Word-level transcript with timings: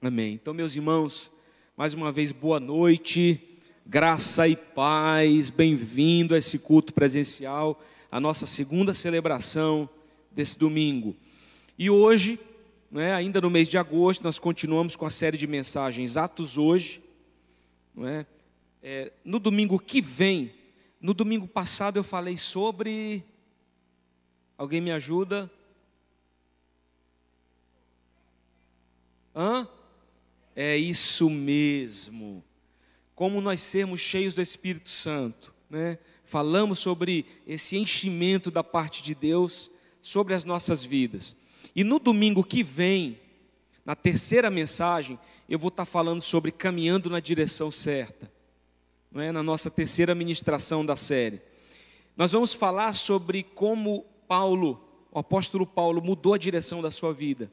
Amém. 0.00 0.34
Então, 0.34 0.54
meus 0.54 0.76
irmãos, 0.76 1.28
mais 1.76 1.92
uma 1.92 2.12
vez, 2.12 2.30
boa 2.30 2.60
noite, 2.60 3.58
graça 3.84 4.46
e 4.46 4.54
paz, 4.54 5.50
bem-vindo 5.50 6.36
a 6.36 6.38
esse 6.38 6.60
culto 6.60 6.94
presencial, 6.94 7.82
a 8.08 8.20
nossa 8.20 8.46
segunda 8.46 8.94
celebração 8.94 9.90
desse 10.30 10.56
domingo. 10.56 11.16
E 11.76 11.90
hoje, 11.90 12.38
né, 12.92 13.12
ainda 13.12 13.40
no 13.40 13.50
mês 13.50 13.66
de 13.66 13.76
agosto, 13.76 14.22
nós 14.22 14.38
continuamos 14.38 14.94
com 14.94 15.04
a 15.04 15.10
série 15.10 15.36
de 15.36 15.48
mensagens 15.48 16.16
Atos 16.16 16.56
Hoje. 16.56 17.02
É? 18.04 18.24
É, 18.80 19.12
no 19.24 19.40
domingo 19.40 19.80
que 19.80 20.00
vem, 20.00 20.54
no 21.00 21.12
domingo 21.12 21.48
passado 21.48 21.96
eu 21.96 22.04
falei 22.04 22.36
sobre. 22.36 23.24
Alguém 24.56 24.80
me 24.80 24.92
ajuda? 24.92 25.50
Hã? 29.34 29.66
É 30.60 30.76
isso 30.76 31.30
mesmo. 31.30 32.42
Como 33.14 33.40
nós 33.40 33.60
sermos 33.60 34.00
cheios 34.00 34.34
do 34.34 34.42
Espírito 34.42 34.90
Santo, 34.90 35.54
né? 35.70 36.00
Falamos 36.24 36.80
sobre 36.80 37.24
esse 37.46 37.76
enchimento 37.76 38.50
da 38.50 38.64
parte 38.64 39.00
de 39.00 39.14
Deus 39.14 39.70
sobre 40.02 40.34
as 40.34 40.42
nossas 40.42 40.82
vidas. 40.82 41.36
E 41.76 41.84
no 41.84 42.00
domingo 42.00 42.42
que 42.42 42.64
vem, 42.64 43.20
na 43.84 43.94
terceira 43.94 44.50
mensagem, 44.50 45.16
eu 45.48 45.60
vou 45.60 45.68
estar 45.68 45.84
falando 45.84 46.20
sobre 46.20 46.50
caminhando 46.50 47.08
na 47.08 47.20
direção 47.20 47.70
certa. 47.70 48.28
Não 49.12 49.22
é? 49.22 49.30
Na 49.30 49.44
nossa 49.44 49.70
terceira 49.70 50.12
ministração 50.12 50.84
da 50.84 50.96
série. 50.96 51.40
Nós 52.16 52.32
vamos 52.32 52.52
falar 52.52 52.96
sobre 52.96 53.44
como 53.44 54.04
Paulo, 54.26 54.84
o 55.12 55.20
apóstolo 55.20 55.64
Paulo, 55.64 56.02
mudou 56.02 56.34
a 56.34 56.38
direção 56.38 56.82
da 56.82 56.90
sua 56.90 57.12
vida. 57.12 57.48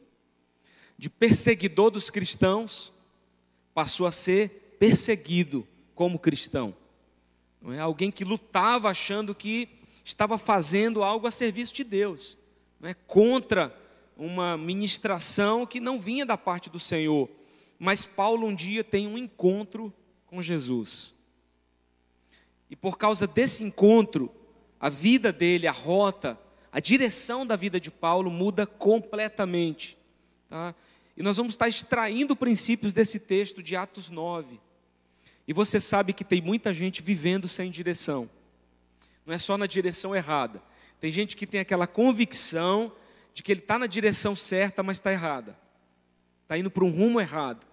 De 0.98 1.08
perseguidor 1.08 1.92
dos 1.92 2.10
cristãos, 2.10 2.95
passou 3.76 4.08
a 4.08 4.12
ser 4.12 4.78
perseguido 4.80 5.68
como 5.94 6.18
cristão. 6.18 6.74
Não 7.62 7.74
é 7.74 7.80
alguém 7.80 8.10
que 8.10 8.24
lutava 8.24 8.90
achando 8.90 9.36
que 9.36 9.68
estava 10.04 10.38
fazendo 10.38 11.04
algo 11.04 11.28
a 11.28 11.32
serviço 11.32 11.74
de 11.74 11.84
Deus, 11.84 12.38
não 12.80 12.90
é 12.90 12.94
contra 12.94 13.76
uma 14.16 14.58
ministração 14.58 15.66
que 15.66 15.82
não 15.82 16.00
vinha 16.00 16.26
da 16.26 16.38
parte 16.38 16.70
do 16.70 16.80
Senhor. 16.80 17.30
Mas 17.78 18.06
Paulo 18.06 18.48
um 18.48 18.56
dia 18.56 18.82
tem 18.84 19.08
um 19.08 19.18
encontro 19.18 19.94
com 20.26 20.42
Jesus. 20.42 21.14
E 22.70 22.76
por 22.76 22.98
causa 22.98 23.28
desse 23.28 23.64
encontro, 23.64 24.32
a 24.80 24.88
vida 24.88 25.34
dele, 25.34 25.68
a 25.68 25.72
rota, 25.74 26.40
a 26.72 26.80
direção 26.80 27.46
da 27.46 27.58
vida 27.58 27.78
de 27.80 27.92
Paulo 27.92 28.32
muda 28.32 28.66
completamente. 28.66 29.98
Tá? 30.50 30.74
E 31.18 31.24
nós 31.24 31.38
vamos 31.38 31.54
estar 31.54 31.68
extraindo 31.68 32.36
princípios 32.36 32.92
desse 32.92 33.20
texto 33.20 33.64
de 33.64 33.76
Atos 33.76 34.10
9. 34.10 34.60
E 35.48 35.54
você 35.54 35.80
sabe 35.80 36.12
que 36.12 36.24
tem 36.24 36.42
muita 36.42 36.74
gente 36.74 37.02
vivendo 37.02 37.48
sem 37.48 37.72
direção. 37.72 38.30
Não 39.26 39.34
é 39.34 39.38
só 39.38 39.58
na 39.58 39.66
direção 39.66 40.16
errada. 40.16 40.62
Tem 41.00 41.12
gente 41.12 41.38
que 41.38 41.48
tem 41.48 41.60
aquela 41.60 41.88
convicção 41.88 42.92
de 43.34 43.44
que 43.44 43.52
ele 43.52 43.60
está 43.60 43.80
na 43.80 43.88
direção 43.88 44.36
certa, 44.36 44.84
mas 44.84 44.98
está 44.98 45.12
errada. 45.12 45.58
Está 46.44 46.58
indo 46.58 46.70
para 46.70 46.84
um 46.84 46.90
rumo 46.90 47.20
errado. 47.20 47.66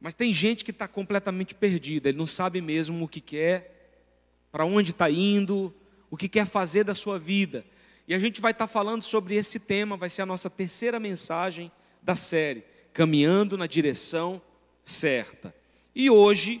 Mas 0.00 0.14
tem 0.14 0.32
gente 0.32 0.64
que 0.64 0.70
está 0.70 0.86
completamente 0.86 1.54
perdida. 1.54 2.08
Ele 2.08 2.18
não 2.18 2.26
sabe 2.26 2.60
mesmo 2.60 3.04
o 3.04 3.08
que 3.08 3.20
quer, 3.20 4.04
para 4.50 4.64
onde 4.64 4.92
está 4.92 5.10
indo, 5.10 5.74
o 6.10 6.16
que 6.16 6.28
quer 6.28 6.46
fazer 6.46 6.84
da 6.84 6.94
sua 6.94 7.18
vida. 7.18 7.64
E 8.06 8.14
a 8.14 8.18
gente 8.18 8.40
vai 8.40 8.52
estar 8.52 8.66
falando 8.66 9.02
sobre 9.02 9.34
esse 9.34 9.60
tema, 9.60 9.96
vai 9.96 10.10
ser 10.10 10.22
a 10.22 10.26
nossa 10.26 10.48
terceira 10.48 10.98
mensagem 10.98 11.70
da 12.02 12.16
série, 12.16 12.64
caminhando 12.92 13.56
na 13.56 13.66
direção 13.66 14.40
certa. 14.84 15.54
E 15.94 16.10
hoje, 16.10 16.60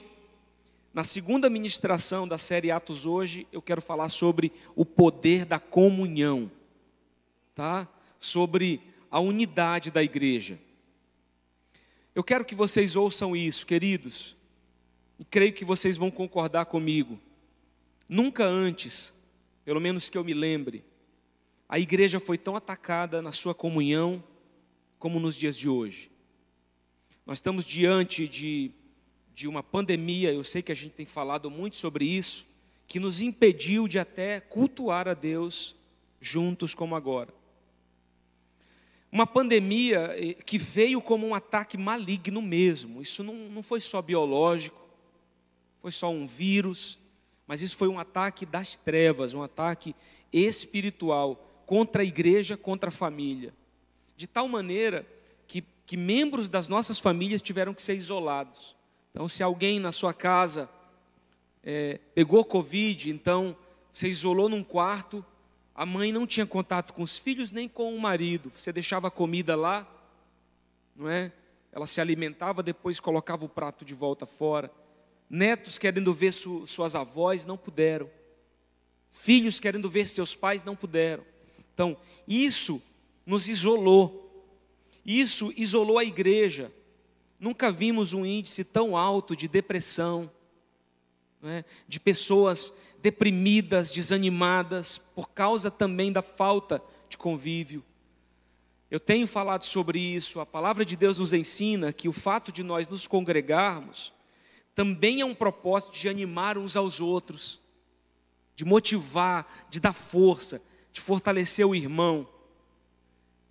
na 0.92 1.04
segunda 1.04 1.48
ministração 1.48 2.26
da 2.26 2.38
série 2.38 2.70
Atos 2.70 3.06
hoje, 3.06 3.46
eu 3.52 3.62
quero 3.62 3.80
falar 3.80 4.08
sobre 4.08 4.52
o 4.74 4.84
poder 4.84 5.44
da 5.44 5.58
comunhão, 5.58 6.50
tá? 7.54 7.88
Sobre 8.18 8.80
a 9.10 9.20
unidade 9.20 9.90
da 9.90 10.02
igreja. 10.02 10.58
Eu 12.14 12.24
quero 12.24 12.44
que 12.44 12.54
vocês 12.54 12.96
ouçam 12.96 13.36
isso, 13.36 13.66
queridos. 13.66 14.36
E 15.18 15.24
creio 15.24 15.52
que 15.52 15.64
vocês 15.64 15.96
vão 15.96 16.10
concordar 16.10 16.66
comigo. 16.66 17.20
Nunca 18.08 18.44
antes, 18.44 19.14
pelo 19.64 19.80
menos 19.80 20.08
que 20.08 20.18
eu 20.18 20.24
me 20.24 20.34
lembre, 20.34 20.84
a 21.68 21.78
igreja 21.78 22.18
foi 22.18 22.36
tão 22.36 22.56
atacada 22.56 23.22
na 23.22 23.30
sua 23.30 23.54
comunhão 23.54 24.22
como 25.00 25.18
nos 25.18 25.34
dias 25.34 25.56
de 25.56 25.66
hoje. 25.66 26.10
Nós 27.24 27.38
estamos 27.38 27.64
diante 27.64 28.28
de, 28.28 28.70
de 29.34 29.48
uma 29.48 29.62
pandemia, 29.62 30.30
eu 30.30 30.44
sei 30.44 30.60
que 30.60 30.70
a 30.70 30.76
gente 30.76 30.92
tem 30.92 31.06
falado 31.06 31.50
muito 31.50 31.76
sobre 31.76 32.04
isso, 32.04 32.46
que 32.86 33.00
nos 33.00 33.22
impediu 33.22 33.88
de 33.88 33.98
até 33.98 34.40
cultuar 34.40 35.08
a 35.08 35.14
Deus 35.14 35.74
juntos 36.20 36.74
como 36.74 36.94
agora. 36.94 37.32
Uma 39.10 39.26
pandemia 39.26 40.14
eh, 40.16 40.34
que 40.34 40.58
veio 40.58 41.00
como 41.00 41.26
um 41.26 41.34
ataque 41.34 41.78
maligno 41.78 42.42
mesmo. 42.42 43.00
Isso 43.00 43.24
não, 43.24 43.34
não 43.48 43.62
foi 43.62 43.80
só 43.80 44.02
biológico, 44.02 44.86
foi 45.80 45.92
só 45.92 46.10
um 46.10 46.26
vírus, 46.26 46.98
mas 47.46 47.62
isso 47.62 47.76
foi 47.76 47.88
um 47.88 47.98
ataque 47.98 48.44
das 48.44 48.76
trevas, 48.76 49.32
um 49.32 49.42
ataque 49.42 49.94
espiritual 50.30 51.64
contra 51.64 52.02
a 52.02 52.04
igreja, 52.04 52.54
contra 52.54 52.88
a 52.88 52.92
família 52.92 53.54
de 54.20 54.26
tal 54.26 54.46
maneira 54.46 55.06
que, 55.46 55.64
que 55.86 55.96
membros 55.96 56.46
das 56.46 56.68
nossas 56.68 56.98
famílias 56.98 57.40
tiveram 57.40 57.72
que 57.72 57.80
ser 57.80 57.94
isolados. 57.94 58.76
Então, 59.10 59.26
se 59.26 59.42
alguém 59.42 59.80
na 59.80 59.92
sua 59.92 60.12
casa 60.12 60.68
é, 61.64 61.98
pegou 62.14 62.44
Covid, 62.44 63.08
então 63.08 63.56
você 63.90 64.08
isolou 64.08 64.46
num 64.46 64.62
quarto, 64.62 65.24
a 65.74 65.86
mãe 65.86 66.12
não 66.12 66.26
tinha 66.26 66.44
contato 66.44 66.92
com 66.92 67.02
os 67.02 67.16
filhos 67.16 67.50
nem 67.50 67.66
com 67.66 67.94
o 67.94 67.98
marido, 67.98 68.52
você 68.54 68.70
deixava 68.70 69.08
a 69.08 69.10
comida 69.10 69.56
lá, 69.56 69.90
não 70.94 71.08
é? 71.08 71.32
Ela 71.72 71.86
se 71.86 71.98
alimentava, 71.98 72.62
depois 72.62 73.00
colocava 73.00 73.46
o 73.46 73.48
prato 73.48 73.86
de 73.86 73.94
volta 73.94 74.26
fora. 74.26 74.70
Netos 75.30 75.78
querendo 75.78 76.12
ver 76.12 76.32
su, 76.32 76.66
suas 76.66 76.94
avós 76.94 77.46
não 77.46 77.56
puderam. 77.56 78.10
Filhos 79.08 79.58
querendo 79.58 79.88
ver 79.88 80.06
seus 80.06 80.34
pais 80.34 80.62
não 80.62 80.76
puderam. 80.76 81.24
Então, 81.72 81.96
isso 82.28 82.82
nos 83.24 83.48
isolou. 83.48 84.48
Isso 85.04 85.52
isolou 85.56 85.98
a 85.98 86.04
igreja. 86.04 86.72
Nunca 87.38 87.70
vimos 87.70 88.12
um 88.12 88.24
índice 88.24 88.64
tão 88.64 88.96
alto 88.96 89.34
de 89.34 89.48
depressão, 89.48 90.30
né? 91.40 91.64
de 91.88 91.98
pessoas 91.98 92.72
deprimidas, 93.00 93.90
desanimadas, 93.90 94.98
por 94.98 95.30
causa 95.30 95.70
também 95.70 96.12
da 96.12 96.22
falta 96.22 96.82
de 97.08 97.16
convívio. 97.16 97.82
Eu 98.90 99.00
tenho 99.00 99.26
falado 99.26 99.64
sobre 99.64 100.00
isso, 100.00 100.40
a 100.40 100.46
palavra 100.46 100.84
de 100.84 100.96
Deus 100.96 101.16
nos 101.18 101.32
ensina 101.32 101.92
que 101.92 102.08
o 102.08 102.12
fato 102.12 102.50
de 102.50 102.62
nós 102.62 102.88
nos 102.88 103.06
congregarmos 103.06 104.12
também 104.74 105.20
é 105.20 105.24
um 105.24 105.34
propósito 105.34 105.92
de 105.92 106.08
animar 106.08 106.58
uns 106.58 106.76
aos 106.76 107.00
outros, 107.00 107.60
de 108.56 108.64
motivar, 108.64 109.64
de 109.70 109.78
dar 109.78 109.92
força, 109.92 110.60
de 110.92 111.00
fortalecer 111.00 111.66
o 111.66 111.74
irmão. 111.74 112.28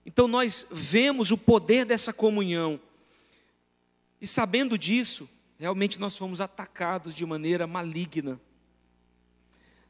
Então 0.05 0.27
nós 0.27 0.65
vemos 0.71 1.31
o 1.31 1.37
poder 1.37 1.85
dessa 1.85 2.11
comunhão. 2.11 2.79
E 4.21 4.27
sabendo 4.27 4.77
disso, 4.77 5.29
realmente 5.57 5.99
nós 5.99 6.17
fomos 6.17 6.41
atacados 6.41 7.15
de 7.15 7.25
maneira 7.25 7.67
maligna. 7.67 8.39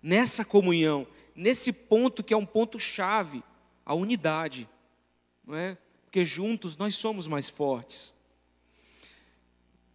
Nessa 0.02 0.46
comunhão, 0.46 1.08
nesse 1.36 1.72
ponto 1.72 2.24
que 2.24 2.34
é 2.34 2.38
um 2.38 2.46
ponto 2.46 2.80
chave, 2.80 3.44
a 3.86 3.94
unidade, 3.94 4.70
não 5.46 5.56
é? 5.56 5.78
Porque 6.06 6.24
juntos 6.24 6.76
nós 6.78 6.96
somos 6.96 7.28
mais 7.28 7.50
fortes. 7.50 8.14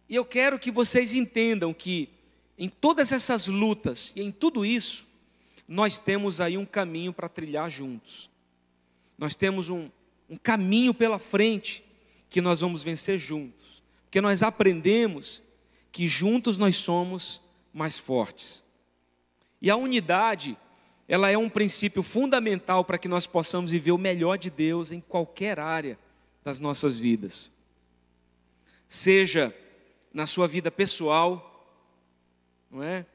E 0.07 0.15
eu 0.15 0.25
quero 0.25 0.59
que 0.59 0.71
vocês 0.71 1.13
entendam 1.13 1.73
que 1.73 2.09
em 2.57 2.69
todas 2.69 3.11
essas 3.11 3.47
lutas 3.47 4.13
e 4.15 4.21
em 4.21 4.31
tudo 4.31 4.65
isso, 4.65 5.05
nós 5.67 5.99
temos 5.99 6.39
aí 6.39 6.57
um 6.57 6.65
caminho 6.65 7.11
para 7.11 7.27
trilhar 7.27 7.69
juntos. 7.69 8.29
Nós 9.17 9.35
temos 9.35 9.69
um, 9.69 9.89
um 10.29 10.37
caminho 10.37 10.93
pela 10.93 11.19
frente 11.19 11.83
que 12.29 12.41
nós 12.41 12.61
vamos 12.61 12.83
vencer 12.83 13.17
juntos, 13.17 13.83
porque 14.05 14.19
nós 14.19 14.43
aprendemos 14.43 15.41
que 15.91 16.07
juntos 16.07 16.57
nós 16.57 16.75
somos 16.75 17.41
mais 17.73 17.97
fortes. 17.97 18.63
E 19.61 19.69
a 19.69 19.75
unidade, 19.75 20.57
ela 21.07 21.31
é 21.31 21.37
um 21.37 21.49
princípio 21.49 22.03
fundamental 22.03 22.83
para 22.83 22.97
que 22.97 23.07
nós 23.07 23.25
possamos 23.25 23.71
viver 23.71 23.91
o 23.91 23.97
melhor 23.97 24.37
de 24.37 24.49
Deus 24.49 24.91
em 24.91 24.99
qualquer 24.99 25.59
área 25.59 25.97
das 26.43 26.59
nossas 26.59 26.95
vidas. 26.95 27.51
Seja 28.87 29.55
na 30.13 30.27
sua 30.27 30.47
vida 30.47 30.69
pessoal, 30.69 31.51
não 32.69 32.83
é? 32.83 33.05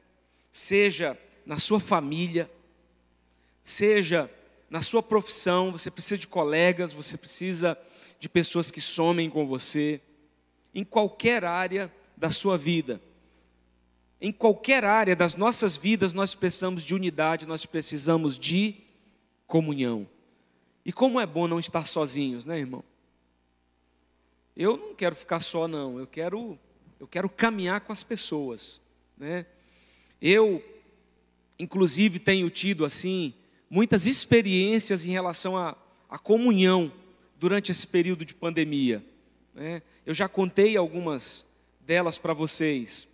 Seja 0.51 1.19
na 1.47 1.57
sua 1.57 1.79
família, 1.79 2.51
seja 3.63 4.31
na 4.71 4.81
sua 4.81 5.03
profissão, 5.03 5.73
você 5.73 5.91
precisa 5.91 6.17
de 6.17 6.29
colegas, 6.29 6.93
você 6.93 7.19
precisa 7.19 7.77
de 8.21 8.29
pessoas 8.29 8.71
que 8.71 8.81
somem 8.81 9.29
com 9.29 9.47
você. 9.47 10.01
em 10.73 10.85
qualquer 10.85 11.45
área 11.45 11.93
da 12.17 12.31
sua 12.31 12.57
vida. 12.57 13.03
Em 14.21 14.31
qualquer 14.31 14.85
área 14.85 15.17
das 15.17 15.35
nossas 15.35 15.77
vidas, 15.77 16.13
nós 16.13 16.33
precisamos 16.33 16.85
de 16.85 16.95
unidade, 16.95 17.45
nós 17.45 17.67
precisamos 17.67 18.39
de 18.39 18.77
comunhão. 19.49 20.07
E 20.85 20.93
como 20.93 21.19
é 21.19 21.27
bom 21.27 21.49
não 21.49 21.59
estar 21.59 21.89
sozinhos, 21.89 22.47
né, 22.47 22.61
irmão? 22.61 22.85
Eu 24.57 24.77
não 24.77 24.95
quero 24.95 25.17
ficar 25.17 25.41
só, 25.41 25.67
não. 25.67 25.99
Eu 25.99 26.07
quero, 26.07 26.57
eu 27.01 27.09
quero 27.09 27.29
caminhar 27.29 27.81
com 27.81 27.93
as 27.93 28.05
pessoas, 28.05 28.81
né? 29.19 29.45
Eu, 30.23 30.63
inclusive, 31.59 32.21
tenho 32.21 32.49
tido 32.49 32.85
assim 32.85 33.35
muitas 33.71 34.05
experiências 34.07 35.07
em 35.07 35.13
relação 35.13 35.57
à, 35.57 35.77
à 36.09 36.19
comunhão 36.19 36.93
durante 37.39 37.71
esse 37.71 37.87
período 37.87 38.25
de 38.25 38.35
pandemia. 38.35 39.03
Né? 39.55 39.81
Eu 40.05 40.13
já 40.13 40.29
contei 40.29 40.77
algumas 40.77 41.47
delas 41.81 42.19
para 42.19 42.35
vocês. 42.35 43.07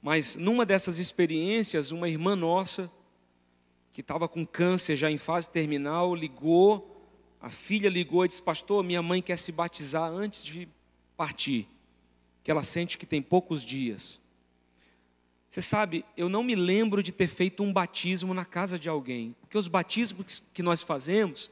Mas 0.00 0.36
numa 0.36 0.64
dessas 0.64 0.98
experiências, 0.98 1.90
uma 1.90 2.08
irmã 2.08 2.36
nossa, 2.36 2.90
que 3.92 4.00
estava 4.00 4.28
com 4.28 4.46
câncer 4.46 4.96
já 4.96 5.10
em 5.10 5.18
fase 5.18 5.48
terminal, 5.48 6.14
ligou, 6.14 7.08
a 7.40 7.50
filha 7.50 7.88
ligou 7.88 8.24
e 8.24 8.28
disse: 8.28 8.42
Pastor, 8.42 8.82
minha 8.82 9.02
mãe 9.02 9.20
quer 9.20 9.38
se 9.38 9.52
batizar 9.52 10.10
antes 10.10 10.42
de 10.42 10.68
partir, 11.16 11.68
que 12.42 12.50
ela 12.50 12.62
sente 12.62 12.98
que 12.98 13.06
tem 13.06 13.22
poucos 13.22 13.64
dias. 13.64 14.20
Você 15.54 15.62
sabe, 15.62 16.04
eu 16.16 16.28
não 16.28 16.42
me 16.42 16.56
lembro 16.56 17.00
de 17.00 17.12
ter 17.12 17.28
feito 17.28 17.62
um 17.62 17.72
batismo 17.72 18.34
na 18.34 18.44
casa 18.44 18.76
de 18.76 18.88
alguém, 18.88 19.36
porque 19.40 19.56
os 19.56 19.68
batismos 19.68 20.42
que 20.52 20.64
nós 20.64 20.82
fazemos, 20.82 21.48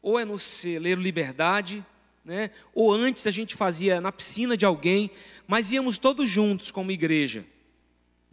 ou 0.00 0.18
é 0.18 0.24
no 0.24 0.38
celeiro 0.38 1.02
Liberdade, 1.02 1.84
né? 2.24 2.50
ou 2.74 2.90
antes 2.90 3.26
a 3.26 3.30
gente 3.30 3.54
fazia 3.54 4.00
na 4.00 4.10
piscina 4.10 4.56
de 4.56 4.64
alguém, 4.64 5.10
mas 5.46 5.70
íamos 5.70 5.98
todos 5.98 6.30
juntos 6.30 6.70
como 6.70 6.90
igreja, 6.92 7.44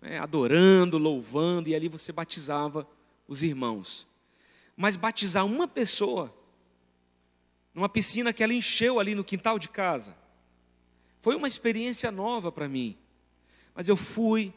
né? 0.01 0.19
adorando, 0.19 0.97
louvando, 0.97 1.67
e 1.67 1.75
ali 1.75 1.89
você 1.89 2.13
batizava 2.13 2.87
os 3.27 3.43
irmãos. 3.43 4.07
Mas 4.73 4.95
batizar 4.95 5.45
uma 5.45 5.67
pessoa, 5.67 6.33
numa 7.73 7.89
piscina 7.89 8.31
que 8.31 8.41
ela 8.41 8.53
encheu 8.53 9.01
ali 9.01 9.13
no 9.13 9.25
quintal 9.25 9.59
de 9.59 9.67
casa, 9.67 10.15
foi 11.19 11.35
uma 11.35 11.45
experiência 11.49 12.09
nova 12.09 12.53
para 12.53 12.69
mim. 12.69 12.97
Mas 13.75 13.89
eu 13.89 13.97
fui, 13.97 14.53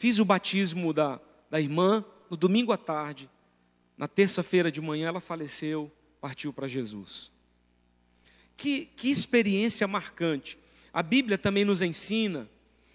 fiz 0.00 0.18
o 0.18 0.24
batismo 0.24 0.94
da, 0.94 1.20
da 1.50 1.60
irmã 1.60 2.02
no 2.30 2.34
domingo 2.34 2.72
à 2.72 2.78
tarde, 2.78 3.28
na 3.98 4.08
terça-feira 4.08 4.72
de 4.72 4.80
manhã 4.80 5.08
ela 5.08 5.20
faleceu 5.20 5.92
partiu 6.18 6.54
para 6.54 6.66
Jesus. 6.66 7.30
Que, 8.56 8.86
que 8.96 9.10
experiência 9.10 9.86
marcante. 9.86 10.58
A 10.90 11.02
Bíblia 11.02 11.36
também 11.36 11.66
nos 11.66 11.82
ensina 11.82 12.48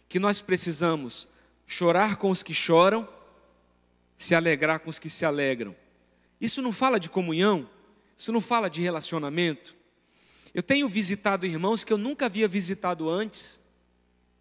que 0.10 0.18
nós 0.18 0.42
precisamos 0.42 1.30
chorar 1.68 2.16
com 2.16 2.32
os 2.32 2.42
que 2.42 2.56
choram, 2.56 3.08
se 4.18 4.34
alegrar 4.34 4.80
com 4.80 4.90
os 4.90 4.98
que 4.98 5.10
se 5.10 5.26
alegram. 5.26 5.76
Isso 6.42 6.60
não 6.60 6.72
fala 6.72 7.00
de 7.00 7.08
comunhão, 7.08 7.70
isso 8.18 8.32
não 8.32 8.42
fala 8.42 8.68
de 8.68 8.82
relacionamento. 8.82 9.76
Eu 10.56 10.64
tenho 10.64 10.90
visitado 10.90 11.46
irmãos 11.46 11.84
que 11.84 11.94
eu 11.94 12.00
nunca 12.00 12.26
havia 12.26 12.48
visitado 12.48 13.08
antes. 13.08 13.60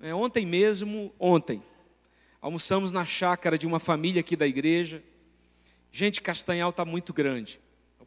É, 0.01 0.15
ontem 0.15 0.47
mesmo, 0.47 1.13
ontem, 1.21 1.63
almoçamos 2.45 2.93
na 2.93 3.05
chácara 3.05 3.57
de 3.57 3.67
uma 3.67 3.79
família 3.79 4.21
aqui 4.21 4.37
da 4.37 4.47
igreja. 4.47 5.03
Gente, 5.91 6.21
Castanhal 6.21 6.71
está 6.71 6.85
muito 6.85 7.13
grande 7.13 7.61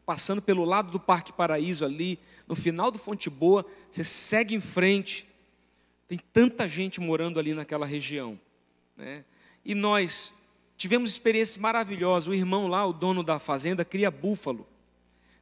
passando 0.07 0.41
pelo 0.41 0.63
lado 0.63 0.89
do 0.89 1.01
Parque 1.01 1.33
Paraíso 1.33 1.83
ali, 1.83 2.17
no 2.47 2.55
final 2.55 2.89
do 2.89 2.97
Fonte 2.97 3.29
Boa, 3.29 3.65
você 3.91 4.05
segue 4.05 4.55
em 4.55 4.61
frente, 4.61 5.27
tem 6.07 6.17
tanta 6.17 6.65
gente 6.65 7.01
morando 7.01 7.37
ali 7.37 7.53
naquela 7.53 7.85
região. 7.85 8.39
Né? 8.95 9.25
E 9.65 9.75
nós 9.75 10.33
tivemos 10.77 11.11
experiências 11.11 11.57
maravilhosas. 11.57 12.29
O 12.29 12.33
irmão 12.33 12.67
lá, 12.67 12.85
o 12.85 12.93
dono 12.93 13.21
da 13.21 13.37
fazenda, 13.37 13.83
cria 13.83 14.09
búfalo. 14.09 14.65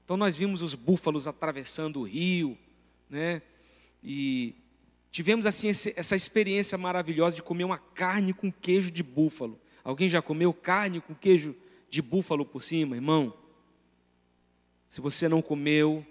Então 0.03 0.18
nós 0.18 0.36
vimos 0.36 0.63
os 0.63 0.74
búfalos 0.74 1.27
atravessando 1.27 2.00
o 2.00 2.03
rio, 2.03 2.57
né? 3.07 3.44
E 4.03 4.56
tivemos 5.15 5.45
assim 5.45 5.69
essa 5.69 6.13
experiência 6.13 6.77
maravilhosa 6.77 7.38
de 7.38 7.41
comer 7.41 7.63
uma 7.63 7.77
carne 7.77 8.33
com 8.33 8.51
queijo 8.51 8.91
de 8.91 9.01
búfalo. 9.01 9.57
Alguém 9.81 10.09
já 10.09 10.21
comeu 10.21 10.53
carne 10.53 11.00
com 11.00 11.15
queijo 11.15 11.56
de 11.89 12.01
búfalo 12.01 12.45
por 12.45 12.62
cima, 12.62 12.97
irmão? 12.97 13.33
Se 14.89 15.00
você 15.00 15.29
não 15.29 15.41
comeu, 15.41 16.06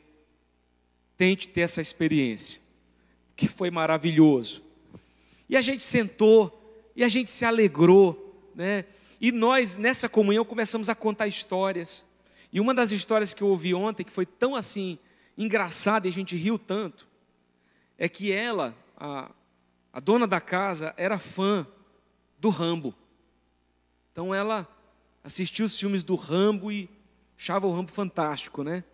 tente 1.18 1.46
ter 1.46 1.60
essa 1.60 1.82
experiência, 1.82 2.62
que 3.36 3.46
foi 3.46 3.70
maravilhoso. 3.70 4.62
E 5.50 5.54
a 5.54 5.60
gente 5.60 5.84
sentou, 5.84 6.88
e 6.96 7.04
a 7.04 7.08
gente 7.08 7.30
se 7.30 7.44
alegrou, 7.44 8.50
né? 8.54 8.86
E 9.20 9.30
nós, 9.30 9.76
nessa 9.76 10.08
comunhão, 10.08 10.46
começamos 10.46 10.88
a 10.88 10.94
contar 10.94 11.26
histórias. 11.26 12.06
E 12.50 12.58
uma 12.58 12.72
das 12.72 12.90
histórias 12.90 13.34
que 13.34 13.42
eu 13.42 13.48
ouvi 13.48 13.74
ontem, 13.74 14.02
que 14.02 14.10
foi 14.10 14.24
tão 14.24 14.56
assim, 14.56 14.98
engraçada 15.36 16.06
e 16.06 16.10
a 16.10 16.12
gente 16.12 16.34
riu 16.36 16.58
tanto, 16.58 17.06
é 17.98 18.08
que 18.08 18.32
ela, 18.32 18.74
a, 18.96 19.30
a 19.92 20.00
dona 20.00 20.26
da 20.26 20.40
casa, 20.40 20.94
era 20.96 21.18
fã 21.18 21.66
do 22.38 22.48
Rambo. 22.48 22.94
Então 24.12 24.34
ela 24.34 24.68
assistiu 25.22 25.66
os 25.66 25.78
filmes 25.78 26.02
do 26.02 26.14
Rambo 26.14 26.70
e 26.70 26.88
achava 27.36 27.66
o 27.66 27.72
Rambo 27.72 27.90
fantástico, 27.90 28.62
né? 28.62 28.84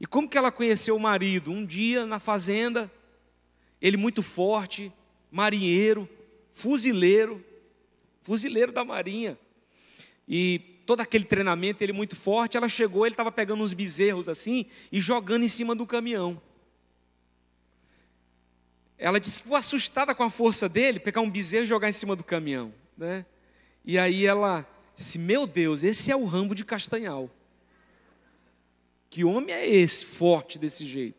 E 0.00 0.06
como 0.06 0.28
que 0.28 0.36
ela 0.36 0.50
conheceu 0.50 0.96
o 0.96 1.00
marido? 1.00 1.52
Um 1.52 1.64
dia 1.64 2.04
na 2.04 2.18
fazenda, 2.18 2.90
ele 3.80 3.96
muito 3.96 4.22
forte, 4.22 4.92
marinheiro, 5.30 6.08
fuzileiro, 6.52 7.44
fuzileiro 8.22 8.72
da 8.72 8.84
marinha. 8.84 9.38
E 10.28 10.58
todo 10.86 11.00
aquele 11.00 11.24
treinamento, 11.24 11.82
ele 11.82 11.92
muito 11.92 12.16
forte, 12.16 12.56
ela 12.56 12.68
chegou, 12.68 13.06
ele 13.06 13.14
estava 13.14 13.32
pegando 13.32 13.62
uns 13.62 13.72
bezerros 13.72 14.28
assim 14.28 14.66
e 14.90 15.00
jogando 15.00 15.44
em 15.44 15.48
cima 15.48 15.74
do 15.74 15.86
caminhão. 15.86 16.40
Ela 19.02 19.18
disse 19.18 19.38
que 19.38 19.42
ficou 19.42 19.56
assustada 19.56 20.14
com 20.14 20.22
a 20.22 20.30
força 20.30 20.68
dele, 20.68 21.00
pegar 21.00 21.20
um 21.20 21.30
bezerro 21.30 21.64
e 21.64 21.66
jogar 21.66 21.88
em 21.88 21.92
cima 21.92 22.14
do 22.14 22.22
caminhão, 22.22 22.72
né? 22.96 23.26
E 23.84 23.98
aí 23.98 24.24
ela 24.24 24.64
disse: 24.94 25.18
"Meu 25.18 25.44
Deus, 25.44 25.82
esse 25.82 26.12
é 26.12 26.16
o 26.16 26.24
Rambo 26.24 26.54
de 26.54 26.64
Castanhal". 26.64 27.28
Que 29.10 29.24
homem 29.24 29.52
é 29.52 29.68
esse, 29.68 30.06
forte 30.06 30.56
desse 30.56 30.86
jeito? 30.86 31.18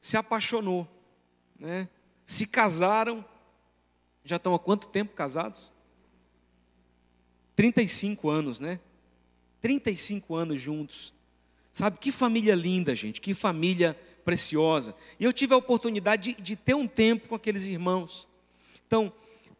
Se 0.00 0.16
apaixonou, 0.16 0.88
né? 1.60 1.86
se 2.24 2.46
casaram, 2.46 3.22
já 4.24 4.36
estão 4.36 4.54
há 4.54 4.58
quanto 4.58 4.88
tempo 4.88 5.14
casados? 5.14 5.70
35 7.54 8.30
anos, 8.30 8.58
né? 8.58 8.80
35 9.60 10.34
anos 10.34 10.62
juntos. 10.62 11.12
Sabe, 11.74 11.98
que 11.98 12.10
família 12.10 12.54
linda, 12.54 12.94
gente, 12.94 13.20
que 13.20 13.34
família 13.34 13.98
preciosa. 14.24 14.94
E 15.18 15.24
eu 15.24 15.32
tive 15.32 15.54
a 15.54 15.56
oportunidade 15.56 16.34
de, 16.34 16.42
de 16.42 16.56
ter 16.56 16.74
um 16.74 16.86
tempo 16.86 17.28
com 17.28 17.34
aqueles 17.34 17.66
irmãos. 17.66 18.28
Então, 18.86 19.12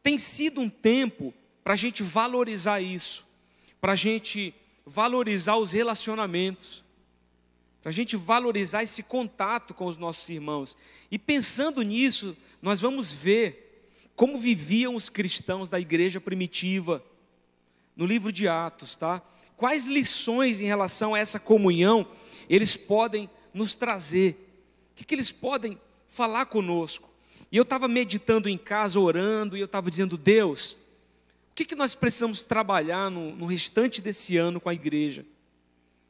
tem 0.03 0.19
sido 0.19 0.61
um 0.61 0.69
tempo 0.69 1.33
para 1.63 1.75
a 1.75 1.77
gente 1.77 2.03
valorizar 2.03 2.81
isso, 2.81 3.27
para 3.81 3.93
a 3.93 3.97
gente 3.97 4.55
valorizar 4.85 5.57
os 5.57 5.73
relacionamentos 5.73 6.83
para 7.83 7.91
a 7.91 7.93
gente 7.93 8.17
valorizar 8.17 8.85
esse 8.85 9.03
contato 9.03 9.75
com 9.75 9.87
os 9.87 9.97
nossos 9.97 10.29
irmãos. 10.29 10.77
E 11.11 11.19
pensando 11.19 11.83
nisso, 11.83 12.37
nós 12.63 12.81
vamos 12.81 13.13
ver 13.13 13.91
como 14.15 14.39
viviam 14.39 14.95
os 14.95 15.09
cristãos 15.09 15.69
da 15.69 15.81
igreja 15.81 16.21
primitiva, 16.21 17.05
no 17.97 18.07
livro 18.07 18.31
de 18.31 18.47
Atos, 18.47 18.95
tá? 18.95 19.21
Quais 19.57 19.87
lições 19.87 20.61
em 20.61 20.65
relação 20.65 21.15
a 21.15 21.19
essa 21.19 21.41
comunhão 21.41 22.07
eles 22.49 22.77
podem 22.77 23.29
nos 23.53 23.75
trazer? 23.75 24.42
Que, 25.03 25.07
que 25.07 25.15
eles 25.17 25.33
podem 25.33 25.79
falar 26.07 26.47
conosco? 26.47 27.11
E 27.51 27.57
eu 27.57 27.65
estava 27.65 27.89
meditando 27.89 28.49
em 28.49 28.57
casa, 28.57 29.01
orando, 29.01 29.57
e 29.57 29.61
eu 29.61 29.67
estava 29.67 29.91
dizendo, 29.91 30.17
Deus, 30.17 30.73
o 31.51 31.55
que, 31.55 31.65
que 31.65 31.75
nós 31.75 31.95
precisamos 31.95 32.45
trabalhar 32.45 33.11
no, 33.11 33.35
no 33.35 33.45
restante 33.45 34.01
desse 34.01 34.37
ano 34.37 34.61
com 34.61 34.69
a 34.69 34.75
igreja? 34.75 35.27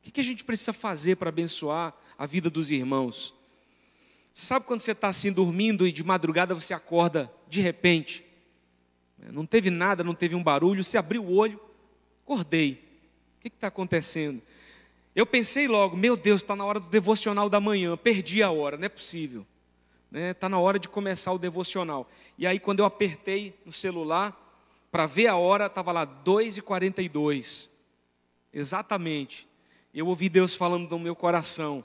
O 0.07 0.11
que 0.11 0.21
a 0.21 0.25
gente 0.25 0.45
precisa 0.45 0.73
fazer 0.73 1.17
para 1.17 1.31
abençoar 1.31 1.95
a 2.19 2.27
vida 2.27 2.51
dos 2.51 2.71
irmãos? 2.71 3.35
Você 4.35 4.45
sabe 4.45 4.67
quando 4.67 4.81
você 4.81 4.93
está 4.93 5.09
assim 5.09 5.33
dormindo 5.33 5.87
e 5.87 5.93
de 5.93 6.05
madrugada 6.05 6.55
você 6.55 6.75
acorda 6.75 7.33
de 7.49 7.63
repente? 7.63 8.25
Não 9.31 9.47
teve 9.47 9.71
nada, 9.71 10.05
não 10.05 10.15
teve 10.15 10.35
um 10.35 10.43
barulho, 10.43 10.85
você 10.85 10.99
abriu 10.99 11.25
o 11.25 11.35
olho, 11.35 11.59
acordei. 12.25 12.73
O 13.39 13.41
que 13.41 13.49
está 13.49 13.69
acontecendo? 13.69 14.43
Eu 15.15 15.27
pensei 15.27 15.69
logo, 15.69 15.97
meu 15.97 16.17
Deus, 16.17 16.43
está 16.43 16.57
na 16.57 16.65
hora 16.65 16.81
do 16.81 16.89
devocional 16.89 17.49
da 17.49 17.61
manhã, 17.61 17.97
perdi 17.97 18.43
a 18.43 18.51
hora, 18.51 18.77
não 18.77 18.87
é 18.87 18.89
possível. 18.89 19.47
Está 20.07 20.19
né? 20.19 20.35
Tá 20.35 20.49
na 20.49 20.59
hora 20.59 20.79
de 20.79 20.89
começar 20.89 21.33
o 21.33 21.39
devocional. 21.39 22.09
E 22.39 22.47
aí, 22.47 22.59
quando 22.59 22.81
eu 22.81 22.87
apertei 22.87 23.59
no 23.65 23.73
celular, 23.73 24.39
para 24.91 25.07
ver 25.07 25.27
a 25.27 25.37
hora, 25.37 25.67
estava 25.67 25.93
lá 25.93 26.07
2h42. 26.07 27.69
Exatamente 28.53 29.47
eu 29.95 30.07
ouvi 30.07 30.29
Deus 30.29 30.55
falando 30.55 30.89
no 30.89 30.99
meu 30.99 31.15
coração. 31.15 31.85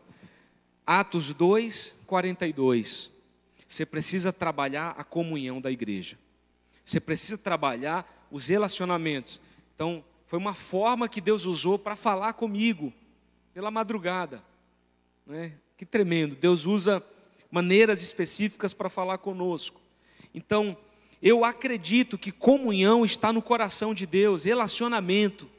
Atos 0.85 1.33
2, 1.33 1.97
42. 2.05 3.11
Você 3.67 3.85
precisa 3.85 4.31
trabalhar 4.31 4.95
a 4.97 5.03
comunhão 5.03 5.59
da 5.59 5.69
igreja. 5.69 6.17
Você 6.85 7.01
precisa 7.01 7.37
trabalhar 7.37 8.27
os 8.31 8.47
relacionamentos. 8.47 9.41
Então, 9.75 10.03
foi 10.25 10.39
uma 10.39 10.53
forma 10.53 11.09
que 11.09 11.19
Deus 11.19 11.45
usou 11.45 11.77
para 11.77 11.97
falar 11.97 12.33
comigo 12.33 12.93
pela 13.57 13.71
madrugada. 13.71 14.43
Né? 15.25 15.53
Que 15.75 15.83
tremendo. 15.83 16.35
Deus 16.35 16.67
usa 16.67 17.03
maneiras 17.49 18.03
específicas 18.03 18.71
para 18.71 18.87
falar 18.87 19.17
conosco. 19.17 19.81
Então, 20.31 20.77
eu 21.23 21.43
acredito 21.43 22.19
que 22.19 22.31
comunhão 22.31 23.03
está 23.03 23.33
no 23.33 23.41
coração 23.41 23.95
de 23.95 24.05
Deus, 24.05 24.43
relacionamento. 24.43 25.49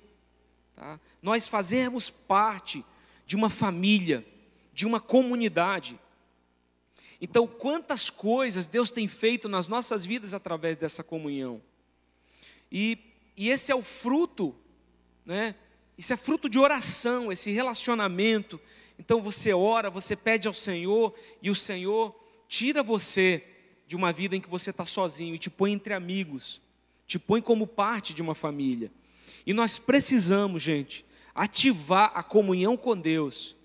Tá? 0.77 1.01
Nós 1.21 1.49
fazermos 1.49 2.09
parte 2.09 2.85
de 3.27 3.35
uma 3.35 3.51
família, 3.51 4.25
de 4.73 4.87
uma 4.87 5.01
comunidade. 5.01 5.99
Então, 7.21 7.49
quantas 7.49 8.09
coisas 8.09 8.65
Deus 8.65 8.93
tem 8.93 9.09
feito 9.09 9.49
nas 9.49 9.67
nossas 9.67 10.07
vidas 10.07 10.35
através 10.35 10.77
dessa 10.77 11.03
comunhão. 11.03 11.61
E, 12.71 12.97
e 13.37 13.49
esse 13.49 13.73
é 13.73 13.75
o 13.75 13.83
fruto, 13.83 14.55
né? 15.27 15.57
Isso 15.99 16.13
é 16.13 16.17
fruto 16.17 16.49
de 16.49 16.61
oração, 16.61 17.33
esse 17.33 17.51
relacionamento. 17.51 18.61
Então 18.97 19.21
você 19.21 19.53
ora, 19.53 19.91
você 19.91 20.15
pede 20.15 20.47
ao 20.47 20.55
Senhor, 20.55 21.13
e 21.43 21.51
o 21.51 21.57
Senhor 21.57 22.15
tira 22.49 22.85
você 22.85 23.45
de 23.85 23.97
uma 23.97 24.13
vida 24.13 24.37
em 24.37 24.41
que 24.41 24.49
você 24.49 24.71
está 24.71 24.85
sozinho 24.85 25.35
e 25.35 25.39
te 25.39 25.51
põe 25.51 25.73
entre 25.73 25.93
amigos, 25.93 26.61
te 27.05 27.19
põe 27.19 27.43
como 27.43 27.67
parte 27.67 28.15
de 28.15 28.23
uma 28.23 28.35
família. 28.35 28.93
E 29.45 29.53
nós 29.53 29.77
precisamos, 29.77 30.63
gente, 30.63 31.05
ativar 31.35 32.13
a 32.15 32.23
comunhão 32.23 32.77
com 32.77 32.97
Deus 32.97 33.57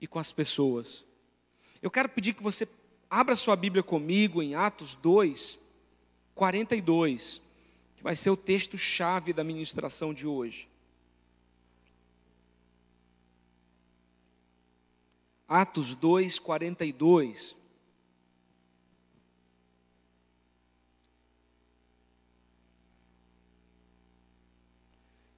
e 0.00 0.06
com 0.06 0.20
as 0.20 0.32
pessoas. 0.32 1.04
Eu 1.82 1.90
quero 1.90 2.08
pedir 2.08 2.34
que 2.34 2.42
você 2.42 2.68
abra 3.08 3.34
sua 3.34 3.56
Bíblia 3.56 3.82
comigo 3.82 4.40
em 4.40 4.54
Atos 4.54 4.94
2, 4.94 5.58
42, 6.36 7.40
que 7.96 8.02
vai 8.02 8.14
ser 8.14 8.30
o 8.30 8.36
texto-chave 8.36 9.32
da 9.32 9.42
ministração 9.42 10.14
de 10.14 10.26
hoje. 10.26 10.69
Atos 15.52 15.96
2, 15.96 16.38
42. 16.38 17.56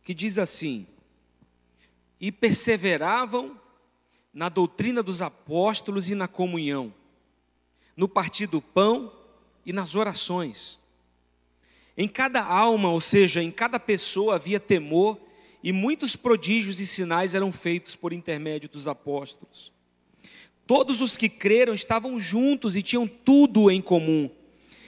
que 0.05 0.13
diz 0.13 0.37
assim: 0.37 0.87
E 2.21 2.31
perseveravam 2.31 3.59
na 4.35 4.51
doutrina 4.51 5.03
dos 5.03 5.23
apóstolos 5.23 6.11
e 6.11 6.15
na 6.15 6.29
comunhão, 6.29 6.93
no 7.97 8.07
partir 8.07 8.47
do 8.47 8.61
pão 8.61 9.11
e 9.65 9.73
nas 9.73 9.95
orações. 9.95 10.79
Em 11.97 12.07
cada 12.07 12.45
alma, 12.45 12.91
ou 12.91 13.01
seja, 13.01 13.43
em 13.43 13.51
cada 13.51 13.81
pessoa 13.81 14.35
havia 14.35 14.61
temor, 14.61 15.19
e 15.63 15.73
muitos 15.73 16.17
prodígios 16.17 16.81
e 16.81 16.87
sinais 16.87 17.35
eram 17.35 17.51
feitos 17.51 17.97
por 17.97 18.13
intermédio 18.13 18.69
dos 18.69 18.87
apóstolos. 18.87 19.73
Todos 20.73 21.03
os 21.03 21.19
que 21.19 21.29
creram 21.29 21.75
estavam 21.75 22.19
juntos 22.19 22.77
e 22.77 22.83
tinham 22.83 23.07
tudo 23.07 23.71
em 23.71 23.83
comum. 23.83 24.31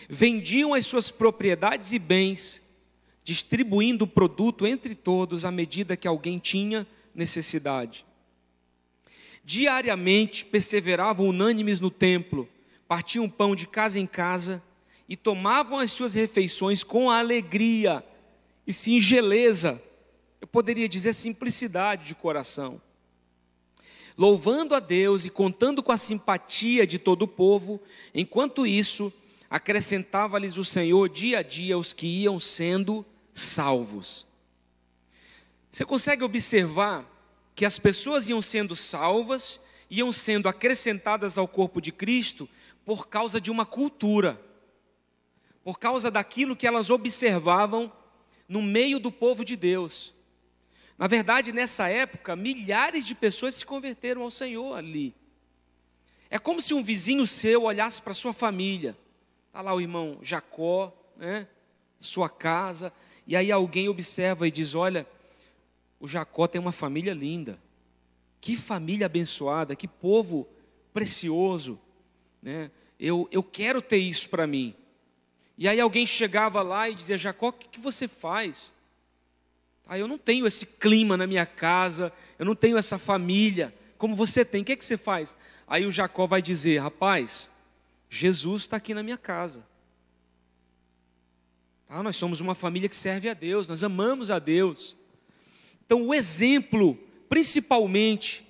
Vendiam 0.08 0.72
as 0.72 0.86
suas 0.86 1.10
propriedades 1.10 1.92
e 1.92 1.98
bens 1.98 2.62
distribuindo 3.22 4.06
o 4.06 4.08
produto 4.08 4.66
entre 4.66 4.94
todos 4.94 5.44
à 5.44 5.50
medida 5.50 5.94
que 5.94 6.08
alguém 6.08 6.38
tinha 6.38 6.86
necessidade. 7.14 8.06
Diariamente 9.44 10.46
perseveravam 10.46 11.28
unânimes 11.28 11.80
no 11.80 11.90
templo, 11.90 12.48
partiam 12.88 13.28
pão 13.28 13.54
de 13.54 13.66
casa 13.66 14.00
em 14.00 14.06
casa 14.06 14.62
e 15.06 15.18
tomavam 15.18 15.78
as 15.78 15.92
suas 15.92 16.14
refeições 16.14 16.82
com 16.82 17.10
alegria 17.10 18.02
e 18.66 18.72
singeleza, 18.72 19.82
eu 20.40 20.46
poderia 20.46 20.88
dizer 20.88 21.12
simplicidade 21.12 22.06
de 22.06 22.14
coração. 22.14 22.80
Louvando 24.16 24.74
a 24.74 24.80
Deus 24.80 25.24
e 25.24 25.30
contando 25.30 25.82
com 25.82 25.90
a 25.90 25.96
simpatia 25.96 26.86
de 26.86 26.98
todo 26.98 27.22
o 27.22 27.28
povo, 27.28 27.80
enquanto 28.14 28.66
isso, 28.66 29.12
acrescentava-lhes 29.50 30.56
o 30.56 30.64
Senhor 30.64 31.08
dia 31.08 31.38
a 31.38 31.42
dia 31.42 31.76
os 31.76 31.92
que 31.92 32.06
iam 32.06 32.38
sendo 32.38 33.04
salvos. 33.32 34.26
Você 35.70 35.84
consegue 35.84 36.22
observar 36.22 37.04
que 37.54 37.64
as 37.64 37.78
pessoas 37.78 38.28
iam 38.28 38.40
sendo 38.40 38.76
salvas, 38.76 39.60
iam 39.90 40.12
sendo 40.12 40.48
acrescentadas 40.48 41.36
ao 41.36 41.48
corpo 41.48 41.80
de 41.80 41.90
Cristo 41.90 42.48
por 42.84 43.08
causa 43.08 43.40
de 43.40 43.50
uma 43.50 43.66
cultura, 43.66 44.40
por 45.64 45.78
causa 45.78 46.10
daquilo 46.10 46.54
que 46.54 46.66
elas 46.66 46.90
observavam 46.90 47.92
no 48.48 48.62
meio 48.62 49.00
do 49.00 49.10
povo 49.10 49.44
de 49.44 49.56
Deus. 49.56 50.14
Na 50.96 51.06
verdade, 51.06 51.52
nessa 51.52 51.88
época, 51.88 52.36
milhares 52.36 53.04
de 53.04 53.14
pessoas 53.14 53.54
se 53.56 53.66
converteram 53.66 54.22
ao 54.22 54.30
Senhor 54.30 54.76
ali. 54.76 55.14
É 56.30 56.38
como 56.38 56.60
se 56.60 56.74
um 56.74 56.82
vizinho 56.82 57.26
seu 57.26 57.64
olhasse 57.64 58.00
para 58.00 58.14
sua 58.14 58.32
família. 58.32 58.96
Está 59.48 59.60
lá 59.60 59.74
o 59.74 59.80
irmão 59.80 60.18
Jacó, 60.22 60.92
né? 61.16 61.48
sua 62.00 62.28
casa, 62.28 62.92
e 63.26 63.36
aí 63.36 63.50
alguém 63.50 63.88
observa 63.88 64.46
e 64.46 64.50
diz: 64.50 64.74
Olha, 64.74 65.06
o 65.98 66.06
Jacó 66.06 66.46
tem 66.46 66.60
uma 66.60 66.72
família 66.72 67.14
linda. 67.14 67.58
Que 68.40 68.56
família 68.56 69.06
abençoada, 69.06 69.74
que 69.74 69.88
povo 69.88 70.46
precioso. 70.92 71.80
Né? 72.42 72.70
Eu, 73.00 73.26
eu 73.32 73.42
quero 73.42 73.80
ter 73.80 73.96
isso 73.96 74.28
para 74.28 74.46
mim. 74.46 74.74
E 75.56 75.66
aí 75.66 75.80
alguém 75.80 76.06
chegava 76.06 76.60
lá 76.62 76.90
e 76.90 76.94
dizia: 76.94 77.16
Jacó, 77.16 77.48
o 77.48 77.52
que, 77.52 77.68
que 77.68 77.80
você 77.80 78.06
faz? 78.06 78.72
Ah, 79.86 79.98
eu 79.98 80.08
não 80.08 80.18
tenho 80.18 80.46
esse 80.46 80.66
clima 80.66 81.16
na 81.16 81.26
minha 81.26 81.44
casa, 81.44 82.12
eu 82.38 82.46
não 82.46 82.54
tenho 82.54 82.78
essa 82.78 82.98
família, 82.98 83.74
como 83.98 84.14
você 84.14 84.44
tem, 84.44 84.62
o 84.62 84.64
que, 84.64 84.72
é 84.72 84.76
que 84.76 84.84
você 84.84 84.96
faz? 84.96 85.36
Aí 85.66 85.86
o 85.86 85.92
Jacó 85.92 86.26
vai 86.26 86.42
dizer: 86.42 86.78
Rapaz, 86.78 87.50
Jesus 88.08 88.62
está 88.62 88.76
aqui 88.76 88.92
na 88.92 89.02
minha 89.02 89.16
casa. 89.16 89.64
Ah, 91.88 92.02
nós 92.02 92.16
somos 92.16 92.40
uma 92.40 92.54
família 92.54 92.88
que 92.88 92.96
serve 92.96 93.28
a 93.28 93.34
Deus, 93.34 93.66
nós 93.66 93.84
amamos 93.84 94.30
a 94.30 94.38
Deus. 94.38 94.96
Então, 95.86 96.06
o 96.06 96.14
exemplo, 96.14 96.98
principalmente, 97.28 98.46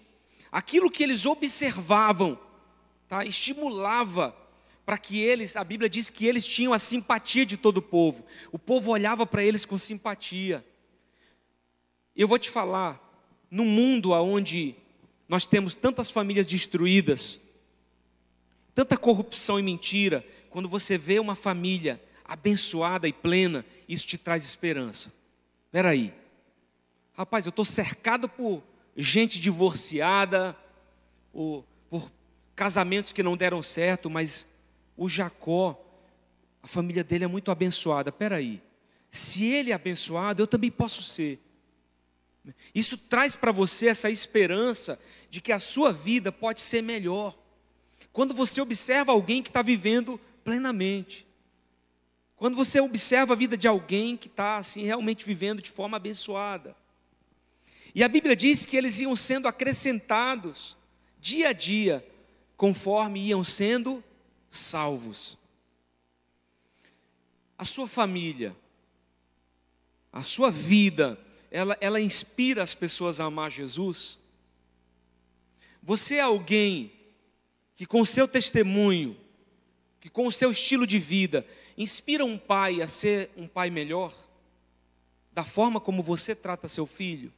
aquilo 0.50 0.90
que 0.90 1.02
eles 1.02 1.26
observavam, 1.26 2.38
tá, 3.08 3.24
estimulava 3.24 4.34
para 4.86 4.98
que 4.98 5.18
eles, 5.18 5.56
a 5.56 5.64
Bíblia 5.64 5.88
diz 5.88 6.10
que 6.10 6.26
eles 6.26 6.46
tinham 6.46 6.72
a 6.72 6.78
simpatia 6.78 7.44
de 7.44 7.56
todo 7.56 7.78
o 7.78 7.82
povo. 7.82 8.24
O 8.52 8.58
povo 8.58 8.90
olhava 8.90 9.26
para 9.26 9.42
eles 9.42 9.64
com 9.64 9.76
simpatia. 9.78 10.64
Eu 12.16 12.28
vou 12.28 12.38
te 12.38 12.50
falar, 12.50 13.00
no 13.50 13.64
mundo 13.64 14.12
onde 14.12 14.76
nós 15.28 15.46
temos 15.46 15.74
tantas 15.74 16.10
famílias 16.10 16.46
destruídas, 16.46 17.40
tanta 18.74 18.96
corrupção 18.96 19.58
e 19.58 19.62
mentira, 19.62 20.24
quando 20.50 20.68
você 20.68 20.96
vê 20.96 21.18
uma 21.18 21.34
família 21.34 22.00
abençoada 22.24 23.08
e 23.08 23.12
plena, 23.12 23.64
isso 23.88 24.06
te 24.06 24.16
traz 24.16 24.44
esperança. 24.44 25.12
Espera 25.66 25.90
aí. 25.90 26.14
Rapaz, 27.14 27.46
eu 27.46 27.50
estou 27.50 27.64
cercado 27.64 28.28
por 28.28 28.62
gente 28.96 29.40
divorciada, 29.40 30.56
por, 31.32 31.64
por 31.90 32.10
casamentos 32.54 33.12
que 33.12 33.22
não 33.22 33.36
deram 33.36 33.62
certo, 33.62 34.08
mas 34.08 34.46
o 34.96 35.08
Jacó, 35.08 35.80
a 36.62 36.66
família 36.66 37.02
dele 37.02 37.24
é 37.24 37.28
muito 37.28 37.50
abençoada. 37.50 38.10
Espera 38.10 38.36
aí. 38.36 38.62
Se 39.10 39.44
ele 39.44 39.70
é 39.70 39.74
abençoado, 39.74 40.42
eu 40.42 40.46
também 40.46 40.70
posso 40.70 41.02
ser. 41.02 41.40
Isso 42.74 42.98
traz 42.98 43.36
para 43.36 43.52
você 43.52 43.88
essa 43.88 44.10
esperança 44.10 45.00
de 45.30 45.40
que 45.40 45.52
a 45.52 45.60
sua 45.60 45.92
vida 45.92 46.30
pode 46.30 46.60
ser 46.60 46.82
melhor. 46.82 47.36
Quando 48.12 48.34
você 48.34 48.60
observa 48.60 49.12
alguém 49.12 49.42
que 49.42 49.48
está 49.48 49.62
vivendo 49.62 50.20
plenamente. 50.42 51.26
Quando 52.36 52.56
você 52.56 52.80
observa 52.80 53.32
a 53.32 53.36
vida 53.36 53.56
de 53.56 53.66
alguém 53.66 54.16
que 54.16 54.28
está 54.28 54.58
assim 54.58 54.82
realmente 54.82 55.24
vivendo 55.24 55.62
de 55.62 55.70
forma 55.70 55.96
abençoada. 55.96 56.76
E 57.94 58.02
a 58.02 58.08
Bíblia 58.08 58.36
diz 58.36 58.66
que 58.66 58.76
eles 58.76 59.00
iam 59.00 59.14
sendo 59.14 59.48
acrescentados 59.48 60.76
dia 61.20 61.48
a 61.48 61.52
dia, 61.52 62.06
conforme 62.56 63.28
iam 63.28 63.42
sendo 63.42 64.04
salvos. 64.50 65.38
A 67.56 67.64
sua 67.64 67.88
família, 67.88 68.54
a 70.12 70.22
sua 70.22 70.50
vida, 70.50 71.18
ela, 71.54 71.78
ela 71.80 72.00
inspira 72.00 72.64
as 72.64 72.74
pessoas 72.74 73.20
a 73.20 73.26
amar 73.26 73.48
Jesus? 73.48 74.18
Você 75.80 76.16
é 76.16 76.20
alguém 76.20 76.92
que, 77.76 77.86
com 77.86 78.00
o 78.00 78.06
seu 78.06 78.26
testemunho, 78.26 79.16
que 80.00 80.10
com 80.10 80.26
o 80.26 80.32
seu 80.32 80.50
estilo 80.50 80.84
de 80.84 80.98
vida, 80.98 81.46
inspira 81.78 82.24
um 82.24 82.36
pai 82.36 82.82
a 82.82 82.88
ser 82.88 83.30
um 83.36 83.46
pai 83.46 83.70
melhor? 83.70 84.12
Da 85.32 85.44
forma 85.44 85.78
como 85.78 86.02
você 86.02 86.34
trata 86.34 86.68
seu 86.68 86.86
filho? 86.86 87.32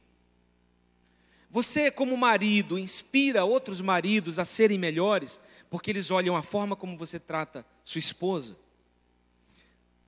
Você, 1.51 1.91
como 1.91 2.17
marido, 2.17 2.79
inspira 2.79 3.45
outros 3.45 3.81
maridos 3.81 4.39
a 4.39 4.45
serem 4.45 4.79
melhores, 4.79 5.39
porque 5.69 5.91
eles 5.91 6.09
olham 6.09 6.35
a 6.35 6.41
forma 6.41 6.75
como 6.75 6.97
você 6.97 7.19
trata 7.19 7.63
sua 7.83 7.99
esposa? 7.99 8.57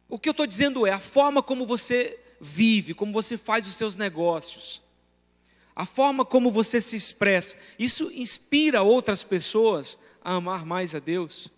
O 0.08 0.18
que 0.18 0.28
eu 0.28 0.32
estou 0.32 0.48
dizendo 0.48 0.88
é 0.88 0.92
a 0.92 1.00
forma 1.00 1.44
como 1.44 1.64
você 1.64 2.20
vive, 2.40 2.94
como 2.94 3.12
você 3.12 3.38
faz 3.38 3.68
os 3.68 3.76
seus 3.76 3.96
negócios, 3.96 4.82
a 5.76 5.86
forma 5.86 6.26
como 6.26 6.52
você 6.52 6.82
se 6.82 6.96
expressa, 6.96 7.56
isso 7.78 8.12
inspira 8.12 8.82
outras 8.82 9.24
pessoas 9.24 9.98
a 10.22 10.36
amar 10.36 10.66
mais 10.66 10.94
a 10.94 11.00
Deus? 11.00 11.52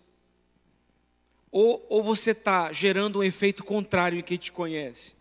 Ou, 1.50 1.84
ou 1.88 2.02
você 2.02 2.30
está 2.30 2.72
gerando 2.72 3.18
um 3.18 3.22
efeito 3.22 3.64
contrário 3.64 4.18
em 4.18 4.22
quem 4.22 4.38
te 4.38 4.50
conhece? 4.50 5.14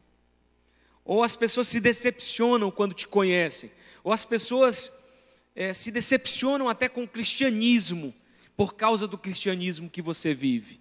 Ou 1.03 1.23
as 1.23 1.35
pessoas 1.35 1.67
se 1.67 1.79
decepcionam 1.79 2.71
quando 2.71 2.93
te 2.93 3.07
conhecem? 3.07 3.71
Ou 4.03 4.13
as 4.13 4.23
pessoas 4.23 4.93
é, 5.55 5.73
se 5.73 5.91
decepcionam 5.91 6.69
até 6.69 6.87
com 6.87 7.03
o 7.03 7.07
cristianismo 7.07 8.13
por 8.55 8.75
causa 8.75 9.07
do 9.07 9.17
cristianismo 9.17 9.89
que 9.89 10.01
você 10.01 10.33
vive? 10.33 10.79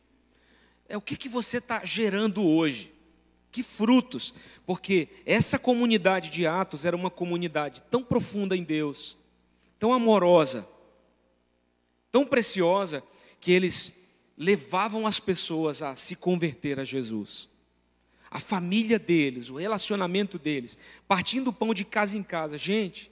É 0.88 0.96
o 0.96 1.00
que, 1.00 1.16
que 1.16 1.28
você 1.28 1.58
está 1.58 1.84
gerando 1.84 2.46
hoje? 2.46 2.89
Que 3.50 3.62
frutos? 3.62 4.32
Porque 4.64 5.08
essa 5.26 5.58
comunidade 5.58 6.30
de 6.30 6.46
Atos 6.46 6.84
era 6.84 6.96
uma 6.96 7.10
comunidade 7.10 7.82
tão 7.90 8.02
profunda 8.02 8.56
em 8.56 8.62
Deus, 8.62 9.16
tão 9.78 9.92
amorosa, 9.92 10.66
tão 12.12 12.24
preciosa, 12.24 13.02
que 13.40 13.50
eles 13.50 13.92
levavam 14.36 15.06
as 15.06 15.18
pessoas 15.18 15.82
a 15.82 15.96
se 15.96 16.14
converter 16.14 16.78
a 16.78 16.84
Jesus. 16.84 17.48
A 18.30 18.38
família 18.38 18.98
deles, 18.98 19.50
o 19.50 19.56
relacionamento 19.56 20.38
deles, 20.38 20.78
partindo 21.08 21.48
o 21.48 21.52
pão 21.52 21.74
de 21.74 21.84
casa 21.84 22.16
em 22.16 22.22
casa. 22.22 22.56
Gente, 22.56 23.10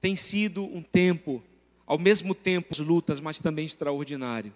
tem 0.00 0.14
sido 0.14 0.64
um 0.64 0.82
tempo, 0.82 1.42
ao 1.84 1.98
mesmo 1.98 2.34
tempo, 2.34 2.80
lutas, 2.80 3.18
mas 3.18 3.40
também 3.40 3.64
extraordinário. 3.64 4.54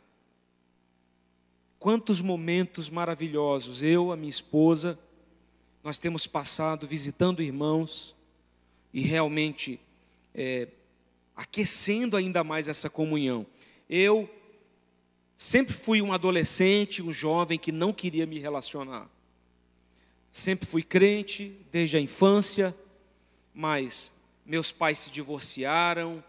Quantos 1.86 2.20
momentos 2.20 2.90
maravilhosos 2.90 3.80
eu, 3.80 4.10
a 4.10 4.16
minha 4.16 4.28
esposa, 4.28 4.98
nós 5.84 5.98
temos 5.98 6.26
passado 6.26 6.84
visitando 6.84 7.40
irmãos 7.40 8.12
e 8.92 9.00
realmente 9.02 9.78
é, 10.34 10.66
aquecendo 11.36 12.16
ainda 12.16 12.42
mais 12.42 12.66
essa 12.66 12.90
comunhão. 12.90 13.46
Eu 13.88 14.28
sempre 15.38 15.72
fui 15.72 16.02
um 16.02 16.12
adolescente, 16.12 17.04
um 17.04 17.12
jovem 17.12 17.56
que 17.56 17.70
não 17.70 17.92
queria 17.92 18.26
me 18.26 18.40
relacionar. 18.40 19.08
Sempre 20.32 20.66
fui 20.66 20.82
crente 20.82 21.56
desde 21.70 21.96
a 21.96 22.00
infância, 22.00 22.74
mas 23.54 24.12
meus 24.44 24.72
pais 24.72 24.98
se 24.98 25.10
divorciaram, 25.12 26.20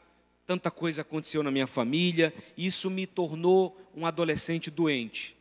tanta 0.45 0.69
coisa 0.69 1.01
aconteceu 1.01 1.41
na 1.41 1.49
minha 1.49 1.65
família, 1.65 2.31
e 2.55 2.67
isso 2.67 2.91
me 2.91 3.07
tornou 3.07 3.75
um 3.95 4.05
adolescente 4.05 4.69
doente 4.69 5.35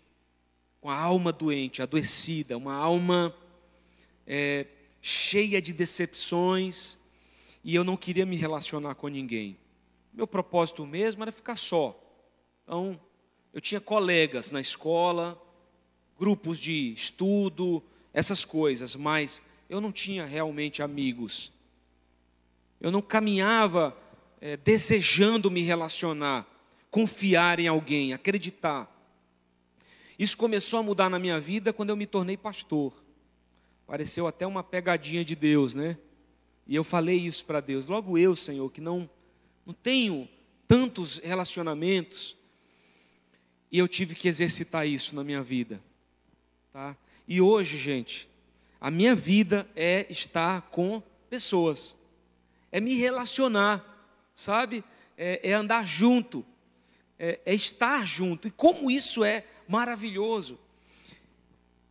com 0.87 0.91
a 0.91 0.97
alma 0.97 1.33
doente, 1.33 1.83
adoecida, 1.83 2.57
uma 2.57 2.73
alma 2.73 3.35
é, 4.25 4.67
cheia 5.03 5.61
de 5.61 5.73
decepções, 5.73 6.97
e 7.65 7.75
eu 7.75 7.83
não 7.83 7.97
queria 7.97 8.25
me 8.25 8.37
relacionar 8.37 8.95
com 8.95 9.09
ninguém. 9.09 9.59
Meu 10.15 10.29
propósito 10.29 10.87
mesmo 10.87 11.25
era 11.25 11.33
ficar 11.33 11.57
só. 11.57 12.01
Então, 12.63 13.01
eu 13.53 13.61
tinha 13.61 13.81
colegas 13.81 14.53
na 14.53 14.61
escola, 14.61 15.37
grupos 16.17 16.57
de 16.57 16.93
estudo, 16.93 17.83
essas 18.15 18.45
coisas, 18.45 18.95
mas 18.95 19.43
eu 19.69 19.81
não 19.81 19.91
tinha 19.91 20.25
realmente 20.25 20.85
amigos. 20.85 21.53
Eu 22.81 22.93
não 22.93 23.03
caminhava 23.03 23.93
é, 24.41 24.57
desejando 24.57 25.51
me 25.51 25.63
relacionar, 25.63 26.47
confiar 26.93 27.59
em 27.59 27.67
alguém, 27.67 28.13
acreditar. 28.13 28.96
Isso 30.19 30.37
começou 30.37 30.79
a 30.79 30.83
mudar 30.83 31.11
na 31.11 31.19
minha 31.19 31.39
vida 31.39 31.73
quando 31.73 31.91
eu 31.91 31.97
me 31.97 32.07
tornei 32.07 32.37
pastor. 32.37 32.93
Pareceu 33.87 34.27
até 34.27 34.47
uma 34.47 34.63
pegadinha 34.63 35.25
de 35.25 35.37
Deus, 35.37 35.75
né? 35.75 35.99
E 36.67 36.75
eu 36.75 36.83
falei 36.83 37.19
isso 37.19 37.45
para 37.45 37.61
Deus. 37.61 37.87
Logo 37.87 38.19
eu, 38.19 38.35
Senhor, 38.35 38.71
que 38.71 38.81
não, 38.81 39.09
não 39.65 39.73
tenho 39.73 40.29
tantos 40.67 41.19
relacionamentos, 41.19 42.37
e 43.71 43.79
eu 43.79 43.87
tive 43.87 44.15
que 44.15 44.29
exercitar 44.29 44.87
isso 44.87 45.15
na 45.15 45.23
minha 45.23 45.43
vida. 45.43 45.81
Tá? 46.73 46.97
E 47.27 47.41
hoje, 47.41 47.77
gente, 47.77 48.29
a 48.81 48.91
minha 48.91 49.15
vida 49.15 49.69
é 49.75 50.07
estar 50.09 50.63
com 50.63 51.03
pessoas, 51.29 51.97
é 52.71 52.81
me 52.81 52.95
relacionar, 52.95 53.85
sabe? 54.35 54.85
É, 55.17 55.51
é 55.51 55.53
andar 55.53 55.85
junto, 55.85 56.45
é, 57.19 57.41
é 57.45 57.55
estar 57.55 58.07
junto. 58.07 58.49
E 58.49 58.51
como 58.51 58.91
isso 58.91 59.25
é 59.25 59.45
maravilhoso. 59.69 60.59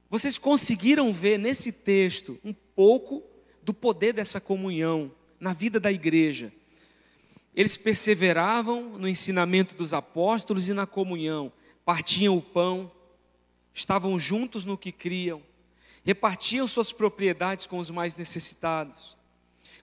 Vocês 0.10 0.38
conseguiram 0.38 1.12
ver 1.12 1.38
nesse 1.38 1.72
texto 1.72 2.40
um 2.44 2.54
pouco 2.54 3.24
do 3.64 3.74
poder 3.74 4.14
dessa 4.14 4.40
comunhão 4.40 5.12
na 5.40 5.52
vida 5.54 5.80
da 5.80 5.92
igreja. 5.92 6.54
Eles 7.56 7.78
perseveravam 7.78 8.98
no 8.98 9.08
ensinamento 9.08 9.76
dos 9.76 9.94
apóstolos 9.94 10.70
e 10.70 10.74
na 10.74 10.86
comunhão, 10.86 11.52
partiam 11.84 12.38
o 12.38 12.42
pão, 12.42 12.92
estavam 13.74 14.18
juntos 14.20 14.66
no 14.66 14.78
que 14.78 14.92
criam, 14.92 15.42
repartiam 16.04 16.68
suas 16.68 16.92
propriedades 16.92 17.66
com 17.66 17.78
os 17.78 17.90
mais 17.90 18.16
necessitados, 18.16 19.18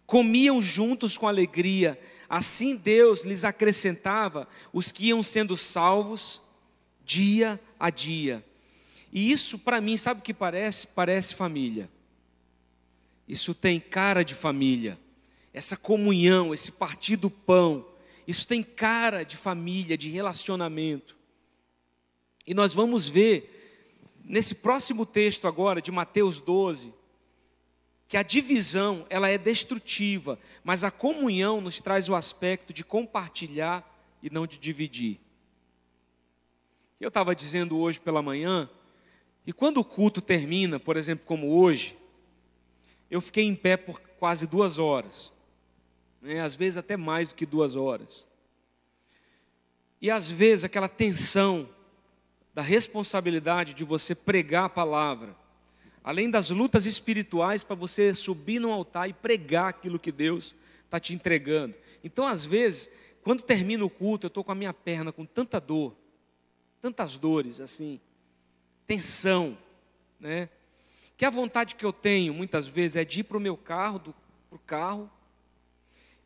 comiam 0.07 0.61
juntos 0.61 1.17
com 1.17 1.27
alegria, 1.27 1.99
assim 2.29 2.77
Deus 2.77 3.25
lhes 3.25 3.45
acrescentava 3.45 4.47
os 4.73 4.93
que 4.93 5.07
iam 5.07 5.23
sendo 5.23 5.57
salvos 5.57 6.43
dia 7.05 7.61
a 7.72 7.72
dia. 7.91 8.45
E 9.13 9.31
isso 9.31 9.59
para 9.59 9.81
mim, 9.81 9.97
sabe 9.97 10.21
o 10.21 10.23
que 10.23 10.33
parece? 10.33 10.87
Parece 10.87 11.35
família. 11.35 11.91
Isso 13.29 13.55
tem 13.55 13.79
cara 13.79 14.23
de 14.25 14.35
família. 14.35 14.99
Essa 15.53 15.77
comunhão, 15.77 16.55
esse 16.55 16.73
partir 16.73 17.17
do 17.17 17.31
pão, 17.31 17.87
isso 18.27 18.47
tem 18.47 18.63
cara 18.63 19.25
de 19.25 19.37
família, 19.37 19.99
de 19.99 20.09
relacionamento. 20.09 21.17
E 22.47 22.55
nós 22.55 22.75
vamos 22.75 23.09
ver 23.09 24.19
nesse 24.25 24.57
próximo 24.57 25.05
texto 25.05 25.47
agora 25.47 25.83
de 25.83 25.91
Mateus 25.91 26.41
12, 26.41 26.93
que 28.09 28.17
a 28.17 28.23
divisão, 28.23 29.07
ela 29.09 29.29
é 29.29 29.39
destrutiva, 29.39 30.39
mas 30.63 30.85
a 30.85 30.91
comunhão 30.91 31.61
nos 31.61 31.81
traz 31.81 32.09
o 32.09 32.15
aspecto 32.15 32.73
de 32.73 32.85
compartilhar 32.85 33.89
e 34.23 34.31
não 34.31 34.47
de 34.47 34.59
dividir. 34.59 35.19
Eu 37.03 37.09
estava 37.09 37.35
dizendo 37.35 37.77
hoje 37.81 38.01
pela 38.01 38.23
manhã 38.23 38.71
que 39.45 39.53
quando 39.53 39.79
o 39.79 39.85
culto 39.85 40.21
termina, 40.21 40.79
por 40.79 40.97
exemplo, 40.97 41.27
como 41.27 41.53
hoje, 41.53 41.99
eu 43.11 43.21
fiquei 43.21 43.43
em 43.43 43.57
pé 43.57 43.77
por 43.77 43.99
quase 44.21 44.47
duas 44.47 44.79
horas, 44.79 45.33
né? 46.21 46.41
às 46.41 46.55
vezes 46.55 46.77
até 46.77 46.97
mais 46.97 47.31
do 47.31 47.35
que 47.35 47.45
duas 47.45 47.75
horas. 47.75 48.29
E 50.01 50.13
às 50.13 50.31
vezes 50.31 50.63
aquela 50.63 50.89
tensão 50.89 51.69
da 52.55 52.63
responsabilidade 52.63 53.75
de 53.75 53.83
você 53.83 54.15
pregar 54.15 54.67
a 54.67 54.69
palavra, 54.69 55.35
além 56.05 56.31
das 56.31 56.51
lutas 56.51 56.87
espirituais 56.87 57.65
para 57.65 57.75
você 57.75 58.15
subir 58.15 58.61
no 58.61 58.71
altar 58.71 59.11
e 59.11 59.13
pregar 59.13 59.71
aquilo 59.71 59.99
que 59.99 60.13
Deus 60.13 60.55
está 60.85 61.01
te 61.01 61.13
entregando. 61.13 61.75
Então, 62.05 62.25
às 62.25 62.45
vezes, 62.45 62.89
quando 63.25 63.43
termina 63.43 63.85
o 63.85 63.91
culto, 63.91 64.27
eu 64.27 64.29
estou 64.29 64.45
com 64.45 64.53
a 64.53 64.55
minha 64.55 64.73
perna 64.73 65.11
com 65.11 65.27
tanta 65.27 65.61
dor, 65.61 65.97
tantas 66.83 67.17
dores 67.17 67.61
assim, 67.61 68.01
tensão, 68.89 69.57
né? 70.19 70.49
Que 71.17 71.25
a 71.25 71.31
vontade 71.31 71.77
que 71.77 71.85
eu 71.85 71.93
tenho 71.93 72.35
muitas 72.35 72.67
vezes 72.67 72.97
é 72.97 73.05
de 73.05 73.21
ir 73.21 73.23
para 73.23 73.37
o 73.37 73.41
meu 73.41 73.57
carro, 73.57 74.01
para 74.01 74.57
o 74.57 74.59
carro, 74.59 75.09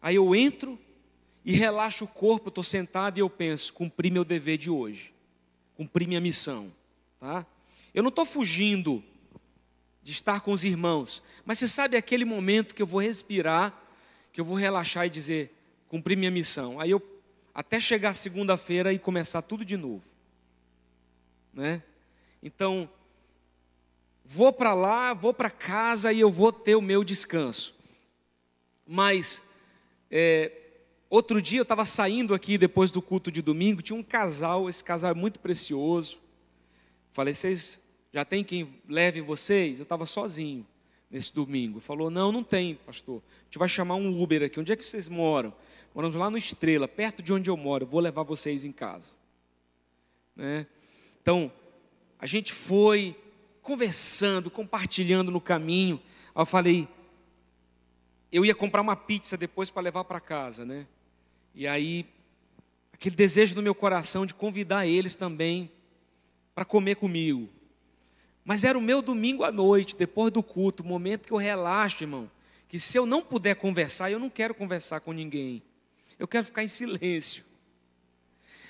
aí 0.01 0.16
eu 0.16 0.35
entro 0.35 0.79
e 1.45 1.53
relaxo 1.53 2.07
o 2.07 2.09
corpo, 2.09 2.49
estou 2.49 2.64
sentado 2.64 3.19
e 3.19 3.21
eu 3.21 3.29
penso, 3.29 3.73
cumpri 3.75 4.11
meu 4.11 4.25
dever 4.25 4.57
de 4.57 4.71
hoje, 4.71 5.12
cumpri 5.77 6.07
minha 6.07 6.23
missão, 6.23 6.73
tá? 7.21 7.45
Eu 7.92 8.03
não 8.03 8.09
estou 8.09 8.25
fugindo 8.25 9.05
de 10.03 10.12
estar 10.12 10.40
com 10.40 10.53
os 10.53 10.64
irmãos, 10.64 11.23
mas 11.45 11.59
você 11.59 11.69
sabe 11.69 11.99
aquele 11.99 12.25
momento 12.25 12.75
que 12.75 12.81
eu 12.81 12.87
vou 12.87 13.03
respirar, 13.03 13.79
que 14.33 14.40
eu 14.40 14.45
vou 14.45 14.57
relaxar 14.57 15.05
e 15.07 15.11
dizer, 15.11 15.55
cumpri 15.87 16.16
minha 16.16 16.31
missão. 16.31 16.81
Aí 16.81 16.90
eu 16.90 17.03
até 17.55 17.79
chegar 17.79 18.14
segunda-feira 18.14 18.92
e 18.92 18.99
começar 18.99 19.42
tudo 19.42 19.64
de 19.64 19.77
novo 19.77 20.06
né? 21.57 21.83
Então, 22.42 22.88
vou 24.25 24.53
para 24.53 24.75
lá, 24.75 25.14
vou 25.14 25.33
para 25.33 25.49
casa 25.49 26.12
e 26.12 26.21
eu 26.21 26.31
vou 26.31 26.53
ter 26.53 26.77
o 26.77 26.83
meu 26.83 27.03
descanso. 27.03 27.75
Mas, 28.87 29.42
é, 30.11 30.53
outro 31.09 31.40
dia 31.40 31.59
eu 31.59 31.62
estava 31.62 31.85
saindo 31.87 32.35
aqui 32.35 32.59
depois 32.59 32.90
do 32.90 33.01
culto 33.01 33.33
de 33.33 33.40
domingo, 33.40 33.81
tinha 33.81 33.99
um 33.99 34.03
casal, 34.03 34.69
esse 34.69 34.85
casal 34.85 35.11
é 35.11 35.14
muito 35.14 35.40
precioso. 35.40 36.21
Falei, 37.11 37.35
vocês 37.35 37.81
já 38.12 38.25
tem 38.25 38.45
quem 38.45 38.81
leve 38.88 39.23
vocês? 39.23 39.79
Eu 39.79 39.85
estava 39.85 40.05
sozinho. 40.05 40.66
nesse 41.11 41.33
domingo. 41.35 41.81
Falou: 41.81 42.11
Não, 42.11 42.31
não 42.31 42.42
tem, 42.42 42.75
pastor. 42.75 43.23
A 43.40 43.45
gente 43.45 43.59
vai 43.59 43.69
chamar 43.69 43.95
um 43.95 44.23
Uber 44.23 44.42
aqui. 44.42 44.61
Onde 44.61 44.73
é 44.73 44.77
que 44.77 44.85
vocês 44.85 45.09
moram? 45.09 45.55
Moramos 45.95 46.16
lá 46.16 46.29
no 46.29 46.37
Estrela, 46.37 46.87
perto 46.87 47.23
de 47.23 47.33
onde 47.33 47.49
eu 47.49 47.57
moro. 47.57 47.87
Vou 47.87 48.01
levar 48.01 48.23
vocês 48.23 48.64
em 48.64 48.73
casa. 48.73 49.12
Né? 50.35 50.66
Então, 51.27 51.51
a 52.21 52.25
gente 52.25 52.53
foi 52.53 53.21
conversando, 53.61 54.49
compartilhando 54.49 55.29
no 55.29 55.41
caminho. 55.41 56.01
Aí 56.33 56.41
eu 56.41 56.47
falei, 56.47 56.89
eu 58.31 58.45
ia 58.45 58.55
comprar 58.55 58.81
uma 58.81 58.95
pizza 58.95 59.37
depois 59.37 59.69
para 59.69 59.83
levar 59.83 60.05
para 60.05 60.21
casa, 60.21 60.65
né? 60.65 60.87
E 61.53 61.67
aí, 61.67 62.07
aquele 62.93 63.17
desejo 63.17 63.57
no 63.57 63.62
meu 63.62 63.75
coração 63.75 64.25
de 64.25 64.35
convidar 64.35 64.87
eles 64.87 65.17
também 65.17 65.69
para 66.55 66.65
comer 66.65 66.95
comigo. 66.95 67.49
Mas 68.45 68.62
era 68.62 68.79
o 68.79 68.81
meu 68.81 69.03
domingo 69.03 69.43
à 69.43 69.51
noite, 69.51 69.97
depois 69.97 70.31
do 70.31 70.45
culto, 70.45 70.85
o 70.85 70.87
momento 70.87 71.27
que 71.27 71.33
eu 71.33 71.39
relaxo, 71.39 72.05
irmão. 72.05 72.31
Que 72.69 72.79
se 72.79 72.97
eu 72.97 73.05
não 73.05 73.21
puder 73.21 73.57
conversar, 73.57 74.12
eu 74.12 74.21
não 74.21 74.31
quero 74.31 74.55
conversar 74.55 75.01
com 75.01 75.11
ninguém. 75.11 75.61
Eu 76.21 76.29
quero 76.29 76.45
ficar 76.47 76.62
em 76.62 76.69
silêncio. 76.69 77.43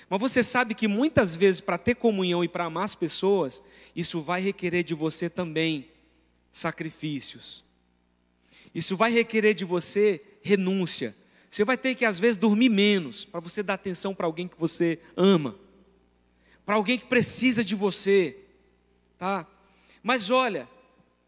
Mas 0.09 0.19
você 0.19 0.41
sabe 0.41 0.73
que 0.73 0.87
muitas 0.87 1.35
vezes, 1.35 1.59
para 1.59 1.77
ter 1.77 1.95
comunhão 1.95 2.43
e 2.43 2.47
para 2.47 2.65
amar 2.65 2.85
as 2.85 2.95
pessoas, 2.95 3.61
isso 3.95 4.21
vai 4.21 4.41
requerer 4.41 4.83
de 4.83 4.93
você 4.93 5.29
também 5.29 5.89
sacrifícios. 6.51 7.63
Isso 8.73 8.95
vai 8.95 9.11
requerer 9.11 9.53
de 9.53 9.65
você 9.65 10.21
renúncia. 10.41 11.15
Você 11.49 11.65
vai 11.65 11.77
ter 11.77 11.95
que, 11.95 12.05
às 12.05 12.19
vezes, 12.19 12.37
dormir 12.37 12.69
menos, 12.69 13.25
para 13.25 13.39
você 13.39 13.61
dar 13.61 13.73
atenção 13.73 14.13
para 14.13 14.25
alguém 14.25 14.47
que 14.47 14.57
você 14.57 14.99
ama, 15.15 15.55
para 16.65 16.75
alguém 16.75 16.97
que 16.97 17.05
precisa 17.05 17.63
de 17.63 17.75
você, 17.75 18.37
tá? 19.17 19.47
Mas 20.03 20.29
olha, 20.29 20.69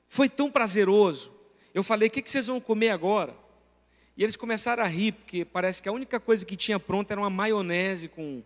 foi 0.08 0.30
tão 0.30 0.52
prazeroso. 0.52 1.32
Eu 1.74 1.84
falei: 1.84 2.08
o 2.08 2.12
que 2.12 2.22
vocês 2.26 2.48
vão 2.48 2.60
comer 2.60 2.90
agora? 2.90 3.36
E 4.16 4.24
eles 4.24 4.36
começaram 4.36 4.84
a 4.84 4.88
rir, 4.88 5.14
porque 5.14 5.46
parece 5.46 5.82
que 5.82 5.88
a 5.88 5.94
única 5.94 6.20
coisa 6.20 6.46
que 6.46 6.58
tinha 6.58 6.80
pronta 6.80 7.14
era 7.14 7.22
uma 7.22 7.30
maionese 7.30 8.10
com 8.10 8.44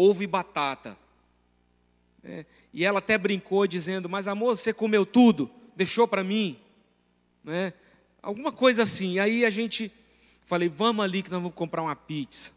ovo 0.00 0.22
e 0.22 0.26
batata. 0.26 0.96
É, 2.22 2.44
e 2.72 2.84
ela 2.84 2.98
até 2.98 3.16
brincou 3.18 3.66
dizendo: 3.66 4.08
Mas 4.08 4.28
amor, 4.28 4.56
você 4.56 4.72
comeu 4.72 5.04
tudo? 5.04 5.50
Deixou 5.74 6.06
para 6.06 6.22
mim? 6.22 6.58
Né? 7.42 7.72
Alguma 8.22 8.52
coisa 8.52 8.82
assim. 8.82 9.18
Aí 9.18 9.44
a 9.44 9.50
gente, 9.50 9.92
falei: 10.44 10.68
Vamos 10.68 11.04
ali 11.04 11.22
que 11.22 11.30
nós 11.30 11.40
vamos 11.40 11.56
comprar 11.56 11.82
uma 11.82 11.96
pizza. 11.96 12.52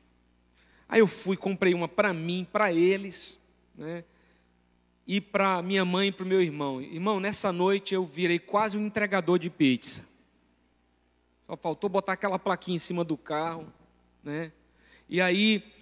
Aí 0.88 1.00
eu 1.00 1.08
fui, 1.08 1.36
comprei 1.36 1.74
uma 1.74 1.88
para 1.88 2.14
mim, 2.14 2.48
para 2.52 2.72
eles, 2.72 3.40
né? 3.76 4.04
e 5.08 5.20
para 5.20 5.62
minha 5.62 5.84
mãe 5.84 6.08
e 6.08 6.12
para 6.12 6.24
o 6.24 6.28
meu 6.28 6.42
irmão. 6.42 6.82
Irmão, 6.82 7.20
nessa 7.20 7.52
noite 7.52 7.94
eu 7.94 8.06
virei 8.06 8.40
quase 8.40 8.78
um 8.78 8.86
entregador 8.86 9.38
de 9.38 9.50
pizza. 9.50 10.06
Só 11.46 11.58
faltou 11.58 11.90
botar 11.90 12.14
aquela 12.14 12.40
plaquinha 12.40 12.78
em 12.78 12.80
cima 12.80 13.04
do 13.04 13.18
carro, 13.18 13.72
né? 14.24 14.52
E 15.10 15.20
aí 15.20 15.73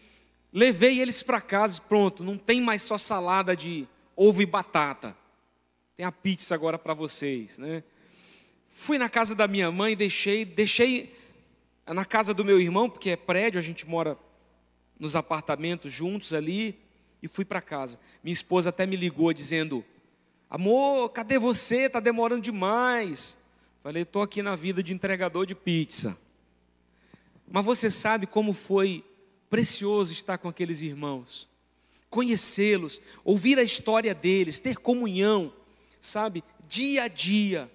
Levei 0.53 0.99
eles 0.99 1.23
para 1.23 1.39
casa, 1.39 1.81
pronto, 1.81 2.23
não 2.23 2.37
tem 2.37 2.61
mais 2.61 2.81
só 2.81 2.97
salada 2.97 3.55
de 3.55 3.87
ovo 4.15 4.41
e 4.41 4.45
batata. 4.45 5.15
Tem 5.95 6.05
a 6.05 6.11
pizza 6.11 6.53
agora 6.53 6.77
para 6.77 6.93
vocês, 6.93 7.57
né? 7.57 7.83
Fui 8.67 8.97
na 8.97 9.09
casa 9.09 9.35
da 9.35 9.47
minha 9.47 9.71
mãe, 9.71 9.95
deixei, 9.95 10.43
deixei 10.43 11.15
na 11.87 12.05
casa 12.05 12.33
do 12.33 12.43
meu 12.43 12.59
irmão, 12.59 12.89
porque 12.89 13.11
é 13.11 13.15
prédio, 13.15 13.59
a 13.59 13.61
gente 13.61 13.87
mora 13.87 14.17
nos 14.99 15.15
apartamentos 15.15 15.91
juntos 15.91 16.33
ali, 16.33 16.77
e 17.21 17.27
fui 17.27 17.45
para 17.45 17.61
casa. 17.61 17.99
Minha 18.23 18.33
esposa 18.33 18.69
até 18.69 18.85
me 18.85 18.95
ligou 18.95 19.31
dizendo: 19.31 19.85
Amor, 20.49 21.09
cadê 21.09 21.37
você? 21.37 21.83
Está 21.83 21.99
demorando 21.99 22.41
demais. 22.41 23.37
Falei: 23.83 24.03
Estou 24.03 24.21
aqui 24.21 24.41
na 24.41 24.55
vida 24.55 24.81
de 24.81 24.93
entregador 24.93 25.45
de 25.45 25.53
pizza. 25.53 26.17
Mas 27.47 27.65
você 27.65 27.91
sabe 27.91 28.25
como 28.25 28.53
foi 28.53 29.03
precioso 29.51 30.13
estar 30.13 30.37
com 30.37 30.47
aqueles 30.47 30.81
irmãos, 30.81 31.47
conhecê-los, 32.09 33.01
ouvir 33.21 33.59
a 33.59 33.63
história 33.63 34.15
deles, 34.15 34.61
ter 34.61 34.77
comunhão, 34.77 35.53
sabe? 35.99 36.41
Dia 36.69 37.03
a 37.03 37.07
dia, 37.09 37.69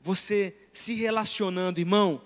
você 0.00 0.56
se 0.72 0.94
relacionando, 0.94 1.78
irmão. 1.78 2.22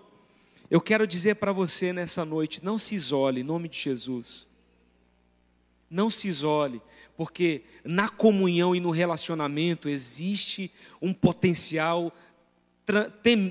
Eu 0.70 0.80
quero 0.80 1.08
dizer 1.08 1.34
para 1.34 1.52
você 1.52 1.92
nessa 1.92 2.24
noite: 2.24 2.64
não 2.64 2.78
se 2.78 2.94
isole, 2.94 3.40
em 3.40 3.44
nome 3.44 3.68
de 3.68 3.78
Jesus. 3.78 4.46
Não 5.90 6.08
se 6.08 6.28
isole, 6.28 6.80
porque 7.16 7.64
na 7.84 8.08
comunhão 8.08 8.76
e 8.76 8.80
no 8.80 8.90
relacionamento 8.90 9.88
existe 9.88 10.70
um 11.02 11.12
potencial 11.12 12.12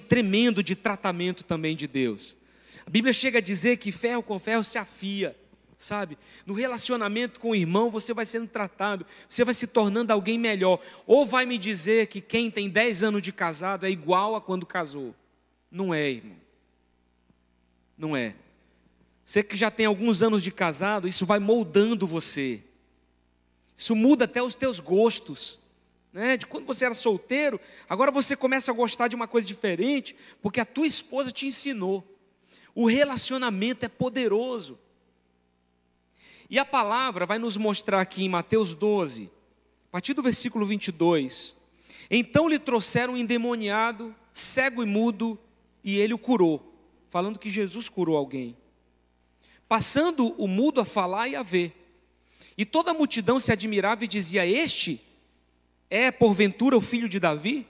tremendo 0.07 0.63
de 0.63 0.75
tratamento 0.75 1.43
também 1.43 1.75
de 1.75 1.87
Deus. 1.87 2.37
A 2.85 2.89
Bíblia 2.89 3.13
chega 3.13 3.39
a 3.39 3.41
dizer 3.41 3.77
que 3.77 3.91
ferro 3.91 4.21
com 4.21 4.37
ferro 4.37 4.63
se 4.63 4.77
afia, 4.77 5.35
sabe? 5.77 6.17
No 6.45 6.53
relacionamento 6.53 7.39
com 7.39 7.51
o 7.51 7.55
irmão, 7.55 7.89
você 7.89 8.13
vai 8.13 8.25
sendo 8.25 8.47
tratado, 8.47 9.05
você 9.27 9.43
vai 9.43 9.53
se 9.53 9.67
tornando 9.67 10.11
alguém 10.11 10.37
melhor. 10.37 10.79
Ou 11.05 11.25
vai 11.25 11.45
me 11.45 11.57
dizer 11.57 12.07
que 12.07 12.21
quem 12.21 12.51
tem 12.51 12.69
10 12.69 13.03
anos 13.03 13.21
de 13.21 13.31
casado 13.31 13.85
é 13.85 13.89
igual 13.89 14.35
a 14.35 14.41
quando 14.41 14.65
casou. 14.65 15.15
Não 15.71 15.93
é, 15.93 16.11
irmão. 16.11 16.37
Não 17.97 18.15
é. 18.15 18.35
Você 19.23 19.41
que 19.41 19.55
já 19.55 19.71
tem 19.71 19.85
alguns 19.85 20.21
anos 20.21 20.43
de 20.43 20.51
casado, 20.51 21.07
isso 21.07 21.25
vai 21.25 21.39
moldando 21.39 22.05
você. 22.05 22.61
Isso 23.75 23.95
muda 23.95 24.25
até 24.25 24.41
os 24.43 24.55
teus 24.55 24.79
gostos. 24.79 25.59
Né? 26.11 26.37
De 26.37 26.45
quando 26.45 26.65
você 26.65 26.85
era 26.85 26.93
solteiro, 26.93 27.59
agora 27.89 28.11
você 28.11 28.35
começa 28.35 28.71
a 28.71 28.75
gostar 28.75 29.07
de 29.07 29.15
uma 29.15 29.27
coisa 29.27 29.47
diferente, 29.47 30.15
porque 30.41 30.59
a 30.59 30.65
tua 30.65 30.85
esposa 30.85 31.31
te 31.31 31.47
ensinou. 31.47 32.07
O 32.75 32.87
relacionamento 32.87 33.85
é 33.85 33.89
poderoso. 33.89 34.79
E 36.49 36.59
a 36.59 36.65
palavra 36.65 37.25
vai 37.25 37.39
nos 37.39 37.57
mostrar 37.57 38.01
aqui 38.01 38.23
em 38.23 38.29
Mateus 38.29 38.75
12, 38.75 39.29
a 39.87 39.91
partir 39.91 40.13
do 40.13 40.21
versículo 40.21 40.65
22. 40.65 41.55
Então 42.09 42.47
lhe 42.47 42.59
trouxeram 42.59 43.13
um 43.13 43.17
endemoniado, 43.17 44.15
cego 44.33 44.83
e 44.83 44.85
mudo, 44.85 45.37
e 45.83 45.97
ele 45.97 46.13
o 46.13 46.17
curou, 46.17 46.73
falando 47.09 47.39
que 47.39 47.49
Jesus 47.49 47.89
curou 47.89 48.17
alguém. 48.17 48.55
Passando 49.67 50.33
o 50.37 50.47
mudo 50.47 50.81
a 50.81 50.85
falar 50.85 51.27
e 51.27 51.35
a 51.35 51.43
ver. 51.43 51.73
E 52.57 52.65
toda 52.65 52.91
a 52.91 52.93
multidão 52.93 53.39
se 53.39 53.51
admirava 53.51 54.03
e 54.03 54.07
dizia: 54.07 54.45
Este 54.45 55.01
é 55.89 56.11
porventura 56.11 56.77
o 56.77 56.81
filho 56.81 57.09
de 57.09 57.19
Davi? 57.19 57.67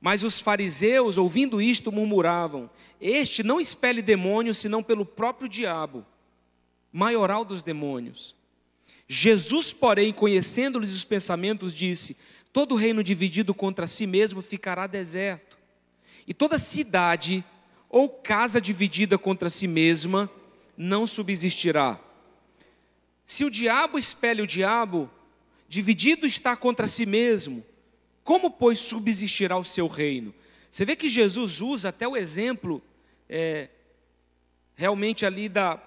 Mas 0.00 0.22
os 0.22 0.38
fariseus, 0.38 1.18
ouvindo 1.18 1.60
isto, 1.60 1.90
murmuravam: 1.90 2.70
Este 3.00 3.42
não 3.42 3.60
expele 3.60 4.00
demônios 4.00 4.58
senão 4.58 4.82
pelo 4.82 5.04
próprio 5.04 5.48
diabo, 5.48 6.04
maioral 6.92 7.44
dos 7.44 7.62
demônios. 7.62 8.34
Jesus, 9.08 9.72
porém, 9.72 10.12
conhecendo-lhes 10.12 10.92
os 10.92 11.04
pensamentos, 11.04 11.74
disse: 11.74 12.16
Todo 12.52 12.76
reino 12.76 13.02
dividido 13.02 13.54
contra 13.54 13.86
si 13.86 14.06
mesmo 14.06 14.40
ficará 14.40 14.86
deserto, 14.86 15.58
e 16.26 16.32
toda 16.32 16.58
cidade 16.58 17.44
ou 17.88 18.08
casa 18.08 18.60
dividida 18.60 19.18
contra 19.18 19.48
si 19.48 19.66
mesma 19.66 20.30
não 20.76 21.06
subsistirá. 21.06 21.98
Se 23.26 23.44
o 23.44 23.50
diabo 23.50 23.98
expele 23.98 24.42
o 24.42 24.46
diabo, 24.46 25.10
dividido 25.68 26.26
está 26.26 26.54
contra 26.54 26.86
si 26.86 27.04
mesmo, 27.04 27.64
como, 28.28 28.50
pois, 28.50 28.78
subsistirá 28.78 29.56
o 29.56 29.64
seu 29.64 29.86
reino? 29.86 30.34
Você 30.70 30.84
vê 30.84 30.94
que 30.94 31.08
Jesus 31.08 31.62
usa 31.62 31.88
até 31.88 32.06
o 32.06 32.14
exemplo 32.14 32.82
é, 33.26 33.70
realmente 34.74 35.24
ali 35.24 35.48
da, 35.48 35.82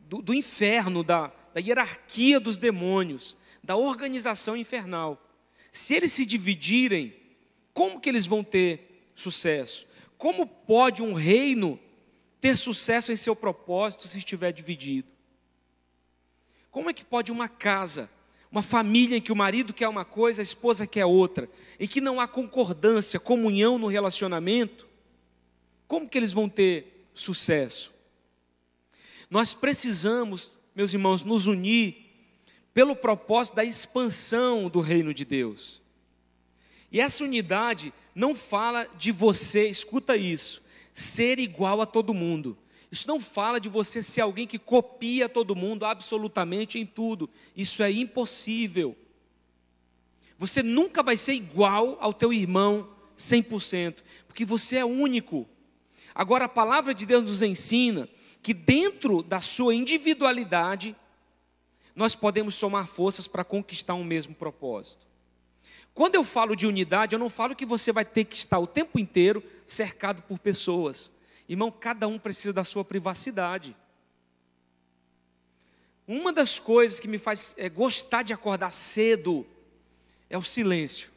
do, 0.00 0.20
do 0.20 0.34
inferno, 0.34 1.04
da, 1.04 1.28
da 1.54 1.60
hierarquia 1.60 2.40
dos 2.40 2.56
demônios, 2.56 3.36
da 3.62 3.76
organização 3.76 4.56
infernal. 4.56 5.24
Se 5.70 5.94
eles 5.94 6.12
se 6.12 6.26
dividirem, 6.26 7.14
como 7.72 8.00
que 8.00 8.08
eles 8.08 8.26
vão 8.26 8.42
ter 8.42 9.12
sucesso? 9.14 9.86
Como 10.18 10.48
pode 10.48 11.04
um 11.04 11.14
reino 11.14 11.78
ter 12.40 12.56
sucesso 12.56 13.12
em 13.12 13.16
seu 13.16 13.36
propósito 13.36 14.08
se 14.08 14.18
estiver 14.18 14.50
dividido? 14.50 15.06
Como 16.68 16.90
é 16.90 16.92
que 16.92 17.04
pode 17.04 17.30
uma 17.30 17.48
casa 17.48 18.10
uma 18.50 18.62
família 18.62 19.16
em 19.16 19.20
que 19.20 19.32
o 19.32 19.36
marido 19.36 19.72
quer 19.72 19.88
uma 19.88 20.04
coisa, 20.04 20.42
a 20.42 20.42
esposa 20.42 20.86
quer 20.86 21.04
outra, 21.06 21.48
em 21.78 21.86
que 21.86 22.00
não 22.00 22.20
há 22.20 22.26
concordância, 22.26 23.20
comunhão 23.20 23.78
no 23.78 23.86
relacionamento, 23.86 24.88
como 25.86 26.08
que 26.08 26.18
eles 26.18 26.32
vão 26.32 26.48
ter 26.48 27.06
sucesso? 27.14 27.92
Nós 29.28 29.54
precisamos, 29.54 30.58
meus 30.74 30.92
irmãos, 30.92 31.22
nos 31.22 31.46
unir 31.46 32.10
pelo 32.74 32.96
propósito 32.96 33.56
da 33.56 33.64
expansão 33.64 34.68
do 34.68 34.80
reino 34.80 35.14
de 35.14 35.24
Deus. 35.24 35.80
E 36.90 37.00
essa 37.00 37.22
unidade 37.22 37.92
não 38.14 38.34
fala 38.34 38.86
de 38.98 39.12
você, 39.12 39.68
escuta 39.68 40.16
isso, 40.16 40.62
ser 40.94 41.38
igual 41.38 41.80
a 41.80 41.86
todo 41.86 42.14
mundo. 42.14 42.58
Isso 42.90 43.06
não 43.06 43.20
fala 43.20 43.60
de 43.60 43.68
você 43.68 44.02
ser 44.02 44.22
alguém 44.22 44.46
que 44.46 44.58
copia 44.58 45.28
todo 45.28 45.54
mundo 45.54 45.84
absolutamente 45.84 46.78
em 46.78 46.84
tudo. 46.84 47.30
Isso 47.56 47.82
é 47.82 47.90
impossível. 47.90 48.96
Você 50.38 50.62
nunca 50.62 51.02
vai 51.02 51.16
ser 51.16 51.34
igual 51.34 51.96
ao 52.00 52.12
teu 52.12 52.32
irmão 52.32 52.88
100%, 53.16 54.02
porque 54.26 54.44
você 54.44 54.76
é 54.76 54.84
único. 54.84 55.46
Agora, 56.14 56.46
a 56.46 56.48
palavra 56.48 56.92
de 56.92 57.06
Deus 57.06 57.24
nos 57.24 57.42
ensina 57.42 58.08
que 58.42 58.54
dentro 58.54 59.22
da 59.22 59.40
sua 59.40 59.74
individualidade, 59.74 60.96
nós 61.94 62.14
podemos 62.14 62.54
somar 62.54 62.86
forças 62.86 63.28
para 63.28 63.44
conquistar 63.44 63.94
um 63.94 64.04
mesmo 64.04 64.34
propósito. 64.34 65.06
Quando 65.92 66.14
eu 66.14 66.24
falo 66.24 66.56
de 66.56 66.66
unidade, 66.66 67.14
eu 67.14 67.18
não 67.18 67.28
falo 67.28 67.54
que 67.54 67.66
você 67.66 67.92
vai 67.92 68.04
ter 68.04 68.24
que 68.24 68.36
estar 68.36 68.58
o 68.58 68.66
tempo 68.66 68.98
inteiro 68.98 69.42
cercado 69.66 70.22
por 70.22 70.38
pessoas. 70.38 71.10
Irmão, 71.50 71.68
cada 71.68 72.06
um 72.06 72.16
precisa 72.16 72.52
da 72.52 72.62
sua 72.62 72.84
privacidade. 72.84 73.76
Uma 76.06 76.32
das 76.32 76.60
coisas 76.60 77.00
que 77.00 77.08
me 77.08 77.18
faz 77.18 77.56
é, 77.58 77.68
gostar 77.68 78.22
de 78.22 78.32
acordar 78.32 78.72
cedo 78.72 79.44
é 80.28 80.38
o 80.38 80.44
silêncio. 80.44 81.10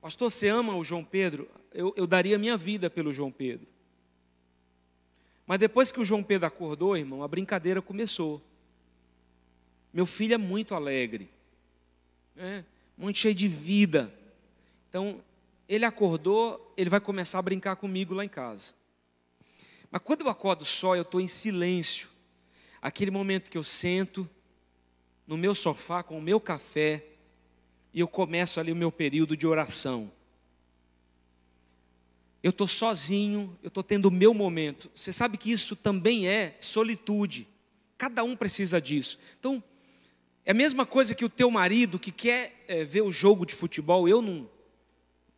Pastor, 0.00 0.30
você 0.30 0.46
ama 0.46 0.76
o 0.76 0.84
João 0.84 1.04
Pedro? 1.04 1.50
Eu, 1.74 1.92
eu 1.96 2.06
daria 2.06 2.38
minha 2.38 2.56
vida 2.56 2.88
pelo 2.88 3.12
João 3.12 3.32
Pedro. 3.32 3.66
Mas 5.44 5.58
depois 5.58 5.90
que 5.90 5.98
o 5.98 6.04
João 6.04 6.22
Pedro 6.22 6.46
acordou, 6.46 6.96
irmão, 6.96 7.24
a 7.24 7.28
brincadeira 7.28 7.82
começou. 7.82 8.40
Meu 9.92 10.06
filho 10.06 10.34
é 10.34 10.38
muito 10.38 10.76
alegre, 10.76 11.28
né? 12.36 12.64
muito 12.96 13.18
cheio 13.18 13.34
de 13.34 13.48
vida. 13.48 14.14
Então, 14.88 15.20
ele 15.70 15.84
acordou, 15.84 16.74
ele 16.76 16.90
vai 16.90 16.98
começar 16.98 17.38
a 17.38 17.42
brincar 17.42 17.76
comigo 17.76 18.12
lá 18.12 18.24
em 18.24 18.28
casa. 18.28 18.74
Mas 19.88 20.02
quando 20.02 20.22
eu 20.22 20.28
acordo 20.28 20.64
só, 20.64 20.96
eu 20.96 21.02
estou 21.02 21.20
em 21.20 21.28
silêncio. 21.28 22.08
Aquele 22.82 23.12
momento 23.12 23.48
que 23.48 23.56
eu 23.56 23.62
sento 23.62 24.28
no 25.28 25.38
meu 25.38 25.54
sofá 25.54 26.02
com 26.02 26.18
o 26.18 26.20
meu 26.20 26.40
café 26.40 27.06
e 27.94 28.00
eu 28.00 28.08
começo 28.08 28.58
ali 28.58 28.72
o 28.72 28.76
meu 28.76 28.90
período 28.90 29.36
de 29.36 29.46
oração. 29.46 30.10
Eu 32.42 32.50
estou 32.50 32.66
sozinho, 32.66 33.56
eu 33.62 33.68
estou 33.68 33.84
tendo 33.84 34.06
o 34.06 34.10
meu 34.10 34.34
momento. 34.34 34.90
Você 34.92 35.12
sabe 35.12 35.38
que 35.38 35.52
isso 35.52 35.76
também 35.76 36.26
é 36.26 36.56
solitude. 36.58 37.46
Cada 37.96 38.24
um 38.24 38.34
precisa 38.34 38.80
disso. 38.80 39.20
Então, 39.38 39.62
é 40.44 40.50
a 40.50 40.54
mesma 40.54 40.84
coisa 40.84 41.14
que 41.14 41.24
o 41.24 41.28
teu 41.30 41.48
marido 41.48 41.96
que 41.96 42.10
quer 42.10 42.64
é, 42.66 42.82
ver 42.82 43.02
o 43.02 43.12
jogo 43.12 43.46
de 43.46 43.54
futebol. 43.54 44.08
Eu 44.08 44.20
não, 44.20 44.50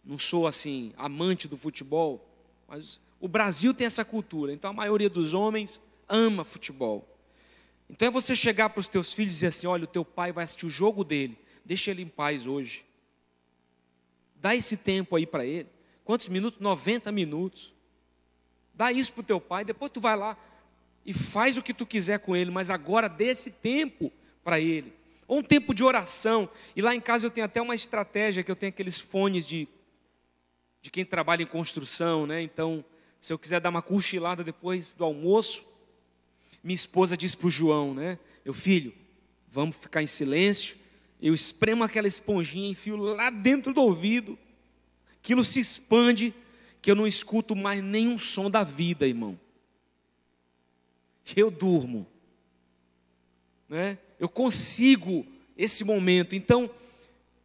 não 0.05 0.19
sou 0.19 0.47
assim, 0.47 0.93
amante 0.97 1.47
do 1.47 1.57
futebol, 1.57 2.29
mas 2.67 3.01
o 3.21 3.29
Brasil 3.29 3.73
tem 3.73 3.87
essa 3.87 4.05
cultura. 4.05 4.53
Então, 4.53 4.71
a 4.71 4.75
maioria 4.75 5.09
dos 5.09 5.35
homens 5.35 5.81
ama 6.09 6.45
futebol. 6.45 7.09
Então, 7.89 8.09
é 8.09 8.11
você 8.11 8.35
chegar 8.35 8.71
para 8.71 8.81
os 8.81 8.89
teus 8.89 9.13
filhos 9.13 9.35
e 9.35 9.37
dizer 9.37 9.47
assim: 9.49 9.67
olha, 9.67 9.85
o 9.85 9.89
teu 9.89 10.05
pai 10.05 10.33
vai 10.33 10.45
assistir 10.45 10.67
o 10.67 10.71
jogo 10.71 11.05
dele, 11.05 11.39
deixa 11.65 11.91
ele 11.91 12.03
em 12.03 12.09
paz 12.09 12.47
hoje. 12.47 12.85
Dá 14.37 14.57
esse 14.57 14.77
tempo 14.77 15.15
aí 15.15 15.27
para 15.27 15.47
ele. 15.47 15.69
Quantos 16.05 16.27
minutos? 16.27 16.61
90 16.61 17.13
minutos. 17.13 17.73
Dá 18.75 18.91
isso 18.91 19.13
para 19.13 19.21
o 19.21 19.25
teu 19.25 19.41
pai, 19.41 19.65
depois 19.65 19.93
tu 19.93 20.01
vai 20.01 20.17
lá 20.17 20.37
e 21.05 21.13
faz 21.13 21.57
o 21.57 21.63
que 21.63 21.75
tu 21.75 21.85
quiser 21.85 22.19
com 22.21 22.35
ele, 22.35 22.51
mas 22.51 22.71
agora 22.71 23.09
dê 23.09 23.27
esse 23.27 23.51
tempo 23.51 24.13
para 24.43 24.61
ele. 24.61 24.93
Ou 25.27 25.39
um 25.39 25.43
tempo 25.43 25.75
de 25.75 25.85
oração. 25.85 26.49
E 26.75 26.83
lá 26.83 26.95
em 26.95 27.01
casa 27.01 27.27
eu 27.27 27.31
tenho 27.31 27.45
até 27.45 27.61
uma 27.61 27.75
estratégia 27.75 28.43
que 28.43 28.51
eu 28.51 28.57
tenho 28.57 28.71
aqueles 28.71 28.99
fones 28.99 29.47
de, 29.47 29.69
de 30.83 30.91
quem 30.91 31.05
trabalha 31.05 31.43
em 31.43 31.47
construção, 31.47 32.27
né? 32.27 32.43
Então, 32.43 32.85
se 33.19 33.33
eu 33.33 33.39
quiser 33.39 33.61
dar 33.61 33.71
uma 33.71 33.81
cochilada 33.81 34.45
depois 34.45 34.93
do 34.93 35.05
almoço, 35.05 35.65
minha 36.63 36.75
esposa 36.75 37.17
diz 37.17 37.35
para 37.35 37.47
o 37.47 37.51
João, 37.51 37.95
né? 37.95 38.19
Meu 38.45 38.53
filho, 38.53 38.93
vamos 39.51 39.77
ficar 39.77 40.03
em 40.03 40.07
silêncio. 40.07 40.77
Eu 41.21 41.33
espremo 41.33 41.85
aquela 41.85 42.09
esponjinha, 42.09 42.69
enfio 42.69 42.97
lá 42.97 43.31
dentro 43.31 43.73
do 43.73 43.81
ouvido 43.81 44.37
aquilo 45.23 45.45
se 45.45 45.61
expande, 45.61 46.35
que 46.83 46.91
eu 46.91 46.97
não 46.97 47.07
escuto 47.07 47.55
mais 47.55 47.81
nenhum 47.81 48.19
som 48.19 48.51
da 48.51 48.65
vida, 48.65 49.07
irmão. 49.07 49.39
Eu 51.37 51.49
durmo, 51.49 52.05
né? 53.69 53.99
Eu 54.19 54.29
consigo 54.29 55.25
esse 55.57 55.85
momento. 55.85 56.35
Então, 56.35 56.69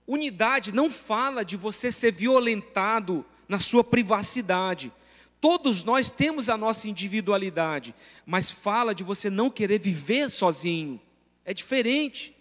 unidade 0.07 0.71
não 0.71 0.89
fala 0.89 1.43
de 1.43 1.57
você 1.57 1.91
ser 1.91 2.11
violentado 2.11 3.25
na 3.47 3.59
sua 3.59 3.83
privacidade. 3.83 4.91
Todos 5.39 5.83
nós 5.83 6.09
temos 6.09 6.49
a 6.49 6.57
nossa 6.57 6.89
individualidade, 6.89 7.93
mas 8.25 8.51
fala 8.51 8.95
de 8.95 9.03
você 9.03 9.29
não 9.29 9.49
querer 9.49 9.79
viver 9.79 10.29
sozinho. 10.29 10.99
É 11.45 11.53
diferente, 11.53 12.35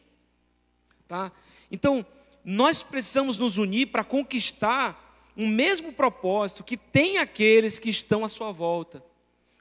tá? 1.06 1.30
Então, 1.70 2.06
nós 2.44 2.82
precisamos 2.82 3.38
nos 3.38 3.58
unir 3.58 3.88
para 3.88 4.04
conquistar 4.04 5.02
um 5.36 5.48
mesmo 5.48 5.92
propósito 5.92 6.64
que 6.64 6.76
tem 6.76 7.18
aqueles 7.18 7.78
que 7.78 7.90
estão 7.90 8.24
à 8.24 8.28
sua 8.28 8.52
volta. 8.52 9.02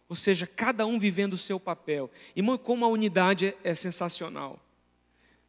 Ou 0.07 0.15
seja, 0.15 0.47
cada 0.47 0.85
um 0.85 0.99
vivendo 0.99 1.33
o 1.33 1.37
seu 1.37 1.59
papel. 1.59 2.09
Irmão, 2.35 2.57
como 2.57 2.85
a 2.85 2.87
unidade 2.87 3.47
é, 3.47 3.71
é 3.71 3.75
sensacional. 3.75 4.59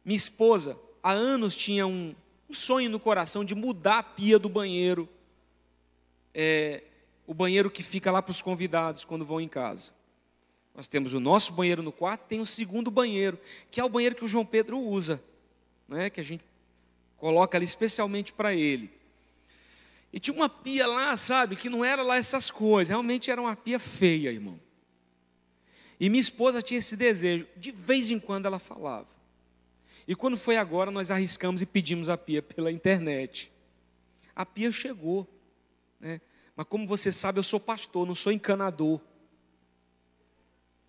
Minha 0.03 0.17
esposa, 0.17 0.77
há 1.01 1.11
anos, 1.11 1.55
tinha 1.55 1.85
um, 1.85 2.15
um, 2.49 2.53
sonho 2.53 2.89
no 2.89 2.99
coração 2.99 3.43
de 3.43 3.55
mudar 3.55 3.99
a 3.99 4.03
pia 4.03 4.37
do 4.39 4.49
banheiro. 4.49 5.07
É, 6.33 6.83
o 7.25 7.33
banheiro 7.33 7.69
que 7.69 7.83
fica 7.83 8.11
lá 8.11 8.21
para 8.21 8.31
os 8.31 8.41
convidados 8.41 9.03
quando 9.03 9.25
vão 9.25 9.41
em 9.41 9.47
casa. 9.47 9.93
Nós 10.73 10.87
temos 10.87 11.13
o 11.13 11.19
nosso 11.19 11.53
banheiro 11.53 11.81
no 11.81 11.91
quarto, 11.91 12.27
tem 12.27 12.39
o 12.39 12.45
segundo 12.45 12.91
banheiro, 12.91 13.39
que 13.71 13.81
é 13.81 13.83
o 13.83 13.89
banheiro 13.89 14.15
que 14.15 14.23
o 14.23 14.27
João 14.27 14.45
Pedro 14.45 14.79
usa, 14.79 15.21
né? 15.87 16.09
que 16.09 16.21
a 16.21 16.23
gente 16.23 16.43
coloca 17.17 17.57
ali 17.57 17.65
especialmente 17.65 18.31
para 18.31 18.53
ele. 18.53 18.91
E 20.13 20.19
tinha 20.19 20.35
uma 20.35 20.47
pia 20.47 20.87
lá, 20.87 21.17
sabe, 21.17 21.55
que 21.55 21.69
não 21.69 21.83
era 21.83 22.03
lá 22.03 22.15
essas 22.15 22.49
coisas, 22.51 22.89
realmente 22.89 23.29
era 23.29 23.41
uma 23.41 23.55
pia 23.55 23.79
feia, 23.79 24.31
irmão. 24.31 24.59
E 25.99 26.09
minha 26.09 26.21
esposa 26.21 26.61
tinha 26.61 26.77
esse 26.77 26.95
desejo, 26.95 27.47
de 27.57 27.71
vez 27.71 28.11
em 28.11 28.19
quando 28.19 28.45
ela 28.45 28.59
falava. 28.59 29.16
E 30.07 30.15
quando 30.15 30.37
foi 30.37 30.57
agora, 30.57 30.89
nós 30.89 31.11
arriscamos 31.11 31.61
e 31.61 31.65
pedimos 31.65 32.07
a 32.09 32.17
pia 32.17 32.41
pela 32.41 32.71
internet. 32.71 33.51
A 34.35 34.45
pia 34.45 34.71
chegou, 34.71 35.27
né? 35.99 36.21
Mas 36.55 36.65
como 36.67 36.87
você 36.87 37.11
sabe, 37.11 37.39
eu 37.39 37.43
sou 37.43 37.59
pastor, 37.59 38.07
não 38.07 38.15
sou 38.15 38.31
encanador. 38.31 38.99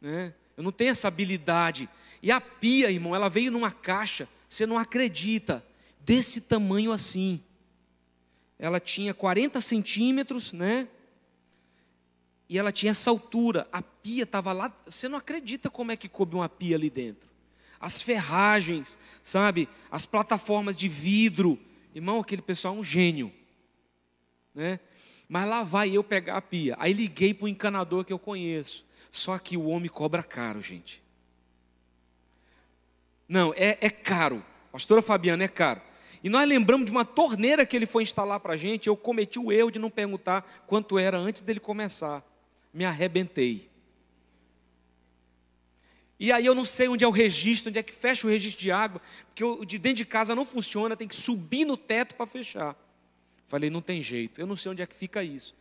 Né? 0.00 0.32
Eu 0.56 0.62
não 0.62 0.72
tenho 0.72 0.90
essa 0.90 1.08
habilidade. 1.08 1.88
E 2.22 2.30
a 2.30 2.40
pia, 2.40 2.90
irmão, 2.90 3.14
ela 3.14 3.28
veio 3.28 3.50
numa 3.50 3.70
caixa, 3.70 4.28
você 4.48 4.64
não 4.64 4.78
acredita, 4.78 5.64
desse 6.00 6.40
tamanho 6.40 6.92
assim 6.92 7.42
ela 8.58 8.80
tinha 8.80 9.14
40 9.14 9.60
centímetros, 9.60 10.52
né? 10.52 10.88
E 12.48 12.58
ela 12.58 12.72
tinha 12.72 12.90
essa 12.90 13.08
altura. 13.08 13.68
A 13.70 13.80
pia 13.80 14.24
estava 14.24 14.52
lá. 14.52 14.74
Você 14.86 15.08
não 15.08 15.18
acredita 15.18 15.70
como 15.70 15.92
é 15.92 15.96
que 15.96 16.08
coube 16.08 16.34
uma 16.34 16.48
pia 16.48 16.74
ali 16.74 16.90
dentro. 16.90 17.27
As 17.80 18.02
ferragens, 18.02 18.98
sabe? 19.22 19.68
As 19.90 20.04
plataformas 20.04 20.76
de 20.76 20.88
vidro. 20.88 21.58
Irmão, 21.94 22.20
aquele 22.20 22.42
pessoal 22.42 22.76
é 22.76 22.78
um 22.78 22.84
gênio. 22.84 23.32
Né? 24.54 24.80
Mas 25.28 25.48
lá 25.48 25.62
vai 25.62 25.90
eu 25.90 26.02
pegar 26.02 26.36
a 26.36 26.42
pia. 26.42 26.76
Aí 26.78 26.92
liguei 26.92 27.32
para 27.32 27.44
o 27.44 27.48
encanador 27.48 28.04
que 28.04 28.12
eu 28.12 28.18
conheço. 28.18 28.86
Só 29.10 29.38
que 29.38 29.56
o 29.56 29.66
homem 29.66 29.88
cobra 29.88 30.22
caro, 30.22 30.60
gente. 30.60 31.02
Não, 33.28 33.52
é, 33.54 33.78
é 33.80 33.90
caro. 33.90 34.44
Pastora 34.72 35.02
Fabiana, 35.02 35.44
é 35.44 35.48
caro. 35.48 35.80
E 36.22 36.28
nós 36.28 36.48
lembramos 36.48 36.86
de 36.86 36.90
uma 36.90 37.04
torneira 37.04 37.64
que 37.64 37.76
ele 37.76 37.86
foi 37.86 38.02
instalar 38.02 38.40
para 38.40 38.54
a 38.54 38.56
gente. 38.56 38.88
Eu 38.88 38.96
cometi 38.96 39.38
o 39.38 39.52
erro 39.52 39.70
de 39.70 39.78
não 39.78 39.90
perguntar 39.90 40.42
quanto 40.66 40.98
era 40.98 41.16
antes 41.16 41.42
dele 41.42 41.60
começar. 41.60 42.24
Me 42.72 42.84
arrebentei. 42.84 43.70
E 46.18 46.32
aí 46.32 46.44
eu 46.44 46.54
não 46.54 46.64
sei 46.64 46.88
onde 46.88 47.04
é 47.04 47.08
o 47.08 47.12
registro, 47.12 47.70
onde 47.70 47.78
é 47.78 47.82
que 47.82 47.94
fecha 47.94 48.26
o 48.26 48.30
registro 48.30 48.60
de 48.60 48.70
água, 48.70 49.00
porque 49.26 49.44
o 49.44 49.64
de 49.64 49.78
dentro 49.78 49.98
de 49.98 50.04
casa 50.04 50.34
não 50.34 50.44
funciona, 50.44 50.96
tem 50.96 51.06
que 51.06 51.14
subir 51.14 51.64
no 51.64 51.76
teto 51.76 52.14
para 52.14 52.26
fechar. 52.26 52.76
Falei, 53.46 53.70
não 53.70 53.80
tem 53.80 54.02
jeito, 54.02 54.40
eu 54.40 54.46
não 54.46 54.56
sei 54.56 54.72
onde 54.72 54.82
é 54.82 54.86
que 54.86 54.94
fica 54.94 55.22
isso. 55.22 55.54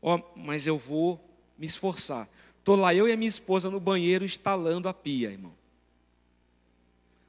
Ó, 0.00 0.16
oh, 0.16 0.38
mas 0.38 0.66
eu 0.66 0.76
vou 0.76 1.22
me 1.56 1.66
esforçar. 1.66 2.28
Estou 2.58 2.76
lá 2.76 2.94
eu 2.94 3.08
e 3.08 3.12
a 3.12 3.16
minha 3.16 3.28
esposa 3.28 3.70
no 3.70 3.78
banheiro 3.78 4.24
instalando 4.24 4.88
a 4.88 4.94
pia, 4.94 5.30
irmão. 5.30 5.54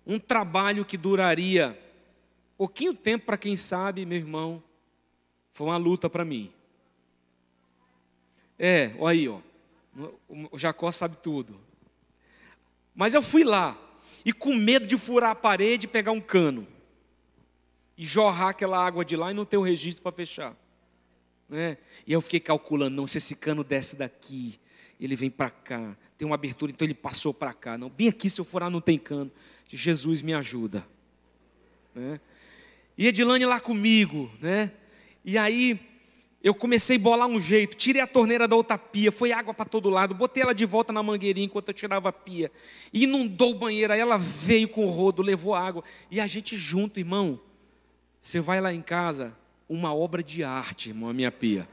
Um 0.06 0.20
trabalho 0.20 0.84
que 0.84 0.98
duraria 0.98 1.80
Pouquinho 2.64 2.94
tempo, 2.94 3.26
para 3.26 3.38
quem 3.38 3.56
sabe, 3.56 4.06
meu 4.06 4.18
irmão, 4.18 4.64
foi 5.52 5.68
uma 5.68 5.78
luta 5.78 6.10
para 6.10 6.24
mim. 6.24 6.50
É, 8.58 8.94
olha 9.00 9.12
aí, 9.12 9.28
ó. 9.28 9.40
O 10.50 10.58
Jacó 10.58 10.92
sabe 10.92 11.18
tudo. 11.18 11.60
Mas 12.96 13.14
eu 13.14 13.22
fui 13.22 13.44
lá, 13.44 13.78
e 14.24 14.32
com 14.32 14.54
medo 14.54 14.86
de 14.86 14.98
furar 14.98 15.32
a 15.32 15.36
parede 15.36 15.88
pegar 15.88 16.12
um 16.12 16.22
cano, 16.22 16.68
e 17.98 18.06
jorrar 18.06 18.50
aquela 18.50 18.84
água 18.84 19.04
de 19.06 19.16
lá 19.16 19.32
e 19.32 19.34
não 19.34 19.46
ter 19.46 19.58
o 19.58 19.62
registro 19.62 20.02
para 20.02 20.12
fechar. 20.12 20.56
Né? 21.48 21.78
E 22.08 22.14
eu 22.14 22.22
fiquei 22.22 22.40
calculando, 22.40 22.96
não, 22.96 23.06
se 23.06 23.18
esse 23.18 23.36
cano 23.36 23.64
desce 23.64 23.96
daqui, 23.96 24.60
ele 25.00 25.16
vem 25.16 25.30
para 25.30 25.50
cá, 25.50 25.96
tem 26.18 26.26
uma 26.26 26.36
abertura, 26.36 26.72
então 26.72 26.86
ele 26.86 26.94
passou 26.94 27.34
para 27.34 27.54
cá. 27.54 27.78
Não, 27.78 27.90
bem 27.90 28.08
aqui, 28.08 28.30
se 28.30 28.40
eu 28.40 28.46
furar, 28.46 28.70
não 28.70 28.82
tem 28.82 28.98
cano. 28.98 29.32
Jesus 29.68 30.22
me 30.22 30.34
ajuda. 30.34 30.86
Né? 31.94 32.20
E 32.98 33.08
Edilane 33.08 33.46
lá 33.46 33.60
comigo, 33.60 34.32
né? 34.40 34.72
E 35.26 35.38
aí 35.38 35.80
eu 36.44 36.54
comecei 36.54 36.98
a 36.98 37.00
bolar 37.00 37.28
um 37.28 37.40
jeito, 37.40 37.78
tirei 37.78 38.02
a 38.02 38.08
torneira 38.08 38.46
da 38.50 38.56
outra 38.56 38.78
pia, 38.78 39.14
foi 39.14 39.32
água 39.32 39.54
para 39.54 39.64
todo 39.64 39.90
lado, 39.90 40.14
botei 40.14 40.44
ela 40.44 40.54
de 40.54 40.66
volta 40.66 40.92
na 40.92 41.02
mangueirinha 41.02 41.46
enquanto 41.46 41.70
eu 41.70 41.74
tirava 41.74 42.10
a 42.10 42.12
pia. 42.12 42.52
Inundou 42.92 43.52
o 43.52 43.56
banheiro, 43.56 43.94
aí 43.94 44.00
ela 44.02 44.18
veio 44.18 44.68
com 44.68 44.86
o 44.86 44.90
rodo, 44.90 45.22
levou 45.22 45.56
água. 45.56 45.86
E 46.12 46.20
a 46.20 46.28
gente 46.28 46.58
junto, 46.58 47.00
irmão. 47.00 47.40
Você 48.20 48.42
vai 48.42 48.60
lá 48.60 48.74
em 48.74 48.82
casa, 48.82 49.34
uma 49.70 49.96
obra 49.96 50.22
de 50.22 50.44
arte, 50.44 50.90
irmão, 50.90 51.10
a 51.10 51.14
minha 51.14 51.32
pia. 51.32 51.68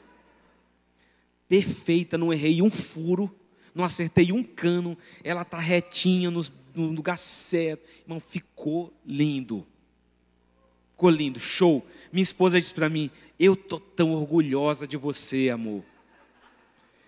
Perfeita, 1.48 2.16
não 2.16 2.33
errei 2.33 2.62
um 2.62 2.70
furo, 2.70 3.35
não 3.74 3.85
acertei 3.85 4.30
um 4.30 4.44
cano, 4.44 4.96
ela 5.24 5.44
tá 5.44 5.59
retinha 5.59 6.30
no, 6.30 6.42
no 6.76 6.87
lugar 6.92 7.18
certo. 7.18 7.88
Irmão, 8.02 8.20
ficou 8.20 8.92
lindo. 9.04 9.66
Ficou 10.92 11.11
lindo, 11.11 11.40
show. 11.40 11.85
Minha 12.12 12.22
esposa 12.22 12.61
disse 12.61 12.74
para 12.74 12.88
mim: 12.88 13.11
Eu 13.42 13.57
tô 13.57 13.81
tão 13.81 14.12
orgulhosa 14.12 14.87
de 14.87 14.98
você, 14.98 15.48
amor. 15.48 15.83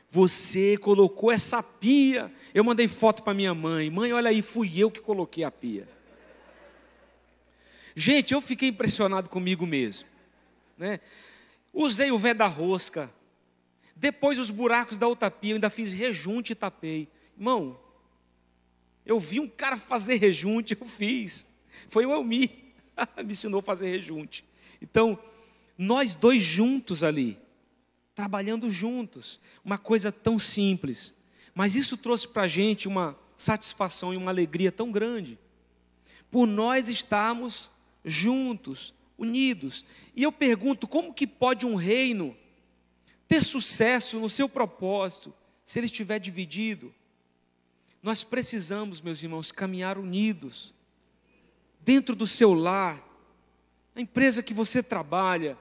Você 0.08 0.78
colocou 0.78 1.30
essa 1.30 1.62
pia. 1.62 2.32
Eu 2.54 2.64
mandei 2.64 2.88
foto 2.88 3.22
para 3.22 3.34
minha 3.34 3.54
mãe. 3.54 3.90
Mãe, 3.90 4.14
olha 4.14 4.30
aí, 4.30 4.40
fui 4.40 4.72
eu 4.78 4.90
que 4.90 4.98
coloquei 4.98 5.44
a 5.44 5.50
pia. 5.50 5.86
Gente, 7.94 8.32
eu 8.32 8.40
fiquei 8.40 8.70
impressionado 8.70 9.28
comigo 9.28 9.66
mesmo. 9.66 10.08
Né? 10.78 11.00
Usei 11.70 12.10
o 12.10 12.18
vé 12.18 12.32
da 12.32 12.46
rosca. 12.46 13.12
Depois 13.94 14.38
os 14.38 14.50
buracos 14.50 14.96
da 14.96 15.06
outra 15.06 15.30
pia, 15.30 15.50
eu 15.50 15.56
ainda 15.56 15.68
fiz 15.68 15.92
rejunte 15.92 16.52
e 16.52 16.56
tapei. 16.56 17.10
Irmão, 17.36 17.78
eu 19.04 19.20
vi 19.20 19.38
um 19.38 19.48
cara 19.48 19.76
fazer 19.76 20.14
rejunte, 20.14 20.74
eu 20.80 20.86
fiz. 20.86 21.46
Foi 21.90 22.06
o 22.06 22.10
Elmi, 22.10 22.72
me 23.22 23.32
ensinou 23.32 23.60
a 23.60 23.62
fazer 23.62 23.90
rejunte. 23.90 24.46
Então, 24.80 25.18
nós 25.76 26.14
dois 26.14 26.42
juntos 26.42 27.02
ali, 27.02 27.38
trabalhando 28.14 28.70
juntos, 28.70 29.40
uma 29.64 29.78
coisa 29.78 30.12
tão 30.12 30.38
simples, 30.38 31.14
mas 31.54 31.74
isso 31.74 31.96
trouxe 31.96 32.28
para 32.28 32.42
a 32.42 32.48
gente 32.48 32.88
uma 32.88 33.18
satisfação 33.36 34.12
e 34.12 34.16
uma 34.16 34.30
alegria 34.30 34.70
tão 34.70 34.90
grande, 34.90 35.38
por 36.30 36.46
nós 36.46 36.88
estarmos 36.88 37.70
juntos, 38.04 38.94
unidos. 39.18 39.84
E 40.14 40.22
eu 40.22 40.32
pergunto: 40.32 40.88
como 40.88 41.12
que 41.12 41.26
pode 41.26 41.66
um 41.66 41.74
reino 41.74 42.36
ter 43.28 43.44
sucesso 43.44 44.18
no 44.18 44.30
seu 44.30 44.48
propósito 44.48 45.32
se 45.64 45.78
ele 45.78 45.86
estiver 45.86 46.18
dividido? 46.18 46.94
Nós 48.02 48.24
precisamos, 48.24 49.00
meus 49.00 49.22
irmãos, 49.22 49.52
caminhar 49.52 49.96
unidos, 49.96 50.74
dentro 51.80 52.16
do 52.16 52.26
seu 52.26 52.52
lar, 52.52 53.00
na 53.94 54.02
empresa 54.02 54.42
que 54.42 54.54
você 54.54 54.82
trabalha, 54.82 55.56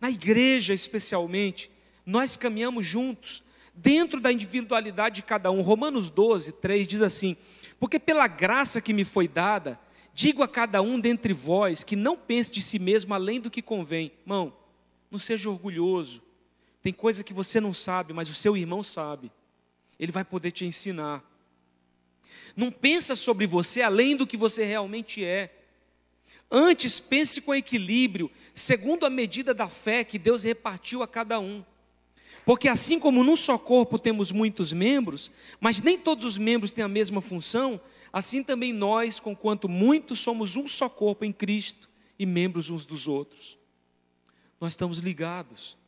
na 0.00 0.10
igreja 0.10 0.74
especialmente, 0.74 1.70
nós 2.04 2.36
caminhamos 2.36 2.86
juntos, 2.86 3.42
dentro 3.74 4.20
da 4.20 4.32
individualidade 4.32 5.16
de 5.16 5.22
cada 5.22 5.50
um. 5.50 5.62
Romanos 5.62 6.10
12, 6.10 6.52
3 6.52 6.86
diz 6.86 7.02
assim: 7.02 7.36
Porque 7.78 7.98
pela 7.98 8.26
graça 8.26 8.80
que 8.80 8.92
me 8.92 9.04
foi 9.04 9.26
dada, 9.26 9.78
digo 10.12 10.42
a 10.42 10.48
cada 10.48 10.82
um 10.82 11.00
dentre 11.00 11.32
vós 11.32 11.82
que 11.84 11.96
não 11.96 12.16
pense 12.16 12.50
de 12.50 12.62
si 12.62 12.78
mesmo 12.78 13.14
além 13.14 13.40
do 13.40 13.50
que 13.50 13.62
convém. 13.62 14.12
Irmão, 14.22 14.52
não 15.10 15.18
seja 15.18 15.50
orgulhoso. 15.50 16.22
Tem 16.82 16.92
coisa 16.92 17.22
que 17.22 17.34
você 17.34 17.60
não 17.60 17.72
sabe, 17.72 18.12
mas 18.12 18.28
o 18.28 18.34
seu 18.34 18.56
irmão 18.56 18.82
sabe. 18.82 19.30
Ele 19.98 20.12
vai 20.12 20.24
poder 20.24 20.50
te 20.50 20.64
ensinar. 20.64 21.22
Não 22.56 22.70
pensa 22.70 23.14
sobre 23.14 23.46
você 23.46 23.82
além 23.82 24.16
do 24.16 24.26
que 24.26 24.36
você 24.36 24.64
realmente 24.64 25.22
é. 25.22 25.59
Antes, 26.50 26.98
pense 26.98 27.40
com 27.40 27.54
equilíbrio, 27.54 28.30
segundo 28.52 29.06
a 29.06 29.10
medida 29.10 29.54
da 29.54 29.68
fé 29.68 30.02
que 30.02 30.18
Deus 30.18 30.42
repartiu 30.42 31.02
a 31.02 31.08
cada 31.08 31.38
um. 31.38 31.64
Porque 32.44 32.68
assim 32.68 32.98
como 32.98 33.22
num 33.22 33.36
só 33.36 33.56
corpo 33.56 33.98
temos 33.98 34.32
muitos 34.32 34.72
membros, 34.72 35.30
mas 35.60 35.80
nem 35.80 35.98
todos 35.98 36.24
os 36.26 36.38
membros 36.38 36.72
têm 36.72 36.82
a 36.82 36.88
mesma 36.88 37.20
função, 37.20 37.80
assim 38.12 38.42
também 38.42 38.72
nós, 38.72 39.20
conquanto 39.20 39.68
muitos, 39.68 40.20
somos 40.20 40.56
um 40.56 40.66
só 40.66 40.88
corpo 40.88 41.24
em 41.24 41.32
Cristo 41.32 41.88
e 42.18 42.26
membros 42.26 42.68
uns 42.68 42.84
dos 42.84 43.06
outros. 43.06 43.56
Nós 44.60 44.72
estamos 44.72 44.98
ligados. 44.98 45.78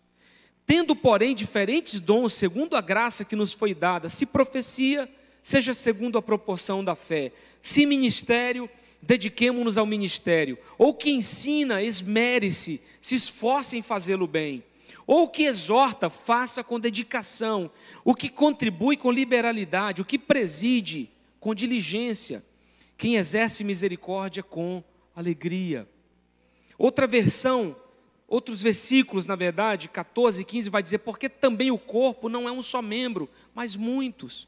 Tendo, 0.65 0.95
porém, 0.95 1.35
diferentes 1.35 1.99
dons, 1.99 2.35
segundo 2.35 2.77
a 2.77 2.81
graça 2.81 3.25
que 3.25 3.35
nos 3.35 3.53
foi 3.53 3.75
dada, 3.75 4.09
se 4.09 4.25
profecia, 4.25 5.13
seja 5.43 5.75
segundo 5.75 6.17
a 6.17 6.23
proporção 6.23 6.85
da 6.85 6.95
fé, 6.95 7.33
se 7.61 7.85
ministério, 7.85 8.71
dediquemo-nos 9.03 9.77
ao 9.77 9.85
ministério. 9.85 10.57
Ou 10.79 10.95
que 10.95 11.11
ensina, 11.11 11.83
esmere-se, 11.83 12.81
se 13.01 13.17
esforce 13.17 13.77
em 13.77 13.83
fazê-lo 13.83 14.29
bem. 14.29 14.63
Ou 15.07 15.29
que 15.29 15.43
exorta, 15.43 16.09
faça 16.09 16.63
com 16.63 16.79
dedicação. 16.79 17.71
O 18.05 18.15
que 18.15 18.29
contribui 18.29 18.97
com 18.97 19.11
liberalidade, 19.11 20.01
o 20.01 20.05
que 20.05 20.19
preside 20.19 21.11
com 21.41 21.55
diligência. 21.55 22.45
Quem 22.97 23.17
exerce 23.17 23.65
misericórdia 23.65 24.43
com 24.43 24.83
alegria. 25.15 25.89
Outra 26.79 27.07
versão, 27.07 27.77
outros 28.29 28.63
versículos, 28.63 29.27
na 29.27 29.35
verdade, 29.35 29.89
14 29.89 30.43
e 30.43 30.45
15, 30.45 30.71
vai 30.71 30.83
dizer: 30.83 30.99
Porque 30.99 31.29
também 31.29 31.71
o 31.71 31.79
corpo 31.79 32.29
não 32.29 32.49
é 32.49 32.53
um 32.53 32.63
só 32.63 32.81
membro, 32.81 33.29
mas 33.55 33.75
muitos. 33.75 34.47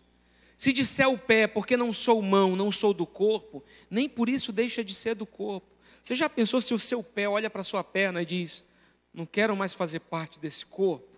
Se 0.57 0.73
disser 0.73 1.09
o 1.09 1.19
pé, 1.19 1.47
porque 1.47 1.77
não 1.77 1.93
sou 1.93 2.23
mão, 2.23 2.55
não 2.55 2.71
sou 2.71 2.95
do 2.95 3.07
corpo, 3.07 3.62
nem 3.90 4.09
por 4.09 4.29
isso 4.29 4.53
deixa 4.53 4.85
de 4.85 4.95
ser 4.95 5.14
do 5.14 5.27
corpo. 5.27 5.67
Você 6.03 6.14
já 6.14 6.29
pensou 6.29 6.61
se 6.61 6.73
o 6.75 6.79
seu 6.79 7.03
pé 7.03 7.29
olha 7.29 7.51
para 7.51 7.61
a 7.61 7.64
sua 7.64 7.83
perna 7.83 8.23
e 8.23 8.27
diz: 8.27 8.64
Não 9.12 9.27
quero 9.27 9.57
mais 9.57 9.75
fazer 9.75 10.01
parte 10.01 10.38
desse 10.38 10.64
corpo? 10.67 11.09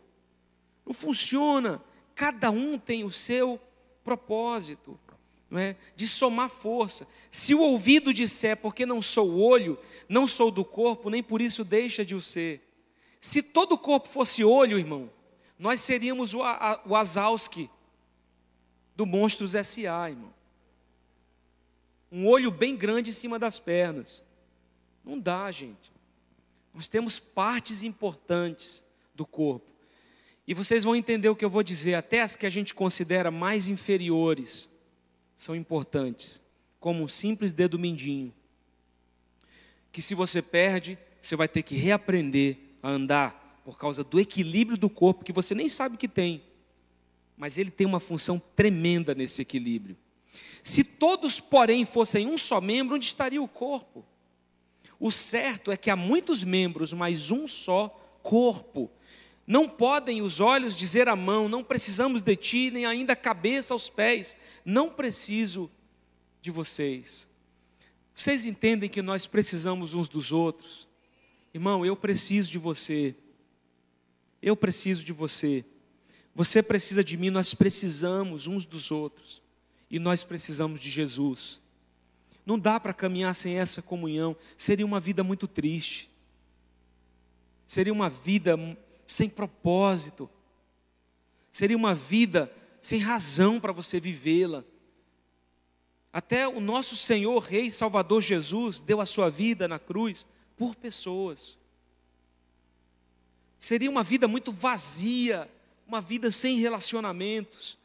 Não 0.87 0.95
funciona. 0.95 1.83
Cada 2.15 2.51
um 2.51 2.79
tem 2.79 3.05
o 3.05 3.11
seu 3.11 3.61
propósito, 4.03 4.99
não 5.51 5.61
é? 5.61 5.77
de 5.95 6.07
somar 6.07 6.49
força. 6.49 7.07
Se 7.31 7.55
o 7.55 7.61
ouvido 7.61 8.15
disser, 8.15 8.57
porque 8.57 8.87
não 8.87 9.03
sou 9.03 9.39
olho, 9.39 9.79
não 10.09 10.27
sou 10.27 10.51
do 10.51 10.65
corpo, 10.65 11.11
nem 11.11 11.23
por 11.23 11.43
isso 11.43 11.63
deixa 11.63 12.05
de 12.05 12.15
o 12.15 12.21
ser. 12.21 12.63
Se 13.21 13.43
todo 13.43 13.73
o 13.73 13.79
corpo 13.79 14.09
fosse 14.09 14.45
olho, 14.45 14.79
irmão, 14.79 15.11
nós 15.59 15.81
seríamos 15.81 16.33
o, 16.33 16.41
o 16.87 16.95
Azalski 16.95 17.69
do 18.97 19.05
Monstros 19.05 19.55
S.A., 19.55 20.11
irmão. 20.11 20.35
Um 22.11 22.27
olho 22.27 22.51
bem 22.51 22.75
grande 22.75 23.11
em 23.11 23.13
cima 23.13 23.39
das 23.39 23.59
pernas. 23.59 24.25
Não 25.05 25.19
dá, 25.19 25.53
gente. 25.53 25.93
Nós 26.73 26.89
temos 26.89 27.19
partes 27.19 27.83
importantes 27.83 28.83
do 29.15 29.27
corpo. 29.27 29.71
E 30.47 30.55
vocês 30.55 30.85
vão 30.85 30.97
entender 30.97 31.29
o 31.29 31.37
que 31.37 31.45
eu 31.45 31.51
vou 31.51 31.63
dizer, 31.63 31.95
até 31.95 32.23
as 32.23 32.35
que 32.35 32.47
a 32.47 32.51
gente 32.51 32.75
considera 32.75 33.31
mais 33.31 33.69
inferiores 33.69 34.69
são 35.37 35.55
importantes, 35.55 36.41
como 36.81 37.03
um 37.03 37.09
simples 37.09 37.53
dedo 37.53 37.79
mindinho. 37.79 38.33
Que 39.93 40.01
se 40.01 40.15
você 40.15 40.41
perde, 40.41 40.99
você 41.21 41.37
vai 41.37 41.49
ter 41.49 41.63
que 41.63 41.75
reaprender 41.75 42.59
a 42.83 42.91
andar 42.91 43.61
por 43.65 43.77
causa 43.77 44.05
do 44.05 44.21
equilíbrio 44.21 44.79
do 44.79 44.89
corpo 44.89 45.25
que 45.25 45.33
você 45.33 45.55
nem 45.55 45.69
sabe 45.69 45.97
que 45.97 46.09
tem 46.09 46.43
mas 47.37 47.59
ele 47.59 47.71
tem 47.71 47.87
uma 47.87 48.01
função 48.01 48.39
tremenda 48.55 49.15
nesse 49.15 49.43
equilíbrio. 49.43 49.97
Se 50.63 50.83
todos, 50.83 51.39
porém, 51.39 51.85
fossem 51.85 52.27
um 52.27 52.39
só 52.39 52.61
membro, 52.61 52.97
onde 52.97 53.05
estaria 53.05 53.41
o 53.41 53.49
corpo? 53.49 54.05
O 54.99 55.11
certo 55.11 55.71
é 55.71 55.77
que 55.77 55.91
há 55.91 55.97
muitos 55.97 56.43
membros, 56.43 56.93
mas 56.93 57.31
um 57.31 57.47
só 57.47 57.89
corpo. 58.23 58.91
Não 59.47 59.69
podem 59.69 60.23
os 60.23 60.41
olhos 60.41 60.77
dizer 60.77 61.09
à 61.09 61.15
mão, 61.15 61.49
não 61.49 61.63
precisamos 61.63 62.21
de 62.21 62.35
ti, 62.35 62.71
nem 62.71 62.85
ainda 62.85 63.13
a 63.13 63.17
cabeça 63.17 63.75
aos 63.75 63.89
pés, 63.89 64.37
não 64.65 64.91
preciso 64.91 65.71
de 66.41 66.51
vocês. 66.51 67.29
Vocês 68.15 68.47
entendem 68.47 68.89
que 68.89 69.03
nós 69.03 69.27
precisamos 69.27 69.95
uns 69.95 70.09
dos 70.09 70.33
outros? 70.33 70.89
Irmão, 71.55 71.87
eu 71.87 71.95
preciso 71.95 72.51
de 72.51 72.59
você. 72.59 73.15
Eu 74.43 74.57
preciso 74.57 75.05
de 75.05 75.13
você. 75.13 75.65
Você 76.37 76.63
precisa 76.63 77.03
de 77.03 77.17
mim, 77.17 77.31
nós 77.31 77.55
precisamos 77.55 78.47
uns 78.47 78.67
dos 78.67 78.91
outros. 78.91 79.41
E 79.91 79.99
nós 79.99 80.23
precisamos 80.23 80.83
de 80.83 80.91
Jesus. 80.91 81.63
Não 82.45 82.59
dá 82.59 82.79
para 82.79 82.93
caminhar 82.93 83.35
sem 83.35 83.59
essa 83.59 83.81
comunhão. 83.81 84.37
Seria 84.55 84.85
uma 84.85 85.01
vida 85.01 85.25
muito 85.25 85.49
triste. 85.49 86.11
Seria 87.67 87.93
uma 87.93 88.11
vida 88.11 88.55
sem 89.07 89.31
propósito. 89.31 90.29
Seria 91.51 91.77
uma 91.77 91.95
vida 91.95 92.53
sem 92.83 93.01
razão 93.01 93.59
para 93.59 93.73
você 93.73 93.99
vivê-la. 93.99 94.63
Até 96.13 96.47
o 96.47 96.61
nosso 96.61 96.97
Senhor, 96.97 97.39
Rei 97.45 97.71
Salvador 97.71 98.21
Jesus, 98.21 98.79
deu 98.79 99.01
a 99.01 99.07
sua 99.07 99.31
vida 99.31 99.67
na 99.67 99.79
cruz 99.79 100.27
por 100.55 100.77
pessoas. 100.77 101.57
Seria 103.59 103.91
uma 103.91 104.03
vida 104.03 104.29
muito 104.29 104.53
vazia 104.53 105.51
uma 105.87 106.01
vida 106.01 106.31
sem 106.31 106.59
relacionamentos. 106.59 107.79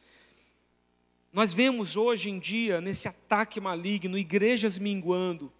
Nós 1.31 1.53
vemos 1.53 1.95
hoje 1.95 2.29
em 2.29 2.39
dia, 2.39 2.81
nesse 2.81 3.07
ataque 3.07 3.59
maligno, 3.61 4.17
igrejas 4.17 4.77
minguando, 4.77 5.51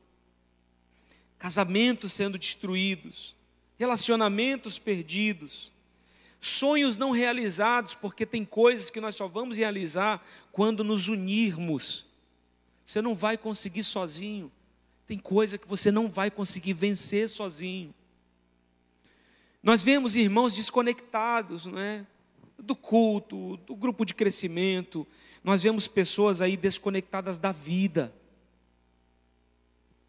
casamentos 1.38 2.14
sendo 2.14 2.38
destruídos, 2.38 3.36
relacionamentos 3.78 4.78
perdidos, 4.78 5.72
sonhos 6.40 6.98
não 6.98 7.12
realizados, 7.12 7.94
porque 7.94 8.26
tem 8.26 8.44
coisas 8.44 8.90
que 8.90 9.00
nós 9.00 9.16
só 9.16 9.28
vamos 9.28 9.58
realizar 9.58 10.26
quando 10.52 10.84
nos 10.84 11.08
unirmos. 11.08 12.06
Você 12.86 13.02
não 13.02 13.16
vai 13.16 13.38
conseguir 13.38 13.84
sozinho. 13.84 14.52
Tem 15.08 15.18
coisa 15.18 15.58
que 15.58 15.68
você 15.68 15.92
não 15.92 16.10
vai 16.10 16.32
conseguir 16.32 16.74
vencer 16.74 17.30
sozinho. 17.30 17.94
Nós 19.62 19.84
vemos 19.84 20.16
irmãos 20.16 20.54
desconectados, 20.56 21.66
não 21.68 21.78
é? 21.78 22.06
Do 22.64 22.76
culto, 22.76 23.58
do 23.58 23.76
grupo 23.76 24.06
de 24.06 24.14
crescimento. 24.14 25.08
Nós 25.44 25.64
vemos 25.64 25.88
pessoas 25.88 26.42
aí 26.42 26.56
desconectadas 26.56 27.38
da 27.38 27.52
vida. 27.52 28.14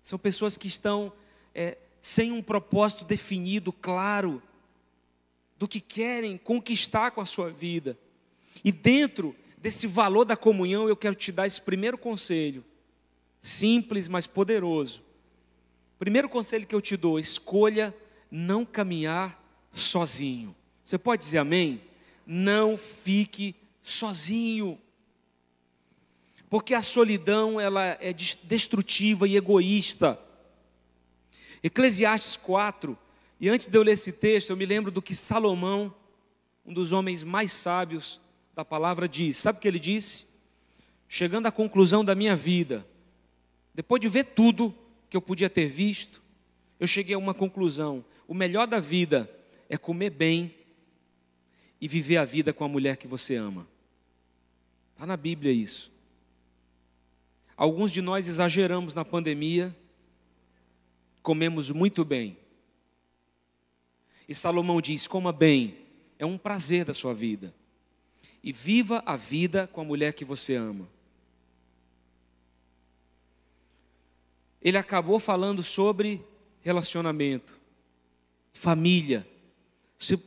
São 0.02 0.18
pessoas 0.18 0.56
que 0.56 0.66
estão 0.66 1.12
é, 1.54 1.78
sem 2.00 2.32
um 2.32 2.42
propósito 2.42 3.04
definido, 3.04 3.72
claro, 3.72 4.42
do 5.58 5.68
que 5.68 5.80
querem 5.80 6.36
conquistar 6.36 7.12
com 7.12 7.20
a 7.20 7.26
sua 7.26 7.50
vida. 7.50 7.96
E 8.64 8.72
dentro 8.72 9.34
desse 9.56 9.86
valor 9.86 10.24
da 10.24 10.36
comunhão, 10.36 10.88
eu 10.88 10.96
quero 10.96 11.14
te 11.14 11.30
dar 11.30 11.46
esse 11.46 11.60
primeiro 11.60 11.96
conselho, 11.96 12.64
simples, 13.40 14.08
mas 14.08 14.26
poderoso. 14.26 15.02
Primeiro 15.98 16.28
conselho 16.28 16.66
que 16.66 16.74
eu 16.74 16.80
te 16.80 16.96
dou: 16.96 17.18
escolha 17.18 17.94
não 18.28 18.64
caminhar 18.64 19.40
sozinho. 19.70 20.54
Você 20.82 20.98
pode 20.98 21.22
dizer 21.22 21.38
amém? 21.38 21.80
Não 22.26 22.76
fique 22.78 23.54
sozinho. 23.82 24.78
Porque 26.48 26.74
a 26.74 26.82
solidão 26.82 27.60
ela 27.60 27.96
é 28.00 28.12
destrutiva 28.12 29.26
e 29.26 29.36
egoísta. 29.36 30.18
Eclesiastes 31.62 32.36
4, 32.36 32.98
e 33.40 33.48
antes 33.48 33.66
de 33.66 33.76
eu 33.76 33.82
ler 33.82 33.92
esse 33.92 34.12
texto, 34.12 34.50
eu 34.50 34.56
me 34.56 34.66
lembro 34.66 34.90
do 34.90 35.00
que 35.00 35.14
Salomão, 35.14 35.94
um 36.66 36.72
dos 36.72 36.92
homens 36.92 37.24
mais 37.24 37.52
sábios 37.52 38.20
da 38.54 38.64
palavra, 38.64 39.08
diz. 39.08 39.36
Sabe 39.36 39.58
o 39.58 39.60
que 39.60 39.68
ele 39.68 39.78
disse? 39.78 40.26
Chegando 41.08 41.46
à 41.46 41.52
conclusão 41.52 42.04
da 42.04 42.14
minha 42.14 42.36
vida, 42.36 42.86
depois 43.74 44.00
de 44.00 44.08
ver 44.08 44.24
tudo 44.24 44.74
que 45.08 45.16
eu 45.16 45.22
podia 45.22 45.48
ter 45.48 45.66
visto, 45.66 46.22
eu 46.78 46.86
cheguei 46.86 47.14
a 47.14 47.18
uma 47.18 47.34
conclusão: 47.34 48.04
o 48.26 48.34
melhor 48.34 48.66
da 48.66 48.80
vida 48.80 49.30
é 49.68 49.76
comer 49.78 50.10
bem 50.10 50.54
e 51.82 51.88
viver 51.88 52.16
a 52.16 52.24
vida 52.24 52.52
com 52.52 52.62
a 52.62 52.68
mulher 52.68 52.96
que 52.96 53.08
você 53.08 53.34
ama. 53.34 53.66
Está 54.92 55.04
na 55.04 55.16
Bíblia 55.16 55.50
isso. 55.50 55.90
Alguns 57.56 57.90
de 57.90 58.00
nós 58.00 58.28
exageramos 58.28 58.94
na 58.94 59.04
pandemia, 59.04 59.76
comemos 61.24 61.72
muito 61.72 62.04
bem. 62.04 62.38
E 64.28 64.34
Salomão 64.34 64.80
diz: 64.80 65.08
coma 65.08 65.32
bem, 65.32 65.76
é 66.20 66.24
um 66.24 66.38
prazer 66.38 66.84
da 66.84 66.94
sua 66.94 67.12
vida. 67.12 67.52
E 68.44 68.52
viva 68.52 69.02
a 69.04 69.16
vida 69.16 69.66
com 69.66 69.80
a 69.80 69.84
mulher 69.84 70.12
que 70.12 70.24
você 70.24 70.54
ama. 70.54 70.88
Ele 74.60 74.78
acabou 74.78 75.18
falando 75.18 75.64
sobre 75.64 76.24
relacionamento, 76.60 77.58
família, 78.52 79.26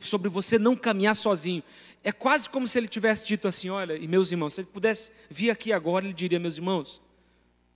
sobre 0.00 0.28
você 0.28 0.58
não 0.58 0.74
caminhar 0.74 1.14
sozinho. 1.14 1.62
É 2.02 2.12
quase 2.12 2.48
como 2.48 2.66
se 2.66 2.78
ele 2.78 2.88
tivesse 2.88 3.26
dito 3.26 3.46
assim: 3.46 3.68
Olha, 3.68 3.96
e 3.96 4.08
meus 4.08 4.30
irmãos, 4.30 4.54
se 4.54 4.60
ele 4.60 4.68
pudesse 4.72 5.10
vir 5.28 5.50
aqui 5.50 5.72
agora, 5.72 6.04
ele 6.04 6.14
diria: 6.14 6.38
Meus 6.38 6.56
irmãos, 6.56 7.00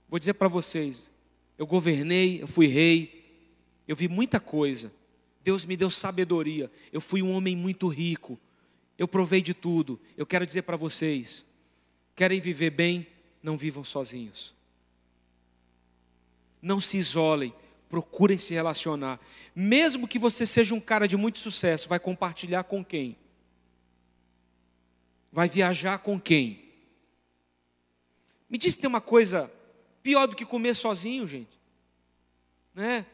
vou 0.09 0.17
dizer 0.17 0.33
para 0.33 0.47
vocês, 0.47 1.11
eu 1.57 1.67
governei, 1.67 2.41
eu 2.41 2.47
fui 2.47 2.67
rei, 2.67 3.21
eu 3.87 3.95
vi 3.95 4.07
muita 4.07 4.39
coisa. 4.39 4.91
Deus 5.43 5.65
me 5.65 5.75
deu 5.75 5.89
sabedoria. 5.89 6.71
Eu 6.93 7.01
fui 7.01 7.21
um 7.21 7.31
homem 7.31 7.55
muito 7.55 7.87
rico. 7.87 8.39
Eu 8.97 9.07
provei 9.07 9.41
de 9.41 9.53
tudo. 9.53 9.99
Eu 10.15 10.25
quero 10.25 10.45
dizer 10.45 10.61
para 10.63 10.77
vocês: 10.77 11.45
querem 12.15 12.39
viver 12.39 12.69
bem, 12.69 13.07
não 13.41 13.57
vivam 13.57 13.83
sozinhos. 13.83 14.53
Não 16.61 16.79
se 16.79 16.97
isolem 16.97 17.53
procurem 17.91 18.37
se 18.37 18.53
relacionar. 18.53 19.19
Mesmo 19.53 20.07
que 20.07 20.17
você 20.17 20.47
seja 20.47 20.73
um 20.73 20.79
cara 20.79 21.09
de 21.09 21.17
muito 21.17 21.39
sucesso, 21.39 21.89
vai 21.89 21.99
compartilhar 21.99 22.63
com 22.63 22.83
quem? 22.83 23.17
Vai 25.29 25.49
viajar 25.49 25.99
com 25.99 26.17
quem? 26.17 26.71
Me 28.49 28.57
diz 28.57 28.73
se 28.73 28.79
tem 28.79 28.87
uma 28.87 29.01
coisa 29.01 29.51
pior 30.01 30.25
do 30.25 30.37
que 30.37 30.45
comer 30.45 30.73
sozinho, 30.73 31.27
gente. 31.27 31.59
Né? 32.73 33.05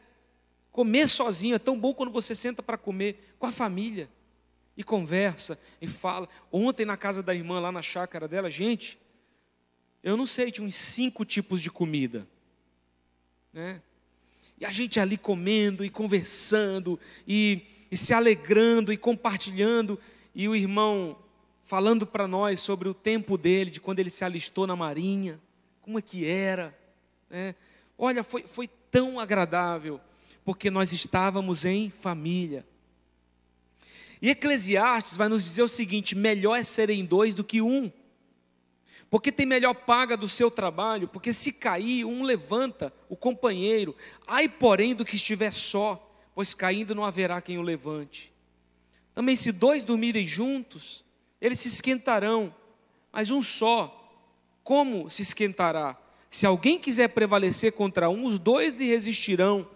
Comer 0.70 1.08
sozinho 1.08 1.56
é 1.56 1.58
tão 1.58 1.78
bom 1.78 1.92
quando 1.92 2.12
você 2.12 2.32
senta 2.32 2.62
para 2.62 2.78
comer 2.78 3.34
com 3.36 3.46
a 3.46 3.52
família 3.52 4.08
e 4.76 4.84
conversa 4.84 5.58
e 5.82 5.88
fala. 5.88 6.28
Ontem 6.52 6.86
na 6.86 6.96
casa 6.96 7.20
da 7.20 7.34
irmã, 7.34 7.58
lá 7.58 7.72
na 7.72 7.82
chácara 7.82 8.28
dela, 8.28 8.48
gente, 8.48 8.96
eu 10.04 10.16
não 10.16 10.26
sei, 10.26 10.52
tinha 10.52 10.66
uns 10.66 10.76
cinco 10.76 11.24
tipos 11.24 11.60
de 11.60 11.68
comida. 11.68 12.28
Né? 13.52 13.82
E 14.60 14.64
a 14.64 14.70
gente 14.70 14.98
ali 14.98 15.16
comendo 15.16 15.84
e 15.84 15.90
conversando 15.90 16.98
e, 17.26 17.62
e 17.90 17.96
se 17.96 18.12
alegrando 18.12 18.92
e 18.92 18.96
compartilhando. 18.96 19.98
E 20.34 20.48
o 20.48 20.56
irmão 20.56 21.16
falando 21.64 22.06
para 22.06 22.26
nós 22.26 22.60
sobre 22.60 22.88
o 22.88 22.94
tempo 22.94 23.36
dele, 23.36 23.70
de 23.70 23.80
quando 23.80 23.98
ele 23.98 24.08
se 24.10 24.24
alistou 24.24 24.66
na 24.66 24.74
marinha, 24.74 25.38
como 25.82 25.98
é 25.98 26.02
que 26.02 26.26
era. 26.26 26.76
Né? 27.28 27.54
Olha, 27.96 28.24
foi, 28.24 28.42
foi 28.42 28.68
tão 28.90 29.20
agradável, 29.20 30.00
porque 30.44 30.70
nós 30.70 30.92
estávamos 30.92 31.64
em 31.64 31.90
família. 31.90 32.66
E 34.20 34.30
Eclesiastes 34.30 35.16
vai 35.16 35.28
nos 35.28 35.44
dizer 35.44 35.62
o 35.62 35.68
seguinte: 35.68 36.16
melhor 36.16 36.56
é 36.56 36.62
serem 36.62 37.04
dois 37.04 37.34
do 37.34 37.44
que 37.44 37.60
um 37.60 37.92
porque 39.10 39.32
tem 39.32 39.46
melhor 39.46 39.74
paga 39.74 40.16
do 40.16 40.28
seu 40.28 40.50
trabalho, 40.50 41.08
porque 41.08 41.32
se 41.32 41.52
cair, 41.52 42.04
um 42.04 42.22
levanta 42.22 42.92
o 43.08 43.16
companheiro. 43.16 43.96
Ai, 44.26 44.48
porém, 44.48 44.94
do 44.94 45.04
que 45.04 45.16
estiver 45.16 45.52
só, 45.52 46.04
pois 46.34 46.52
caindo 46.52 46.94
não 46.94 47.04
haverá 47.04 47.40
quem 47.40 47.58
o 47.58 47.62
levante. 47.62 48.32
Também, 49.14 49.34
se 49.34 49.50
dois 49.50 49.82
dormirem 49.82 50.26
juntos, 50.26 51.04
eles 51.40 51.58
se 51.60 51.68
esquentarão, 51.68 52.54
mas 53.10 53.30
um 53.30 53.42
só, 53.42 53.94
como 54.62 55.08
se 55.08 55.22
esquentará? 55.22 55.96
Se 56.28 56.44
alguém 56.44 56.78
quiser 56.78 57.08
prevalecer 57.08 57.72
contra 57.72 58.10
um, 58.10 58.24
os 58.24 58.38
dois 58.38 58.76
lhe 58.76 58.86
resistirão, 58.86 59.66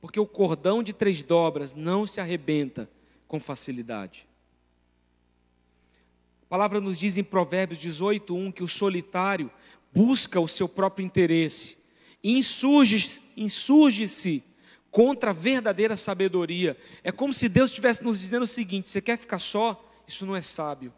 porque 0.00 0.20
o 0.20 0.26
cordão 0.26 0.82
de 0.82 0.92
três 0.92 1.20
dobras 1.20 1.72
não 1.72 2.06
se 2.06 2.20
arrebenta 2.20 2.88
com 3.26 3.40
facilidade. 3.40 4.27
A 6.48 6.56
palavra 6.56 6.80
nos 6.80 6.98
diz 6.98 7.18
em 7.18 7.22
Provérbios 7.22 7.78
18, 7.78 8.34
1 8.34 8.52
que 8.52 8.62
o 8.62 8.68
solitário 8.68 9.50
busca 9.92 10.40
o 10.40 10.48
seu 10.48 10.66
próprio 10.66 11.04
interesse, 11.04 11.76
insurge-se 12.24 13.20
insurge 13.36 14.42
contra 14.90 15.28
a 15.28 15.34
verdadeira 15.34 15.94
sabedoria. 15.94 16.74
É 17.04 17.12
como 17.12 17.34
se 17.34 17.50
Deus 17.50 17.70
estivesse 17.70 18.02
nos 18.02 18.18
dizendo 18.18 18.44
o 18.44 18.46
seguinte: 18.46 18.88
você 18.88 19.02
quer 19.02 19.18
ficar 19.18 19.38
só? 19.38 19.84
Isso 20.06 20.24
não 20.24 20.34
é 20.34 20.40
sábio. 20.40 20.90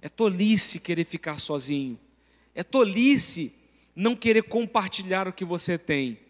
É 0.00 0.08
tolice 0.08 0.78
querer 0.78 1.04
ficar 1.04 1.40
sozinho. 1.40 1.98
É 2.54 2.62
tolice 2.62 3.52
não 3.96 4.14
querer 4.14 4.44
compartilhar 4.44 5.26
o 5.26 5.32
que 5.32 5.44
você 5.44 5.76
tem. 5.76 6.20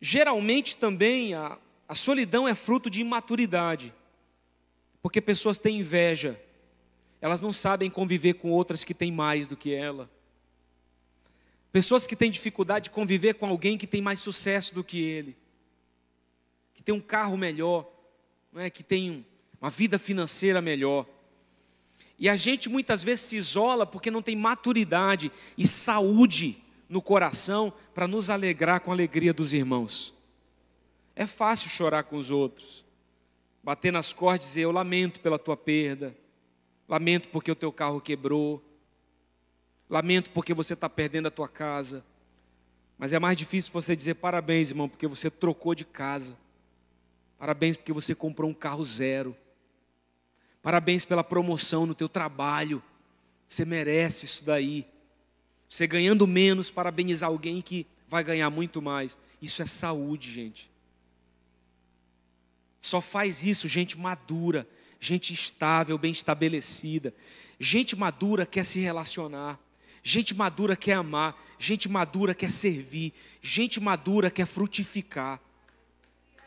Geralmente 0.00 0.78
também 0.78 1.34
a, 1.34 1.58
a 1.86 1.94
solidão 1.94 2.48
é 2.48 2.54
fruto 2.54 2.88
de 2.88 3.02
imaturidade. 3.02 3.92
Porque 5.08 5.22
pessoas 5.22 5.56
têm 5.56 5.78
inveja, 5.78 6.38
elas 7.18 7.40
não 7.40 7.50
sabem 7.50 7.88
conviver 7.88 8.34
com 8.34 8.50
outras 8.50 8.84
que 8.84 8.92
têm 8.92 9.10
mais 9.10 9.46
do 9.46 9.56
que 9.56 9.74
ela. 9.74 10.10
Pessoas 11.72 12.06
que 12.06 12.14
têm 12.14 12.30
dificuldade 12.30 12.84
de 12.84 12.90
conviver 12.90 13.32
com 13.32 13.46
alguém 13.46 13.78
que 13.78 13.86
tem 13.86 14.02
mais 14.02 14.20
sucesso 14.20 14.74
do 14.74 14.84
que 14.84 15.00
ele, 15.00 15.34
que 16.74 16.82
tem 16.82 16.94
um 16.94 17.00
carro 17.00 17.38
melhor, 17.38 17.90
não 18.52 18.60
é? 18.60 18.68
que 18.68 18.82
tem 18.82 19.24
uma 19.58 19.70
vida 19.70 19.98
financeira 19.98 20.60
melhor. 20.60 21.06
E 22.18 22.28
a 22.28 22.36
gente 22.36 22.68
muitas 22.68 23.02
vezes 23.02 23.24
se 23.24 23.36
isola 23.38 23.86
porque 23.86 24.10
não 24.10 24.20
tem 24.20 24.36
maturidade 24.36 25.32
e 25.56 25.66
saúde 25.66 26.62
no 26.86 27.00
coração 27.00 27.72
para 27.94 28.06
nos 28.06 28.28
alegrar 28.28 28.82
com 28.82 28.90
a 28.90 28.94
alegria 28.94 29.32
dos 29.32 29.54
irmãos. 29.54 30.12
É 31.16 31.26
fácil 31.26 31.70
chorar 31.70 32.02
com 32.02 32.18
os 32.18 32.30
outros 32.30 32.86
bater 33.68 33.92
nas 33.92 34.14
cordas 34.14 34.46
e 34.46 34.48
dizer: 34.48 34.62
Eu 34.62 34.72
lamento 34.72 35.20
pela 35.20 35.38
tua 35.38 35.54
perda, 35.54 36.16
lamento 36.88 37.28
porque 37.28 37.52
o 37.52 37.54
teu 37.54 37.70
carro 37.70 38.00
quebrou, 38.00 38.64
lamento 39.90 40.30
porque 40.30 40.54
você 40.54 40.72
está 40.72 40.88
perdendo 40.88 41.28
a 41.28 41.30
tua 41.30 41.46
casa. 41.46 42.02
Mas 42.96 43.12
é 43.12 43.18
mais 43.18 43.36
difícil 43.36 43.70
você 43.70 43.94
dizer 43.94 44.14
parabéns, 44.14 44.70
irmão, 44.70 44.88
porque 44.88 45.06
você 45.06 45.30
trocou 45.30 45.74
de 45.74 45.84
casa. 45.84 46.34
Parabéns 47.38 47.76
porque 47.76 47.92
você 47.92 48.14
comprou 48.14 48.48
um 48.48 48.54
carro 48.54 48.82
zero. 48.86 49.36
Parabéns 50.62 51.04
pela 51.04 51.22
promoção 51.22 51.84
no 51.84 51.94
teu 51.94 52.08
trabalho. 52.08 52.82
Você 53.46 53.66
merece 53.66 54.24
isso 54.24 54.46
daí. 54.46 54.86
Você 55.68 55.86
ganhando 55.86 56.26
menos, 56.26 56.70
parabenizar 56.70 57.28
alguém 57.28 57.60
que 57.60 57.86
vai 58.08 58.24
ganhar 58.24 58.48
muito 58.48 58.80
mais. 58.80 59.18
Isso 59.42 59.60
é 59.60 59.66
saúde, 59.66 60.32
gente. 60.32 60.70
Só 62.80 63.00
faz 63.00 63.44
isso 63.44 63.68
gente 63.68 63.98
madura, 63.98 64.68
gente 65.00 65.32
estável, 65.32 65.98
bem 65.98 66.12
estabelecida. 66.12 67.14
Gente 67.58 67.96
madura 67.96 68.46
quer 68.46 68.64
se 68.64 68.80
relacionar. 68.80 69.58
Gente 70.02 70.34
madura 70.34 70.76
quer 70.76 70.94
amar, 70.94 71.36
gente 71.58 71.88
madura 71.88 72.34
quer 72.34 72.50
servir, 72.50 73.12
gente 73.42 73.80
madura 73.80 74.30
quer 74.30 74.46
frutificar. 74.46 75.40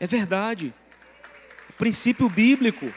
É 0.00 0.06
verdade. 0.06 0.74
Princípio 1.78 2.28
bíblico. 2.28 2.92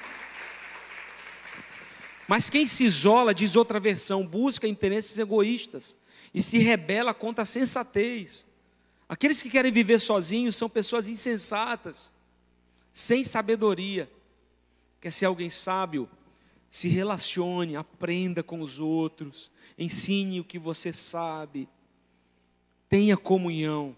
Mas 2.28 2.50
quem 2.50 2.66
se 2.66 2.84
isola, 2.86 3.34
diz 3.34 3.56
outra 3.56 3.80
versão, 3.80 4.26
busca 4.26 4.68
interesses 4.68 5.20
egoístas 5.20 5.96
e 6.34 6.42
se 6.42 6.58
rebela 6.58 7.14
contra 7.14 7.44
a 7.44 7.46
sensatez. 7.46 8.46
Aqueles 9.08 9.44
que 9.44 9.50
querem 9.52 9.72
viver 9.72 10.00
sozinhos 10.00 10.56
são 10.56 10.68
pessoas 10.68 11.08
insensatas, 11.08 12.12
sem 12.96 13.26
sabedoria. 13.26 14.10
Quer 15.02 15.12
ser 15.12 15.26
alguém 15.26 15.50
sábio? 15.50 16.10
Se 16.72 16.88
relacione, 16.88 17.76
aprenda 17.76 18.42
com 18.42 18.62
os 18.62 18.80
outros, 18.80 19.52
ensine 19.78 20.40
o 20.40 20.46
que 20.46 20.58
você 20.58 20.94
sabe, 20.94 21.68
tenha 22.88 23.18
comunhão. 23.18 23.96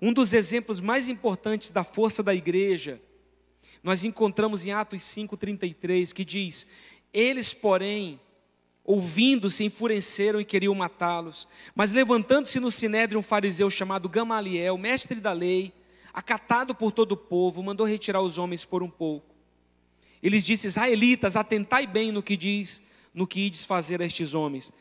Um 0.00 0.12
dos 0.12 0.32
exemplos 0.32 0.80
mais 0.80 1.08
importantes 1.08 1.70
da 1.70 1.82
força 1.82 2.22
da 2.22 2.34
igreja, 2.34 3.02
nós 3.82 4.04
encontramos 4.04 4.64
em 4.64 4.70
Atos 4.72 5.02
5,33, 5.02 6.12
que 6.12 6.24
diz: 6.24 6.66
Eles, 7.12 7.52
porém, 7.52 8.20
ouvindo, 8.84 9.50
se 9.50 9.64
enfureceram 9.64 10.40
e 10.40 10.44
queriam 10.44 10.74
matá-los. 10.74 11.46
Mas 11.74 11.92
levantando-se 11.92 12.58
no 12.60 12.70
sinédrio 12.70 13.18
um 13.18 13.22
fariseu 13.22 13.68
chamado 13.70 14.08
Gamaliel, 14.08 14.78
mestre 14.78 15.20
da 15.20 15.32
lei, 15.32 15.72
acatado 16.16 16.74
por 16.74 16.90
todo 16.90 17.12
o 17.12 17.16
povo, 17.16 17.62
mandou 17.62 17.86
retirar 17.86 18.22
os 18.22 18.38
homens 18.38 18.64
por 18.64 18.82
um 18.82 18.88
pouco. 18.88 19.34
Eles 20.22 20.46
disse: 20.46 20.66
Israelitas, 20.66 21.36
atentai 21.36 21.86
bem 21.86 22.10
no 22.10 22.22
que 22.22 22.38
diz, 22.38 22.82
no 23.12 23.26
que 23.26 23.40
ides 23.40 23.66
fazer 23.66 24.00
a 24.00 24.06
estes 24.06 24.32
homens. 24.32 24.72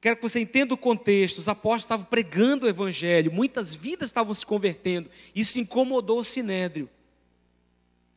Quero 0.00 0.16
que 0.16 0.22
você 0.22 0.40
entenda 0.40 0.72
o 0.72 0.78
contexto. 0.78 1.38
Os 1.38 1.48
apóstolos 1.48 1.82
estavam 1.82 2.06
pregando 2.06 2.64
o 2.64 2.68
evangelho, 2.68 3.30
muitas 3.30 3.74
vidas 3.74 4.08
estavam 4.08 4.32
se 4.32 4.46
convertendo. 4.46 5.10
Isso 5.34 5.60
incomodou 5.60 6.20
o 6.20 6.24
sinédrio. 6.24 6.88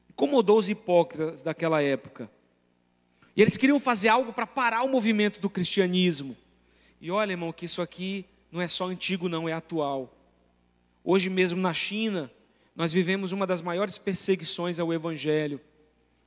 Incomodou 0.10 0.58
os 0.58 0.70
hipócritas 0.70 1.42
daquela 1.42 1.82
época. 1.82 2.32
E 3.36 3.42
eles 3.42 3.58
queriam 3.58 3.80
fazer 3.80 4.08
algo 4.08 4.32
para 4.32 4.48
parar 4.48 4.84
o 4.84 4.90
movimento 4.90 5.42
do 5.42 5.50
cristianismo. 5.50 6.38
E 7.02 7.12
olha, 7.12 7.32
irmão, 7.32 7.52
que 7.52 7.66
isso 7.66 7.82
aqui 7.82 8.26
não 8.52 8.62
é 8.62 8.68
só 8.68 8.88
antigo, 8.88 9.28
não, 9.28 9.48
é 9.48 9.54
atual. 9.54 10.14
Hoje 11.12 11.28
mesmo 11.28 11.60
na 11.60 11.74
China, 11.74 12.32
nós 12.76 12.94
vivemos 12.94 13.32
uma 13.32 13.48
das 13.48 13.64
maiores 13.64 13.98
perseguições 13.98 14.80
ao 14.80 14.94
evangelho. 14.94 15.60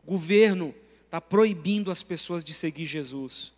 O 0.03 0.11
governo 0.11 0.75
está 1.05 1.21
proibindo 1.21 1.89
as 1.89 2.03
pessoas 2.03 2.43
de 2.43 2.53
seguir 2.53 2.85
Jesus. 2.87 3.53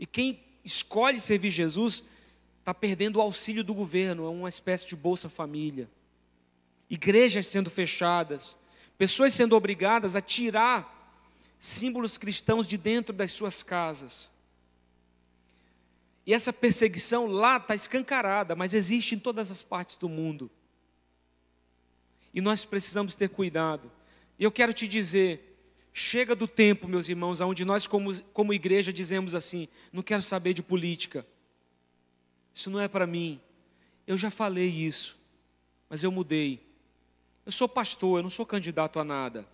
E 0.00 0.06
quem 0.06 0.42
escolhe 0.64 1.20
servir 1.20 1.50
Jesus 1.50 2.02
está 2.58 2.72
perdendo 2.72 3.16
o 3.16 3.20
auxílio 3.20 3.62
do 3.62 3.74
governo, 3.74 4.24
é 4.24 4.30
uma 4.30 4.48
espécie 4.48 4.86
de 4.86 4.96
Bolsa 4.96 5.28
Família. 5.28 5.90
Igrejas 6.88 7.48
sendo 7.48 7.68
fechadas, 7.68 8.56
pessoas 8.96 9.34
sendo 9.34 9.54
obrigadas 9.54 10.16
a 10.16 10.22
tirar 10.22 11.20
símbolos 11.60 12.16
cristãos 12.16 12.66
de 12.66 12.78
dentro 12.78 13.12
das 13.12 13.30
suas 13.30 13.62
casas. 13.62 14.30
E 16.24 16.32
essa 16.32 16.50
perseguição 16.50 17.26
lá 17.26 17.58
está 17.58 17.74
escancarada, 17.74 18.56
mas 18.56 18.72
existe 18.72 19.14
em 19.14 19.18
todas 19.18 19.50
as 19.50 19.62
partes 19.62 19.96
do 19.96 20.08
mundo. 20.08 20.50
E 22.32 22.40
nós 22.40 22.64
precisamos 22.64 23.14
ter 23.14 23.28
cuidado. 23.28 23.90
E 24.38 24.44
eu 24.44 24.50
quero 24.50 24.72
te 24.72 24.88
dizer, 24.88 25.52
Chega 25.94 26.34
do 26.34 26.48
tempo, 26.48 26.88
meus 26.88 27.08
irmãos, 27.08 27.40
onde 27.42 27.66
nós, 27.66 27.86
como, 27.86 28.18
como 28.32 28.54
igreja, 28.54 28.92
dizemos 28.92 29.34
assim: 29.34 29.68
não 29.92 30.02
quero 30.02 30.22
saber 30.22 30.54
de 30.54 30.62
política, 30.62 31.26
isso 32.52 32.70
não 32.70 32.80
é 32.80 32.88
para 32.88 33.06
mim. 33.06 33.38
Eu 34.06 34.16
já 34.16 34.30
falei 34.30 34.68
isso, 34.68 35.18
mas 35.90 36.02
eu 36.02 36.10
mudei. 36.10 36.66
Eu 37.44 37.52
sou 37.52 37.68
pastor, 37.68 38.18
eu 38.18 38.22
não 38.22 38.30
sou 38.30 38.46
candidato 38.46 38.98
a 38.98 39.04
nada, 39.04 39.46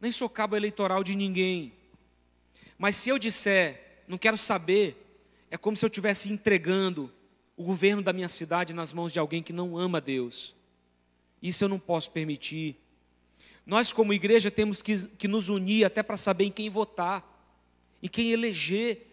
nem 0.00 0.10
sou 0.10 0.28
cabo 0.28 0.56
eleitoral 0.56 1.04
de 1.04 1.14
ninguém. 1.14 1.72
Mas 2.76 2.96
se 2.96 3.08
eu 3.08 3.18
disser, 3.18 4.02
não 4.08 4.18
quero 4.18 4.36
saber, 4.36 4.96
é 5.50 5.56
como 5.56 5.76
se 5.76 5.84
eu 5.84 5.88
estivesse 5.88 6.32
entregando 6.32 7.12
o 7.56 7.62
governo 7.62 8.02
da 8.02 8.12
minha 8.12 8.28
cidade 8.28 8.72
nas 8.72 8.92
mãos 8.92 9.12
de 9.12 9.20
alguém 9.20 9.42
que 9.42 9.52
não 9.52 9.76
ama 9.78 10.00
Deus. 10.00 10.54
Isso 11.42 11.64
eu 11.64 11.68
não 11.68 11.78
posso 11.78 12.10
permitir. 12.10 12.76
Nós, 13.64 13.92
como 13.92 14.12
igreja, 14.12 14.50
temos 14.50 14.82
que, 14.82 15.06
que 15.08 15.28
nos 15.28 15.48
unir 15.48 15.84
até 15.84 16.02
para 16.02 16.16
saber 16.16 16.44
em 16.44 16.50
quem 16.50 16.70
votar, 16.70 17.22
em 18.02 18.08
quem 18.08 18.30
eleger, 18.30 19.06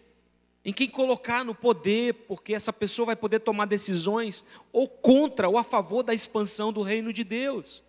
em 0.64 0.72
quem 0.72 0.88
colocar 0.88 1.44
no 1.44 1.54
poder, 1.54 2.14
porque 2.26 2.54
essa 2.54 2.72
pessoa 2.72 3.06
vai 3.06 3.16
poder 3.16 3.40
tomar 3.40 3.66
decisões 3.66 4.44
ou 4.72 4.88
contra 4.88 5.48
ou 5.48 5.58
a 5.58 5.62
favor 5.62 6.02
da 6.02 6.14
expansão 6.14 6.72
do 6.72 6.82
reino 6.82 7.12
de 7.12 7.22
Deus. 7.22 7.84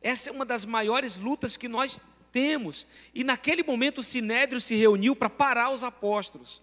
Essa 0.00 0.30
é 0.30 0.32
uma 0.32 0.44
das 0.44 0.64
maiores 0.64 1.18
lutas 1.18 1.56
que 1.56 1.66
nós 1.66 2.04
temos. 2.30 2.86
E 3.14 3.24
naquele 3.24 3.62
momento 3.62 3.98
o 3.98 4.04
Sinédrio 4.04 4.60
se 4.60 4.76
reuniu 4.76 5.16
para 5.16 5.30
parar 5.30 5.70
os 5.70 5.82
apóstolos. 5.82 6.62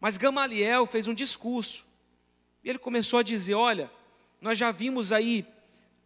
Mas 0.00 0.16
Gamaliel 0.16 0.86
fez 0.86 1.06
um 1.06 1.14
discurso. 1.14 1.84
E 2.64 2.70
ele 2.70 2.78
começou 2.78 3.18
a 3.18 3.22
dizer: 3.22 3.54
Olha, 3.54 3.90
nós 4.42 4.58
já 4.58 4.72
vimos 4.72 5.12
aí 5.12 5.46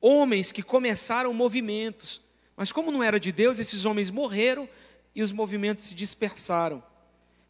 homens 0.01 0.53
que 0.53 0.62
começaram 0.62 1.32
movimentos, 1.32 2.20
mas 2.55 2.70
como 2.70 2.93
não 2.93 3.03
era 3.03 3.18
de 3.18 3.32
Deus, 3.32 3.59
esses 3.59 3.87
homens 3.87 4.11
morreram 4.11 4.68
e 5.14 5.22
os 5.22 5.32
movimentos 5.32 5.87
se 5.87 5.95
dispersaram. 5.95 6.84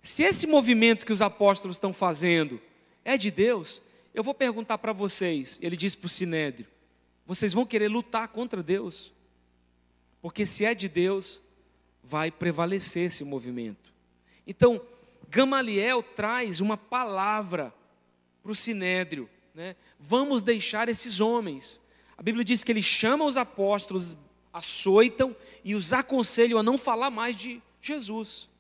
Se 0.01 0.23
esse 0.23 0.47
movimento 0.47 1.05
que 1.05 1.13
os 1.13 1.21
apóstolos 1.21 1.77
estão 1.77 1.93
fazendo 1.93 2.63
é 3.05 3.19
de 3.19 3.33
Deus, 3.33 3.83
eu 4.15 4.23
vou 4.23 4.33
perguntar 4.33 4.79
para 4.79 4.93
vocês, 4.93 5.59
ele 5.61 5.77
disse 5.77 5.99
para 5.99 6.07
o 6.07 6.09
Sinédrio: 6.09 6.69
vocês 7.27 7.53
vão 7.53 7.67
querer 7.67 7.89
lutar 7.89 8.29
contra 8.29 8.63
Deus? 8.63 9.13
Porque 10.23 10.47
se 10.47 10.65
é 10.65 10.75
de 10.75 10.89
Deus, 10.89 11.43
vai 12.03 12.31
prevalecer 12.31 13.07
esse 13.07 13.25
movimento. 13.25 13.93
Então, 14.47 14.81
Gamaliel 15.29 16.03
traz 16.03 16.61
uma 16.61 16.77
palavra 16.77 17.75
para 18.41 18.53
o 18.53 18.55
Sinédrio: 18.55 19.29
né? 19.57 19.75
vamos 19.99 20.43
deixar 20.43 20.87
esses 20.87 21.19
homens, 21.19 21.81
a 22.15 22.23
Bíblia 22.23 22.45
diz 22.45 22.63
que 22.63 22.71
ele 22.71 22.83
chama 22.83 23.25
os 23.25 23.39
apóstolos, 23.39 24.15
açoitam 24.53 25.35
e 25.65 25.75
os 25.75 25.95
aconselham 25.95 26.59
a 26.59 26.63
não 26.63 26.77
falar 26.77 27.11
mais 27.11 27.35
de 27.35 27.63
Jesus. 27.81 28.51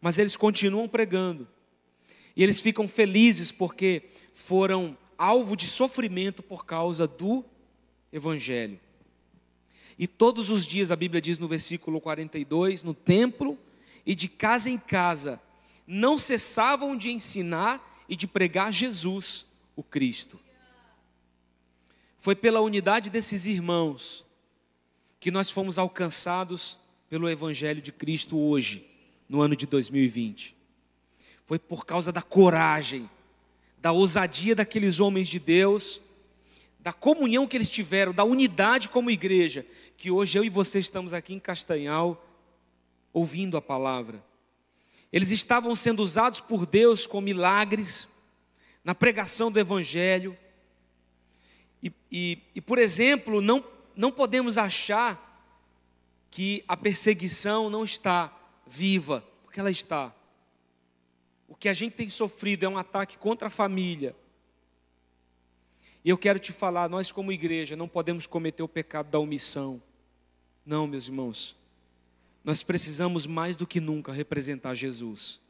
Mas 0.00 0.18
eles 0.18 0.36
continuam 0.36 0.88
pregando. 0.88 1.48
E 2.36 2.44
eles 2.44 2.60
ficam 2.60 2.86
felizes 2.86 3.50
porque 3.50 4.04
foram 4.32 4.96
alvo 5.18 5.56
de 5.56 5.66
sofrimento 5.66 6.44
por 6.44 6.64
causa 6.64 7.06
do 7.06 7.44
Evangelho. 8.12 8.78
E 9.98 10.06
todos 10.06 10.48
os 10.48 10.64
dias, 10.64 10.92
a 10.92 10.96
Bíblia 10.96 11.20
diz 11.20 11.40
no 11.40 11.48
versículo 11.48 12.00
42, 12.00 12.84
no 12.84 12.94
templo 12.94 13.58
e 14.04 14.14
de 14.14 14.28
casa 14.28 14.70
em 14.70 14.78
casa, 14.78 15.40
não 15.86 16.18
cessavam 16.18 16.96
de 16.96 17.10
ensinar 17.10 18.04
e 18.08 18.14
de 18.14 18.28
pregar 18.28 18.72
Jesus, 18.72 19.46
o 19.76 19.82
Cristo. 19.82 20.40
Foi 22.18 22.34
pela 22.34 22.60
unidade 22.60 23.10
desses 23.10 23.46
irmãos 23.46 24.24
que 25.20 25.30
nós 25.30 25.50
fomos 25.50 25.78
alcançados 25.78 26.78
pelo 27.08 27.28
Evangelho 27.28 27.80
de 27.80 27.92
Cristo 27.92 28.38
hoje, 28.38 28.88
no 29.28 29.40
ano 29.40 29.54
de 29.54 29.66
2020. 29.66 30.56
Foi 31.44 31.58
por 31.58 31.86
causa 31.86 32.10
da 32.10 32.22
coragem, 32.22 33.08
da 33.78 33.92
ousadia 33.92 34.54
daqueles 34.54 34.98
homens 34.98 35.28
de 35.28 35.38
Deus, 35.38 36.00
da 36.80 36.92
comunhão 36.92 37.46
que 37.46 37.56
eles 37.56 37.70
tiveram, 37.70 38.12
da 38.12 38.24
unidade 38.24 38.88
como 38.88 39.10
igreja, 39.10 39.64
que 39.96 40.10
hoje 40.10 40.38
eu 40.38 40.44
e 40.44 40.50
você 40.50 40.78
estamos 40.78 41.12
aqui 41.12 41.34
em 41.34 41.38
Castanhal, 41.38 42.24
ouvindo 43.12 43.56
a 43.56 43.62
palavra. 43.62 44.24
Eles 45.12 45.30
estavam 45.30 45.74
sendo 45.74 46.02
usados 46.02 46.40
por 46.40 46.66
Deus 46.66 47.06
com 47.06 47.20
milagres, 47.20 48.08
na 48.86 48.94
pregação 48.94 49.50
do 49.50 49.58
Evangelho, 49.58 50.38
e, 51.82 51.92
e, 52.10 52.38
e, 52.54 52.60
por 52.60 52.78
exemplo, 52.78 53.40
não, 53.40 53.64
não 53.96 54.12
podemos 54.12 54.56
achar 54.56 55.44
que 56.30 56.62
a 56.68 56.76
perseguição 56.76 57.68
não 57.68 57.82
está 57.82 58.32
viva, 58.64 59.24
porque 59.42 59.58
ela 59.58 59.72
está. 59.72 60.14
O 61.48 61.56
que 61.56 61.68
a 61.68 61.72
gente 61.72 61.94
tem 61.94 62.08
sofrido 62.08 62.64
é 62.64 62.68
um 62.68 62.78
ataque 62.78 63.18
contra 63.18 63.48
a 63.48 63.50
família. 63.50 64.14
E 66.04 66.08
eu 66.08 66.16
quero 66.16 66.38
te 66.38 66.52
falar, 66.52 66.88
nós 66.88 67.10
como 67.10 67.32
igreja 67.32 67.74
não 67.74 67.88
podemos 67.88 68.24
cometer 68.24 68.62
o 68.62 68.68
pecado 68.68 69.10
da 69.10 69.18
omissão. 69.18 69.82
Não, 70.64 70.86
meus 70.86 71.08
irmãos. 71.08 71.56
Nós 72.44 72.62
precisamos 72.62 73.26
mais 73.26 73.56
do 73.56 73.66
que 73.66 73.80
nunca 73.80 74.12
representar 74.12 74.74
Jesus. 74.74 75.40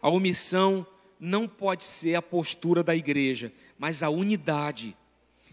A 0.00 0.08
omissão 0.08 0.86
não 1.18 1.48
pode 1.48 1.84
ser 1.84 2.14
a 2.14 2.22
postura 2.22 2.82
da 2.82 2.94
igreja, 2.94 3.52
mas 3.78 4.02
a 4.02 4.10
unidade 4.10 4.96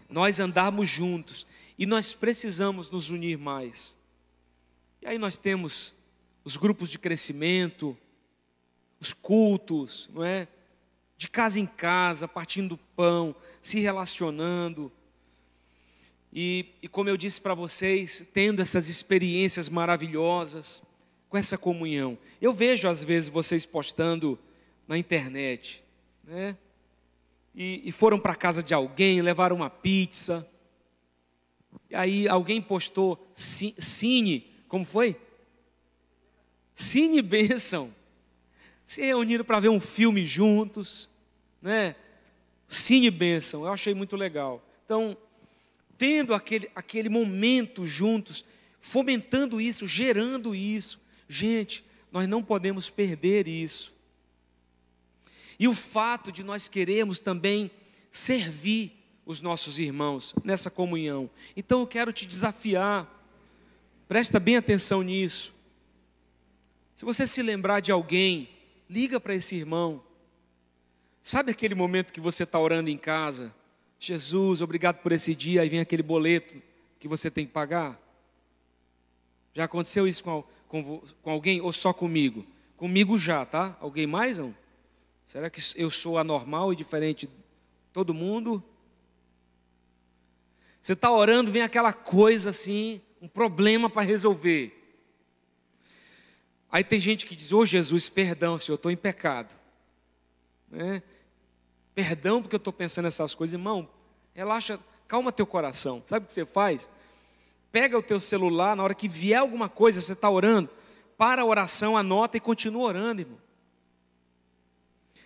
nós 0.08 0.38
andarmos 0.38 0.88
juntos 0.88 1.46
E 1.78 1.84
nós 1.84 2.14
precisamos 2.14 2.88
nos 2.88 3.10
unir 3.10 3.36
mais. 3.36 3.96
E 5.02 5.06
aí 5.06 5.18
nós 5.18 5.36
temos 5.36 5.94
os 6.42 6.56
grupos 6.56 6.90
de 6.90 6.98
crescimento, 6.98 7.96
os 8.98 9.12
cultos, 9.12 10.08
não 10.14 10.24
é? 10.24 10.48
De 11.18 11.28
casa 11.28 11.60
em 11.60 11.66
casa, 11.66 12.26
partindo 12.26 12.70
do 12.70 12.78
pão, 12.78 13.36
se 13.60 13.78
relacionando. 13.80 14.90
E, 16.32 16.66
e 16.80 16.88
como 16.88 17.10
eu 17.10 17.16
disse 17.16 17.40
para 17.40 17.52
vocês, 17.52 18.26
tendo 18.32 18.62
essas 18.62 18.88
experiências 18.88 19.68
maravilhosas, 19.68 20.82
com 21.28 21.36
essa 21.36 21.58
comunhão. 21.58 22.16
Eu 22.40 22.52
vejo 22.52 22.88
às 22.88 23.02
vezes 23.02 23.28
vocês 23.28 23.66
postando 23.66 24.38
na 24.86 24.96
internet, 24.96 25.82
né? 26.24 26.56
E, 27.54 27.88
e 27.88 27.92
foram 27.92 28.18
para 28.18 28.34
casa 28.34 28.62
de 28.62 28.74
alguém, 28.74 29.22
levaram 29.22 29.56
uma 29.56 29.70
pizza. 29.70 30.46
E 31.88 31.94
aí 31.94 32.28
alguém 32.28 32.60
postou 32.60 33.26
cine, 33.34 34.46
como 34.68 34.84
foi? 34.84 35.16
Cine 36.74 37.22
bênção. 37.22 37.94
Se 38.84 39.02
reuniram 39.02 39.44
para 39.44 39.60
ver 39.60 39.70
um 39.70 39.80
filme 39.80 40.26
juntos, 40.26 41.08
né? 41.62 41.96
Cine 42.68 43.10
bênção, 43.10 43.64
eu 43.64 43.72
achei 43.72 43.94
muito 43.94 44.16
legal. 44.16 44.62
Então, 44.84 45.16
tendo 45.96 46.34
aquele, 46.34 46.70
aquele 46.74 47.08
momento 47.08 47.86
juntos, 47.86 48.44
fomentando 48.80 49.60
isso, 49.60 49.86
gerando 49.86 50.54
isso. 50.54 51.00
Gente, 51.28 51.84
nós 52.12 52.28
não 52.28 52.42
podemos 52.42 52.90
perder 52.90 53.48
isso. 53.48 53.95
E 55.58 55.66
o 55.66 55.74
fato 55.74 56.30
de 56.30 56.42
nós 56.42 56.68
queremos 56.68 57.18
também 57.18 57.70
servir 58.10 58.92
os 59.24 59.40
nossos 59.40 59.78
irmãos 59.78 60.34
nessa 60.44 60.70
comunhão. 60.70 61.28
Então 61.56 61.80
eu 61.80 61.86
quero 61.86 62.12
te 62.12 62.26
desafiar, 62.26 63.10
presta 64.06 64.38
bem 64.38 64.56
atenção 64.56 65.02
nisso. 65.02 65.54
Se 66.94 67.04
você 67.04 67.26
se 67.26 67.42
lembrar 67.42 67.80
de 67.80 67.90
alguém, 67.92 68.48
liga 68.88 69.20
para 69.20 69.34
esse 69.34 69.56
irmão. 69.56 70.02
Sabe 71.22 71.50
aquele 71.50 71.74
momento 71.74 72.12
que 72.12 72.20
você 72.20 72.44
está 72.44 72.58
orando 72.58 72.88
em 72.88 72.96
casa? 72.96 73.52
Jesus, 73.98 74.62
obrigado 74.62 74.98
por 75.02 75.10
esse 75.12 75.34
dia, 75.34 75.62
aí 75.62 75.68
vem 75.68 75.80
aquele 75.80 76.02
boleto 76.02 76.62
que 77.00 77.08
você 77.08 77.30
tem 77.30 77.44
que 77.44 77.52
pagar. 77.52 78.00
Já 79.52 79.64
aconteceu 79.64 80.06
isso 80.06 80.22
com, 80.22 80.44
com, 80.68 81.02
com 81.22 81.30
alguém 81.30 81.60
ou 81.60 81.72
só 81.72 81.92
comigo? 81.92 82.46
Comigo 82.76 83.18
já, 83.18 83.44
tá? 83.44 83.76
Alguém 83.80 84.06
mais 84.06 84.38
não? 84.38 84.54
Será 85.26 85.50
que 85.50 85.60
eu 85.74 85.90
sou 85.90 86.18
anormal 86.18 86.72
e 86.72 86.76
diferente 86.76 87.26
de 87.26 87.32
todo 87.92 88.14
mundo? 88.14 88.62
Você 90.80 90.92
está 90.92 91.10
orando, 91.10 91.50
vem 91.50 91.62
aquela 91.62 91.92
coisa 91.92 92.50
assim, 92.50 93.02
um 93.20 93.26
problema 93.26 93.90
para 93.90 94.02
resolver. 94.02 94.72
Aí 96.70 96.84
tem 96.84 97.00
gente 97.00 97.26
que 97.26 97.34
diz: 97.34 97.52
Ô 97.52 97.58
oh, 97.58 97.66
Jesus, 97.66 98.08
perdão, 98.08 98.56
se 98.56 98.70
eu 98.70 98.76
estou 98.76 98.88
em 98.88 98.96
pecado. 98.96 99.52
Né? 100.70 101.02
Perdão 101.92 102.40
porque 102.40 102.54
eu 102.54 102.58
estou 102.58 102.72
pensando 102.72 103.06
nessas 103.06 103.34
coisas. 103.34 103.54
Irmão, 103.54 103.88
relaxa, 104.32 104.78
calma 105.08 105.32
teu 105.32 105.46
coração. 105.46 106.02
Sabe 106.06 106.24
o 106.24 106.26
que 106.28 106.32
você 106.32 106.46
faz? 106.46 106.88
Pega 107.72 107.98
o 107.98 108.02
teu 108.02 108.20
celular, 108.20 108.76
na 108.76 108.84
hora 108.84 108.94
que 108.94 109.08
vier 109.08 109.40
alguma 109.40 109.68
coisa, 109.68 110.00
você 110.00 110.12
está 110.12 110.30
orando, 110.30 110.70
para 111.18 111.42
a 111.42 111.44
oração, 111.44 111.96
anota 111.96 112.36
e 112.36 112.40
continua 112.40 112.84
orando, 112.84 113.22
irmão. 113.22 113.45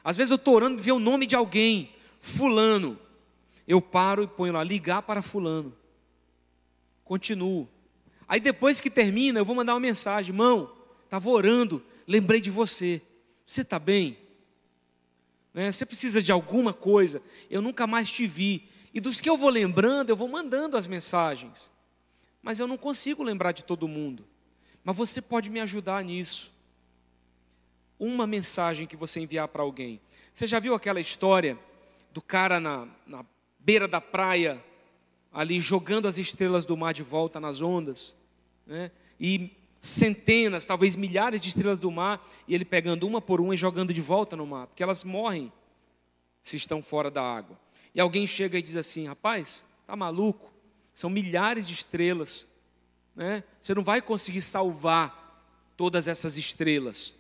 Às 0.02 0.16
vezes 0.16 0.30
eu 0.30 0.36
estou 0.36 0.54
orando 0.54 0.78
e 0.78 0.82
vê 0.82 0.92
o 0.92 0.98
nome 0.98 1.26
de 1.26 1.36
alguém, 1.36 1.94
fulano. 2.20 2.98
Eu 3.66 3.80
paro 3.80 4.22
e 4.22 4.26
ponho 4.26 4.52
lá, 4.52 4.64
ligar 4.64 5.02
para 5.02 5.22
fulano. 5.22 5.76
Continuo. 7.04 7.68
Aí 8.26 8.40
depois 8.40 8.80
que 8.80 8.90
termina, 8.90 9.40
eu 9.40 9.44
vou 9.44 9.54
mandar 9.56 9.74
uma 9.74 9.80
mensagem, 9.80 10.32
irmão, 10.32 10.72
estava 11.04 11.28
orando, 11.28 11.82
lembrei 12.06 12.40
de 12.40 12.50
você. 12.50 13.02
Você 13.46 13.62
está 13.62 13.78
bem? 13.78 14.16
Né? 15.52 15.72
Você 15.72 15.84
precisa 15.84 16.22
de 16.22 16.30
alguma 16.30 16.72
coisa, 16.72 17.20
eu 17.50 17.60
nunca 17.60 17.86
mais 17.86 18.10
te 18.10 18.26
vi. 18.26 18.68
E 18.94 19.00
dos 19.00 19.20
que 19.20 19.28
eu 19.28 19.36
vou 19.36 19.50
lembrando, 19.50 20.10
eu 20.10 20.16
vou 20.16 20.28
mandando 20.28 20.76
as 20.76 20.86
mensagens. 20.86 21.70
Mas 22.42 22.58
eu 22.58 22.66
não 22.66 22.76
consigo 22.76 23.22
lembrar 23.22 23.52
de 23.52 23.64
todo 23.64 23.86
mundo. 23.86 24.24
Mas 24.82 24.96
você 24.96 25.20
pode 25.20 25.50
me 25.50 25.60
ajudar 25.60 26.02
nisso. 26.04 26.50
Uma 28.00 28.26
mensagem 28.26 28.86
que 28.86 28.96
você 28.96 29.20
enviar 29.20 29.46
para 29.46 29.62
alguém. 29.62 30.00
Você 30.34 30.46
já 30.46 30.58
viu 30.58 30.74
aquela 30.74 31.00
história 31.00 31.56
do 32.12 32.20
cara 32.20 32.58
na, 32.58 32.88
na 33.06 33.24
beira 33.58 33.86
da 33.86 34.00
praia, 34.00 34.62
ali 35.30 35.60
jogando 35.60 36.08
as 36.08 36.18
estrelas 36.18 36.64
do 36.64 36.76
mar 36.76 36.92
de 36.92 37.02
volta 37.02 37.38
nas 37.38 37.60
ondas? 37.60 38.16
Né? 38.66 38.90
E 39.20 39.50
centenas, 39.80 40.66
talvez 40.66 40.96
milhares 40.96 41.40
de 41.40 41.48
estrelas 41.48 41.78
do 41.78 41.90
mar, 41.90 42.26
e 42.48 42.54
ele 42.54 42.64
pegando 42.64 43.06
uma 43.06 43.20
por 43.20 43.40
uma 43.40 43.54
e 43.54 43.56
jogando 43.56 43.94
de 43.94 44.00
volta 44.00 44.34
no 44.36 44.46
mar, 44.46 44.66
porque 44.66 44.82
elas 44.82 45.04
morrem 45.04 45.52
se 46.42 46.56
estão 46.56 46.82
fora 46.82 47.10
da 47.10 47.22
água. 47.22 47.58
E 47.94 48.00
alguém 48.00 48.26
chega 48.26 48.58
e 48.58 48.62
diz 48.62 48.76
assim: 48.76 49.06
rapaz, 49.06 49.64
tá 49.86 49.94
maluco? 49.94 50.50
São 50.94 51.10
milhares 51.10 51.66
de 51.66 51.74
estrelas, 51.74 52.46
né? 53.14 53.44
Você 53.60 53.74
não 53.74 53.82
vai 53.82 54.02
conseguir 54.02 54.42
salvar 54.42 55.18
todas 55.76 56.06
essas 56.08 56.36
estrelas. 56.36 57.14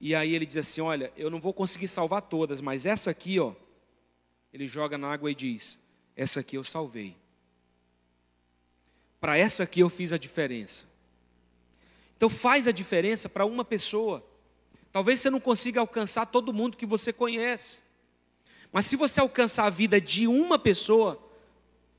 E 0.00 0.14
aí 0.14 0.34
ele 0.34 0.46
diz 0.46 0.56
assim: 0.56 0.80
olha, 0.80 1.12
eu 1.16 1.30
não 1.30 1.40
vou 1.40 1.52
conseguir 1.52 1.88
salvar 1.88 2.22
todas, 2.22 2.60
mas 2.60 2.86
essa 2.86 3.10
aqui, 3.10 3.38
ó, 3.38 3.52
ele 4.52 4.66
joga 4.66 4.96
na 4.96 5.12
água 5.12 5.30
e 5.30 5.34
diz: 5.34 5.78
essa 6.16 6.40
aqui 6.40 6.56
eu 6.56 6.64
salvei. 6.64 7.16
Para 9.20 9.36
essa 9.36 9.64
aqui 9.64 9.80
eu 9.80 9.90
fiz 9.90 10.12
a 10.12 10.16
diferença. 10.16 10.88
Então 12.16 12.30
faz 12.30 12.66
a 12.66 12.72
diferença 12.72 13.28
para 13.28 13.44
uma 13.44 13.64
pessoa. 13.64 14.24
Talvez 14.90 15.20
você 15.20 15.30
não 15.30 15.40
consiga 15.40 15.80
alcançar 15.80 16.26
todo 16.26 16.52
mundo 16.52 16.76
que 16.76 16.86
você 16.86 17.12
conhece. 17.12 17.80
Mas 18.72 18.86
se 18.86 18.96
você 18.96 19.20
alcançar 19.20 19.66
a 19.66 19.70
vida 19.70 20.00
de 20.00 20.26
uma 20.26 20.58
pessoa, 20.58 21.20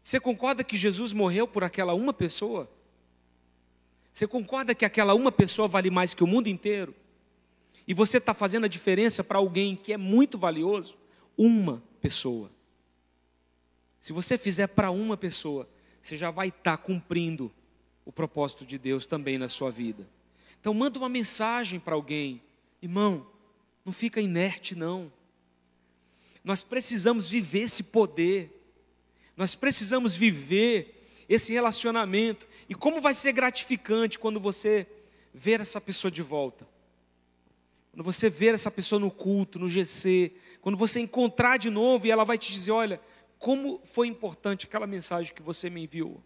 você 0.01 0.19
concorda 0.19 0.63
que 0.63 0.75
Jesus 0.75 1.13
morreu 1.13 1.47
por 1.47 1.63
aquela 1.63 1.93
uma 1.93 2.13
pessoa? 2.13 2.69
Você 4.11 4.27
concorda 4.27 4.75
que 4.75 4.83
aquela 4.83 5.13
uma 5.13 5.31
pessoa 5.31 5.67
vale 5.67 5.89
mais 5.89 6.13
que 6.13 6.23
o 6.23 6.27
mundo 6.27 6.47
inteiro? 6.47 6.93
E 7.91 7.93
você 7.93 8.19
está 8.19 8.33
fazendo 8.33 8.63
a 8.63 8.69
diferença 8.69 9.21
para 9.21 9.37
alguém 9.37 9.75
que 9.75 9.91
é 9.91 9.97
muito 9.97 10.37
valioso? 10.37 10.97
Uma 11.37 11.83
pessoa. 11.99 12.49
Se 13.99 14.13
você 14.13 14.37
fizer 14.37 14.67
para 14.67 14.89
uma 14.91 15.17
pessoa, 15.17 15.67
você 16.01 16.15
já 16.15 16.31
vai 16.31 16.47
estar 16.47 16.77
tá 16.77 16.81
cumprindo 16.81 17.51
o 18.05 18.11
propósito 18.13 18.65
de 18.65 18.77
Deus 18.77 19.05
também 19.05 19.37
na 19.37 19.49
sua 19.49 19.69
vida. 19.69 20.07
Então 20.57 20.73
manda 20.73 20.97
uma 20.99 21.09
mensagem 21.09 21.81
para 21.81 21.93
alguém, 21.93 22.41
irmão, 22.81 23.27
não 23.83 23.91
fica 23.91 24.21
inerte 24.21 24.73
não. 24.73 25.11
Nós 26.45 26.63
precisamos 26.63 27.31
viver 27.31 27.63
esse 27.63 27.83
poder. 27.83 28.71
Nós 29.35 29.53
precisamos 29.53 30.15
viver 30.15 31.09
esse 31.27 31.51
relacionamento. 31.51 32.47
E 32.69 32.73
como 32.73 33.01
vai 33.01 33.13
ser 33.13 33.33
gratificante 33.33 34.17
quando 34.17 34.39
você 34.39 34.87
ver 35.33 35.59
essa 35.59 35.81
pessoa 35.81 36.09
de 36.09 36.21
volta. 36.21 36.70
Quando 37.91 38.03
você 38.05 38.29
ver 38.29 38.53
essa 38.53 38.71
pessoa 38.71 38.99
no 38.99 39.11
culto, 39.11 39.59
no 39.59 39.67
GC, 39.67 40.33
quando 40.61 40.77
você 40.77 40.99
encontrar 40.99 41.57
de 41.57 41.69
novo 41.69 42.07
e 42.07 42.11
ela 42.11 42.23
vai 42.23 42.37
te 42.37 42.51
dizer, 42.51 42.71
olha, 42.71 43.01
como 43.37 43.81
foi 43.83 44.07
importante 44.07 44.65
aquela 44.65 44.87
mensagem 44.87 45.33
que 45.33 45.41
você 45.41 45.69
me 45.69 45.83
enviou. 45.83 46.23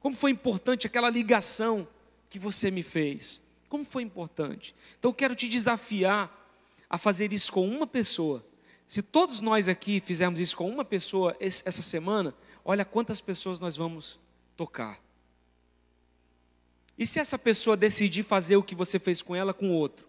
Como 0.00 0.14
foi 0.14 0.30
importante 0.30 0.86
aquela 0.86 1.10
ligação 1.10 1.86
que 2.30 2.38
você 2.38 2.70
me 2.70 2.82
fez. 2.82 3.40
Como 3.68 3.84
foi 3.84 4.02
importante. 4.02 4.74
Então 4.98 5.10
eu 5.10 5.14
quero 5.14 5.34
te 5.34 5.48
desafiar 5.48 6.32
a 6.88 6.96
fazer 6.96 7.32
isso 7.32 7.52
com 7.52 7.68
uma 7.68 7.86
pessoa. 7.86 8.46
Se 8.86 9.02
todos 9.02 9.40
nós 9.40 9.68
aqui 9.68 10.00
fizermos 10.00 10.38
isso 10.38 10.56
com 10.56 10.70
uma 10.70 10.84
pessoa 10.84 11.36
essa 11.40 11.82
semana, 11.82 12.32
olha 12.64 12.84
quantas 12.84 13.20
pessoas 13.20 13.58
nós 13.58 13.76
vamos 13.76 14.20
tocar. 14.56 15.05
E 16.98 17.06
se 17.06 17.18
essa 17.18 17.38
pessoa 17.38 17.76
decidir 17.76 18.22
fazer 18.22 18.56
o 18.56 18.62
que 18.62 18.74
você 18.74 18.98
fez 18.98 19.20
com 19.20 19.36
ela 19.36 19.52
com 19.52 19.70
outro? 19.70 20.06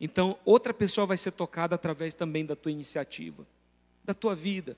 Então, 0.00 0.38
outra 0.44 0.74
pessoa 0.74 1.06
vai 1.06 1.16
ser 1.16 1.30
tocada 1.30 1.74
através 1.74 2.12
também 2.12 2.44
da 2.44 2.54
tua 2.54 2.70
iniciativa, 2.70 3.46
da 4.04 4.12
tua 4.12 4.34
vida. 4.34 4.76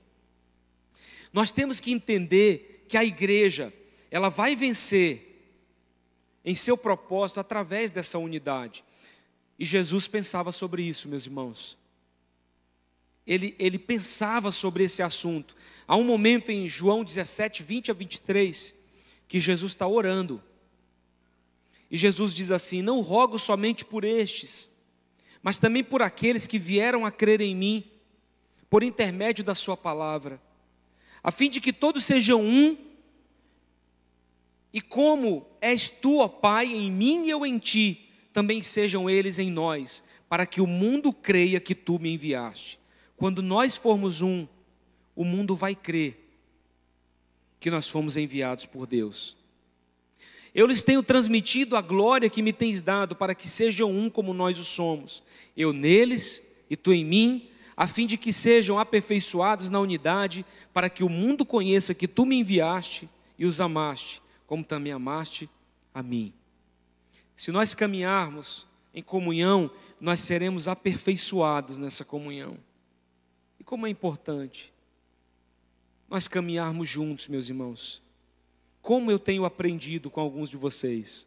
Nós 1.32 1.50
temos 1.50 1.80
que 1.80 1.90
entender 1.90 2.84
que 2.88 2.96
a 2.96 3.04
igreja, 3.04 3.72
ela 4.10 4.28
vai 4.28 4.54
vencer 4.54 5.26
em 6.44 6.54
seu 6.54 6.78
propósito 6.78 7.40
através 7.40 7.90
dessa 7.90 8.18
unidade. 8.18 8.84
E 9.58 9.64
Jesus 9.64 10.06
pensava 10.06 10.52
sobre 10.52 10.84
isso, 10.84 11.08
meus 11.08 11.26
irmãos. 11.26 11.76
Ele, 13.26 13.56
ele 13.58 13.80
pensava 13.80 14.52
sobre 14.52 14.84
esse 14.84 15.02
assunto. 15.02 15.56
Há 15.88 15.96
um 15.96 16.04
momento 16.04 16.50
em 16.50 16.68
João 16.68 17.02
17, 17.02 17.64
20 17.64 17.90
a 17.90 17.94
23, 17.94 18.75
que 19.28 19.40
Jesus 19.40 19.72
está 19.72 19.86
orando. 19.86 20.42
E 21.90 21.96
Jesus 21.96 22.34
diz 22.34 22.50
assim: 22.50 22.82
Não 22.82 23.00
rogo 23.00 23.38
somente 23.38 23.84
por 23.84 24.04
estes, 24.04 24.70
mas 25.42 25.58
também 25.58 25.84
por 25.84 26.02
aqueles 26.02 26.46
que 26.46 26.58
vieram 26.58 27.06
a 27.06 27.10
crer 27.10 27.40
em 27.40 27.54
mim, 27.54 27.84
por 28.68 28.82
intermédio 28.82 29.44
da 29.44 29.54
Sua 29.54 29.76
palavra 29.76 30.40
a 31.26 31.32
fim 31.32 31.50
de 31.50 31.60
que 31.60 31.72
todos 31.72 32.04
sejam 32.04 32.40
um, 32.40 32.76
e 34.72 34.80
como 34.80 35.44
és 35.60 35.90
tu, 35.90 36.18
ó 36.18 36.28
Pai, 36.28 36.66
em 36.72 36.88
mim 36.88 37.24
e 37.24 37.30
eu 37.30 37.44
em 37.44 37.58
ti, 37.58 38.08
também 38.32 38.62
sejam 38.62 39.10
eles 39.10 39.40
em 39.40 39.50
nós, 39.50 40.04
para 40.28 40.46
que 40.46 40.60
o 40.60 40.68
mundo 40.68 41.12
creia 41.12 41.58
que 41.58 41.74
tu 41.74 41.98
me 41.98 42.12
enviaste. 42.12 42.78
Quando 43.16 43.42
nós 43.42 43.74
formos 43.74 44.22
um, 44.22 44.46
o 45.16 45.24
mundo 45.24 45.56
vai 45.56 45.74
crer 45.74 46.25
que 47.60 47.70
nós 47.70 47.88
fomos 47.88 48.16
enviados 48.16 48.66
por 48.66 48.86
Deus. 48.86 49.36
Eu 50.54 50.66
lhes 50.66 50.82
tenho 50.82 51.02
transmitido 51.02 51.76
a 51.76 51.82
glória 51.82 52.30
que 52.30 52.40
me 52.42 52.52
tens 52.52 52.80
dado, 52.80 53.14
para 53.14 53.34
que 53.34 53.48
sejam 53.48 53.90
um 53.90 54.08
como 54.08 54.32
nós 54.32 54.58
o 54.58 54.64
somos. 54.64 55.22
Eu 55.54 55.72
neles 55.72 56.42
e 56.70 56.76
tu 56.76 56.92
em 56.92 57.04
mim, 57.04 57.50
a 57.76 57.86
fim 57.86 58.06
de 58.06 58.16
que 58.16 58.32
sejam 58.32 58.78
aperfeiçoados 58.78 59.68
na 59.68 59.78
unidade, 59.78 60.46
para 60.72 60.88
que 60.88 61.04
o 61.04 61.10
mundo 61.10 61.44
conheça 61.44 61.94
que 61.94 62.08
tu 62.08 62.24
me 62.24 62.36
enviaste 62.36 63.08
e 63.38 63.44
os 63.44 63.60
amaste, 63.60 64.22
como 64.46 64.64
também 64.64 64.92
amaste 64.92 65.48
a 65.92 66.02
mim. 66.02 66.32
Se 67.34 67.52
nós 67.52 67.74
caminharmos 67.74 68.66
em 68.94 69.02
comunhão, 69.02 69.70
nós 70.00 70.20
seremos 70.20 70.68
aperfeiçoados 70.68 71.76
nessa 71.76 72.02
comunhão. 72.02 72.56
E 73.60 73.64
como 73.64 73.86
é 73.86 73.90
importante 73.90 74.72
nós 76.08 76.28
caminharmos 76.28 76.88
juntos, 76.88 77.28
meus 77.28 77.48
irmãos. 77.48 78.02
Como 78.80 79.10
eu 79.10 79.18
tenho 79.18 79.44
aprendido 79.44 80.10
com 80.10 80.20
alguns 80.20 80.48
de 80.48 80.56
vocês. 80.56 81.26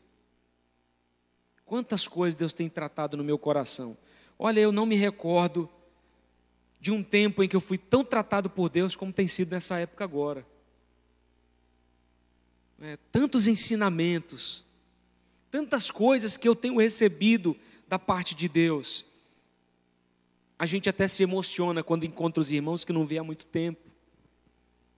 Quantas 1.66 2.08
coisas 2.08 2.38
Deus 2.38 2.54
tem 2.54 2.70
tratado 2.70 3.18
no 3.18 3.24
meu 3.24 3.38
coração. 3.38 3.98
Olha, 4.38 4.60
eu 4.60 4.72
não 4.72 4.86
me 4.86 4.96
recordo 4.96 5.70
de 6.80 6.92
um 6.92 7.04
tempo 7.04 7.44
em 7.44 7.50
que 7.50 7.56
eu 7.56 7.60
fui 7.60 7.78
tão 7.78 8.06
tratado 8.06 8.50
por 8.50 8.70
Deus 8.70 8.96
como 8.96 9.12
tem 9.12 9.28
sido 9.28 9.52
nessa 9.52 9.78
época 9.78 10.04
agora. 10.04 10.46
É, 12.82 12.98
tantos 13.12 13.46
ensinamentos, 13.48 14.64
tantas 15.52 15.92
coisas 15.92 16.38
que 16.38 16.48
eu 16.48 16.56
tenho 16.56 16.80
recebido 16.80 17.56
da 17.90 18.00
parte 18.00 18.34
de 18.34 18.48
Deus. 18.48 19.06
A 20.58 20.66
gente 20.66 20.90
até 20.90 21.06
se 21.06 21.22
emociona 21.22 21.84
quando 21.84 22.06
encontra 22.06 22.40
os 22.40 22.52
irmãos 22.52 22.86
que 22.86 22.94
não 22.94 23.06
vê 23.06 23.18
há 23.18 23.24
muito 23.24 23.46
tempo 23.46 23.89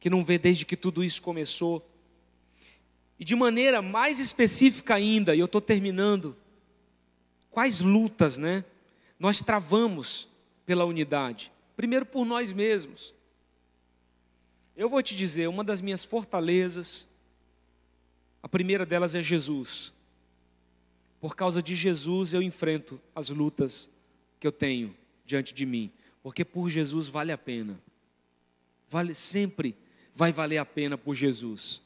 que 0.02 0.10
não 0.10 0.24
vê 0.24 0.40
desde 0.40 0.66
que 0.66 0.76
tudo 0.76 1.04
isso 1.04 1.22
começou. 1.22 1.88
E 3.20 3.24
de 3.24 3.36
maneira 3.36 3.84
mais 3.84 4.20
específica 4.20 4.96
ainda, 4.96 5.36
e 5.36 5.40
eu 5.40 5.46
estou 5.46 5.62
terminando, 5.62 6.36
quais 7.52 7.82
lutas, 7.82 8.36
né? 8.36 8.66
Nós 9.20 9.42
travamos 9.42 10.28
pela 10.66 10.86
unidade. 10.86 11.52
Primeiro 11.78 12.04
por 12.04 12.26
nós 12.26 12.52
mesmos. 12.52 13.14
Eu 14.76 14.90
vou 14.90 15.04
te 15.04 15.16
dizer, 15.16 15.48
uma 15.48 15.64
das 15.64 15.82
minhas 15.82 16.04
fortalezas, 16.04 17.06
a 18.42 18.50
primeira 18.50 18.88
delas 18.88 19.14
é 19.14 19.22
Jesus. 19.22 19.94
Por 21.20 21.36
causa 21.36 21.62
de 21.62 21.76
Jesus 21.76 22.34
eu 22.34 22.42
enfrento 22.42 23.00
as 23.14 23.30
lutas 23.30 23.88
que 24.40 24.48
eu 24.48 24.52
tenho 24.52 24.98
diante 25.24 25.54
de 25.54 25.64
mim, 25.64 25.92
porque 26.24 26.44
por 26.44 26.72
Jesus 26.72 27.08
vale 27.08 27.32
a 27.32 27.38
pena. 27.38 27.80
Vale 28.90 29.14
sempre 29.14 29.76
vai 30.14 30.32
valer 30.32 30.58
a 30.58 30.66
pena 30.66 30.98
por 30.98 31.16
Jesus. 31.16 31.82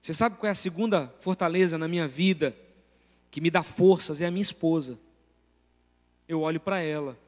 Você 0.00 0.14
sabe 0.14 0.36
qual 0.36 0.48
é 0.48 0.52
a 0.52 0.54
segunda 0.54 1.12
fortaleza 1.20 1.76
na 1.76 1.88
minha 1.88 2.06
vida 2.06 2.56
que 3.30 3.40
me 3.40 3.50
dá 3.50 3.62
forças? 3.62 4.20
É 4.20 4.26
a 4.26 4.30
minha 4.30 4.42
esposa. 4.42 4.98
Eu 6.26 6.42
olho 6.42 6.60
para 6.60 6.80
ela. 6.80 7.18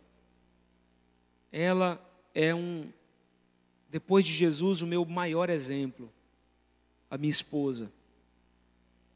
Ela 1.53 2.01
é 2.35 2.55
um, 2.55 2.91
depois 3.91 4.25
de 4.25 4.33
Jesus, 4.33 4.83
o 4.83 4.87
meu 4.87 5.05
maior 5.05 5.51
exemplo. 5.51 6.11
A 7.11 7.19
minha 7.19 7.31
esposa. 7.31 7.91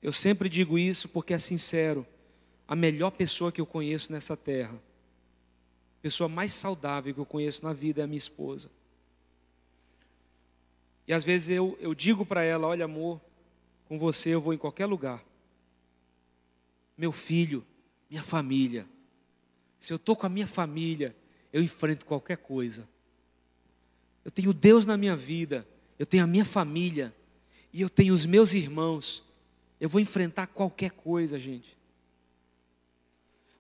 Eu 0.03 0.13
sempre 0.13 0.49
digo 0.49 0.79
isso 0.79 1.09
porque 1.09 1.33
é 1.33 1.39
sincero. 1.39 2.07
A 2.67 2.75
melhor 2.75 3.11
pessoa 3.11 3.53
que 3.53 3.61
eu 3.61 3.67
conheço 3.67 4.11
nessa 4.11 4.37
terra, 4.37 4.75
a 4.75 6.03
pessoa 6.03 6.29
mais 6.29 6.53
saudável 6.53 7.15
que 7.15 7.21
eu 7.21 7.27
conheço 7.27 7.65
na 7.65 7.73
vida 7.73 8.01
é 8.01 8.05
a 8.05 8.07
minha 8.07 8.19
esposa. 8.19 8.71
E 11.07 11.13
às 11.13 11.25
vezes 11.25 11.51
eu, 11.51 11.77
eu 11.81 11.95
digo 11.95 12.25
para 12.25 12.43
ela: 12.43 12.67
Olha, 12.67 12.85
amor, 12.85 13.21
com 13.87 13.99
você 13.99 14.31
eu 14.31 14.41
vou 14.41 14.55
em 14.55 14.59
qualquer 14.59 14.87
lugar. 14.87 15.25
Meu 16.97 17.13
filho, 17.13 17.65
minha 18.09 18.23
família. 18.23 18.87
Se 19.79 19.93
eu 19.93 19.97
estou 19.97 20.17
com 20.17 20.27
a 20.27 20.31
minha 20.31 20.47
família, 20.47 21.15
eu 21.53 21.63
enfrento 21.63 22.07
qualquer 22.07 22.39
coisa. 22.39 22.89
Eu 24.25 24.31
tenho 24.31 24.55
Deus 24.55 24.87
na 24.87 24.97
minha 24.97 25.15
vida, 25.15 25.67
eu 25.99 26.07
tenho 26.07 26.25
a 26.25 26.27
minha 26.27 26.45
família, 26.45 27.15
e 27.73 27.81
eu 27.81 27.91
tenho 27.91 28.15
os 28.15 28.25
meus 28.25 28.55
irmãos. 28.55 29.23
Eu 29.79 29.89
vou 29.89 30.01
enfrentar 30.01 30.47
qualquer 30.47 30.93
coisa, 30.93 31.39
gente. 31.39 31.77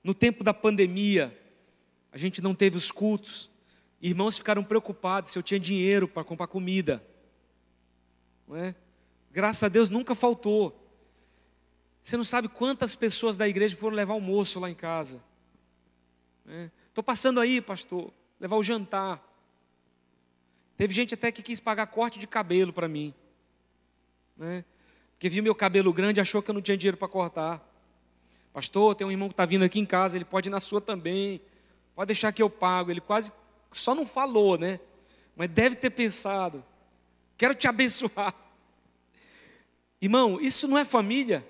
No 0.02 0.14
tempo 0.14 0.42
da 0.42 0.54
pandemia, 0.54 1.36
a 2.12 2.16
gente 2.16 2.40
não 2.40 2.54
teve 2.54 2.76
os 2.76 2.90
cultos, 2.90 3.50
irmãos 4.00 4.38
ficaram 4.38 4.62
preocupados 4.62 5.32
se 5.32 5.38
eu 5.38 5.42
tinha 5.42 5.58
dinheiro 5.58 6.06
para 6.06 6.24
comprar 6.24 6.46
comida. 6.46 7.04
Não 8.46 8.56
é? 8.56 8.74
Graças 9.30 9.62
a 9.62 9.68
Deus 9.68 9.90
nunca 9.90 10.14
faltou. 10.14 10.80
Você 12.02 12.16
não 12.16 12.24
sabe 12.24 12.48
quantas 12.48 12.94
pessoas 12.94 13.36
da 13.36 13.48
igreja 13.48 13.76
foram 13.76 13.96
levar 13.96 14.14
almoço 14.14 14.60
lá 14.60 14.68
em 14.68 14.74
casa. 14.74 15.22
Estou 16.88 17.02
é? 17.02 17.04
passando 17.04 17.40
aí, 17.40 17.60
pastor, 17.60 18.12
levar 18.38 18.56
o 18.56 18.62
jantar. 18.62 19.22
Teve 20.76 20.92
gente 20.92 21.14
até 21.14 21.32
que 21.32 21.42
quis 21.42 21.60
pagar 21.60 21.86
corte 21.86 22.18
de 22.18 22.26
cabelo 22.26 22.72
para 22.72 22.88
mim. 22.88 23.14
Né? 24.36 24.64
Porque 25.12 25.28
viu 25.28 25.42
meu 25.42 25.54
cabelo 25.54 25.92
grande 25.92 26.20
e 26.20 26.22
achou 26.22 26.42
que 26.42 26.50
eu 26.50 26.54
não 26.54 26.60
tinha 26.60 26.76
dinheiro 26.76 26.96
para 26.96 27.08
cortar. 27.08 27.66
Pastor, 28.52 28.94
tem 28.94 29.06
um 29.06 29.10
irmão 29.10 29.28
que 29.28 29.32
está 29.32 29.46
vindo 29.46 29.64
aqui 29.64 29.80
em 29.80 29.86
casa, 29.86 30.16
ele 30.16 30.24
pode 30.24 30.48
ir 30.48 30.50
na 30.50 30.60
sua 30.60 30.80
também. 30.80 31.40
Pode 31.94 32.08
deixar 32.08 32.32
que 32.32 32.42
eu 32.42 32.50
pago. 32.50 32.90
Ele 32.90 33.00
quase 33.00 33.32
só 33.72 33.94
não 33.94 34.04
falou, 34.04 34.58
né? 34.58 34.78
Mas 35.34 35.48
deve 35.50 35.76
ter 35.76 35.90
pensado. 35.90 36.64
Quero 37.44 37.54
te 37.54 37.68
abençoar. 37.68 38.34
Irmão, 40.00 40.40
isso 40.40 40.66
não 40.66 40.78
é 40.78 40.84
família, 40.84 41.46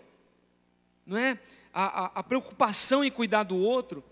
não 1.07 1.17
é 1.17 1.39
a, 1.73 1.85
a, 1.85 2.05
a 2.17 2.23
preocupação 2.25 3.05
em 3.05 3.13
cuidar 3.13 3.45
do 3.45 3.57
outro. 3.57 4.03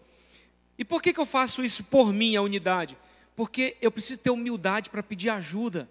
E 0.79 0.85
por 0.85 1.03
que, 1.03 1.13
que 1.13 1.19
eu 1.19 1.27
faço 1.27 1.65
isso 1.65 1.83
por 1.83 2.13
mim, 2.13 2.37
a 2.37 2.43
unidade? 2.43 2.97
Porque 3.35 3.77
eu 3.83 3.91
preciso 3.91 4.21
ter 4.21 4.31
humildade 4.31 4.91
para 4.91 5.03
pedir 5.03 5.31
ajuda. 5.31 5.91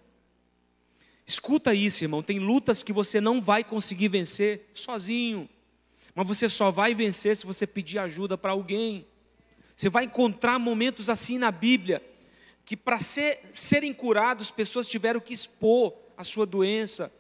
Escuta 1.25 1.73
isso, 1.73 2.05
irmão. 2.05 2.23
Tem 2.23 2.39
lutas 2.39 2.83
que 2.83 2.93
você 2.93 3.19
não 3.19 3.41
vai 3.41 3.61
conseguir 3.61 4.07
vencer 4.07 4.69
sozinho, 4.73 5.49
mas 6.15 6.25
você 6.25 6.47
só 6.47 6.71
vai 6.71 6.95
vencer 6.95 7.35
se 7.35 7.45
você 7.45 7.67
pedir 7.67 7.99
ajuda 7.99 8.37
para 8.37 8.53
alguém. 8.53 9.05
Você 9.75 9.89
vai 9.89 10.05
encontrar 10.05 10.57
momentos 10.57 11.09
assim 11.09 11.37
na 11.37 11.51
Bíblia 11.51 12.01
que 12.65 12.77
para 12.77 12.99
ser, 12.99 13.49
serem 13.51 13.93
curados, 13.93 14.51
pessoas 14.51 14.87
tiveram 14.87 15.19
que 15.19 15.33
expor 15.33 15.93
a 16.15 16.23
sua 16.23 16.45
doença, 16.45 17.11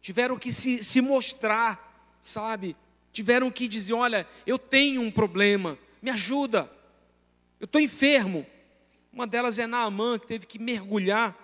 tiveram 0.00 0.38
que 0.38 0.52
se, 0.52 0.82
se 0.82 1.00
mostrar, 1.00 2.18
sabe? 2.22 2.76
Tiveram 3.12 3.50
que 3.50 3.68
dizer: 3.68 3.94
olha, 3.94 4.26
eu 4.46 4.58
tenho 4.58 5.02
um 5.02 5.10
problema, 5.10 5.78
me 6.00 6.10
ajuda, 6.10 6.70
eu 7.58 7.64
estou 7.64 7.80
enfermo. 7.80 8.46
Uma 9.12 9.26
delas 9.26 9.58
é 9.58 9.66
Naamã, 9.66 10.18
que 10.18 10.26
teve 10.26 10.46
que 10.46 10.58
mergulhar 10.58 11.34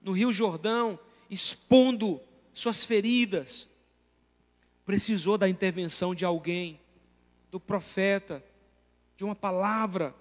no 0.00 0.12
Rio 0.12 0.32
Jordão, 0.32 0.98
expondo 1.28 2.20
suas 2.52 2.84
feridas. 2.84 3.68
Precisou 4.86 5.36
da 5.36 5.48
intervenção 5.48 6.14
de 6.14 6.24
alguém, 6.24 6.80
do 7.50 7.58
profeta, 7.58 8.44
de 9.16 9.24
uma 9.24 9.34
palavra 9.34 10.14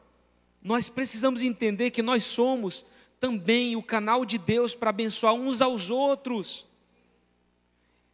nós 0.61 0.89
precisamos 0.89 1.41
entender 1.41 1.91
que 1.91 2.01
nós 2.01 2.23
somos 2.25 2.85
também 3.19 3.75
o 3.75 3.83
canal 3.83 4.25
de 4.25 4.37
Deus 4.37 4.75
para 4.75 4.89
abençoar 4.89 5.33
uns 5.33 5.61
aos 5.61 5.89
outros. 5.89 6.65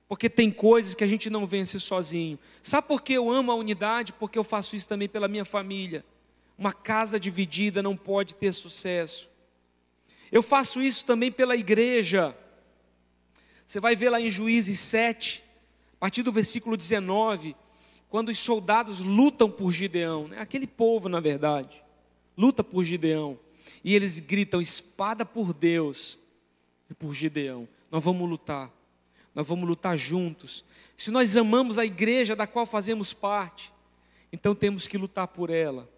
Porque 0.07 0.29
tem 0.29 0.51
coisas 0.51 0.93
que 0.93 1.03
a 1.03 1.07
gente 1.07 1.29
não 1.29 1.47
vence 1.47 1.79
sozinho. 1.79 2.37
Sabe 2.61 2.87
por 2.87 3.01
que 3.01 3.13
eu 3.13 3.29
amo 3.29 3.51
a 3.51 3.55
unidade? 3.55 4.13
Porque 4.13 4.37
eu 4.37 4.43
faço 4.43 4.75
isso 4.75 4.87
também 4.87 5.09
pela 5.09 5.27
minha 5.27 5.45
família. 5.45 6.05
Uma 6.57 6.71
casa 6.71 7.19
dividida 7.19 7.81
não 7.81 7.97
pode 7.97 8.35
ter 8.35 8.53
sucesso. 8.53 9.29
Eu 10.31 10.43
faço 10.43 10.81
isso 10.81 11.05
também 11.05 11.31
pela 11.31 11.55
igreja. 11.55 12.37
Você 13.65 13.79
vai 13.79 13.95
ver 13.95 14.11
lá 14.11 14.21
em 14.21 14.29
Juízes 14.29 14.79
7, 14.79 15.43
a 15.95 15.97
partir 15.97 16.21
do 16.21 16.31
versículo 16.31 16.77
19, 16.77 17.55
quando 18.07 18.29
os 18.29 18.39
soldados 18.39 18.99
lutam 18.99 19.49
por 19.49 19.71
Gideão, 19.71 20.27
né? 20.27 20.39
aquele 20.39 20.67
povo, 20.67 21.09
na 21.09 21.19
verdade 21.19 21.84
luta 22.37 22.63
por 22.63 22.83
Gideão. 22.83 23.39
E 23.83 23.93
eles 23.93 24.19
gritam: 24.19 24.61
espada 24.61 25.25
por 25.25 25.53
Deus 25.53 26.19
e 26.89 26.93
por 26.93 27.13
Gideão. 27.13 27.67
Nós 27.91 28.03
vamos 28.03 28.29
lutar. 28.29 28.71
Nós 29.33 29.47
vamos 29.47 29.67
lutar 29.67 29.97
juntos. 29.97 30.63
Se 30.95 31.11
nós 31.11 31.35
amamos 31.35 31.77
a 31.77 31.85
igreja 31.85 32.35
da 32.35 32.47
qual 32.47 32.65
fazemos 32.65 33.11
parte, 33.11 33.71
então 34.31 34.55
temos 34.55 34.87
que 34.87 34.97
lutar 34.97 35.27
por 35.27 35.49
ela. 35.49 35.89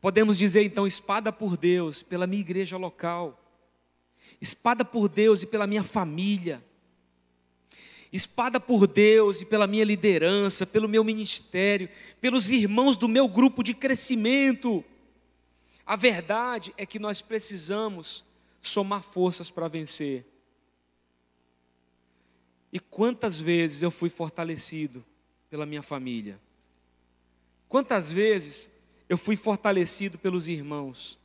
Podemos 0.00 0.36
dizer 0.36 0.62
então 0.64 0.86
espada 0.86 1.32
por 1.32 1.56
Deus, 1.56 2.02
pela 2.02 2.26
minha 2.26 2.40
igreja 2.40 2.76
local. 2.76 3.40
espada 4.40 4.84
por 4.84 5.08
Deus 5.08 5.42
e 5.42 5.46
pela 5.46 5.66
minha 5.66 5.84
família, 5.84 6.62
espada 8.14 8.60
por 8.60 8.86
Deus 8.86 9.40
e 9.40 9.44
pela 9.44 9.66
minha 9.66 9.84
liderança, 9.84 10.64
pelo 10.64 10.88
meu 10.88 11.02
ministério, 11.02 11.88
pelos 12.20 12.50
irmãos 12.50 12.96
do 12.96 13.08
meu 13.08 13.28
grupo 13.28 13.60
de 13.60 13.74
crescimento. 13.74 14.84
A 15.84 15.96
verdade 15.96 16.72
é 16.76 16.86
que 16.86 17.00
nós 17.00 17.20
precisamos 17.20 18.24
somar 18.62 19.02
forças 19.02 19.50
para 19.50 19.66
vencer. 19.66 20.24
E 22.72 22.78
quantas 22.78 23.40
vezes 23.40 23.82
eu 23.82 23.90
fui 23.90 24.08
fortalecido 24.08 25.04
pela 25.50 25.66
minha 25.66 25.82
família? 25.82 26.40
Quantas 27.68 28.12
vezes 28.12 28.70
eu 29.08 29.18
fui 29.18 29.34
fortalecido 29.34 30.18
pelos 30.18 30.46
irmãos? 30.46 31.18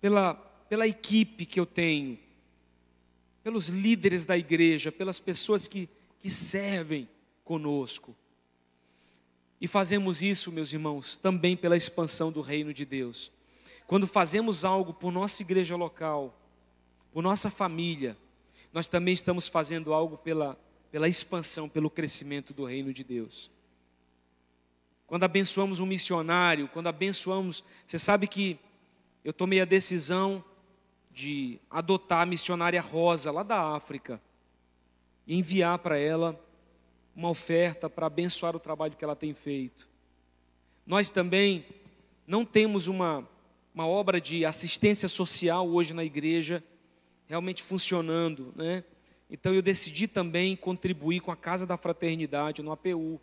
Pela, 0.00 0.34
pela 0.68 0.86
equipe 0.86 1.46
que 1.46 1.60
eu 1.60 1.66
tenho, 1.66 2.18
pelos 3.42 3.68
líderes 3.68 4.24
da 4.24 4.36
igreja, 4.36 4.92
pelas 4.92 5.18
pessoas 5.18 5.66
que, 5.66 5.88
que 6.20 6.30
servem 6.30 7.08
conosco. 7.44 8.16
E 9.60 9.66
fazemos 9.66 10.22
isso, 10.22 10.50
meus 10.50 10.72
irmãos, 10.72 11.16
também 11.16 11.56
pela 11.56 11.76
expansão 11.76 12.32
do 12.32 12.40
reino 12.40 12.72
de 12.72 12.84
Deus. 12.84 13.30
Quando 13.86 14.06
fazemos 14.06 14.64
algo 14.64 14.94
por 14.94 15.12
nossa 15.12 15.42
igreja 15.42 15.76
local, 15.76 16.38
por 17.12 17.22
nossa 17.22 17.50
família, 17.50 18.16
nós 18.72 18.88
também 18.88 19.12
estamos 19.12 19.48
fazendo 19.48 19.92
algo 19.92 20.16
pela, 20.16 20.58
pela 20.90 21.08
expansão, 21.08 21.68
pelo 21.68 21.90
crescimento 21.90 22.54
do 22.54 22.64
reino 22.64 22.92
de 22.92 23.04
Deus. 23.04 23.50
Quando 25.06 25.24
abençoamos 25.24 25.78
um 25.78 25.86
missionário, 25.86 26.68
quando 26.68 26.86
abençoamos, 26.86 27.62
você 27.86 27.98
sabe 27.98 28.26
que 28.26 28.58
eu 29.22 29.32
tomei 29.32 29.60
a 29.60 29.66
decisão 29.66 30.42
de 31.12 31.60
adotar 31.70 32.22
a 32.22 32.26
missionária 32.26 32.80
Rosa, 32.80 33.30
lá 33.30 33.42
da 33.42 33.74
África, 33.74 34.20
e 35.26 35.36
enviar 35.36 35.78
para 35.78 35.98
ela 35.98 36.38
uma 37.14 37.28
oferta 37.28 37.88
para 37.90 38.06
abençoar 38.06 38.56
o 38.56 38.60
trabalho 38.60 38.96
que 38.96 39.04
ela 39.04 39.14
tem 39.14 39.34
feito. 39.34 39.88
Nós 40.86 41.10
também 41.10 41.66
não 42.26 42.44
temos 42.44 42.88
uma, 42.88 43.28
uma 43.74 43.86
obra 43.86 44.20
de 44.20 44.44
assistência 44.44 45.08
social 45.08 45.68
hoje 45.68 45.92
na 45.92 46.04
igreja 46.04 46.64
realmente 47.26 47.62
funcionando, 47.62 48.52
né? 48.56 48.84
Então 49.30 49.54
eu 49.54 49.62
decidi 49.62 50.06
também 50.06 50.54
contribuir 50.54 51.20
com 51.20 51.30
a 51.30 51.36
Casa 51.36 51.66
da 51.66 51.78
Fraternidade 51.78 52.62
no 52.62 52.70
APU, 52.70 53.18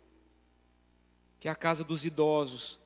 que 1.38 1.46
é 1.46 1.50
a 1.50 1.54
casa 1.54 1.84
dos 1.84 2.04
idosos. 2.04 2.80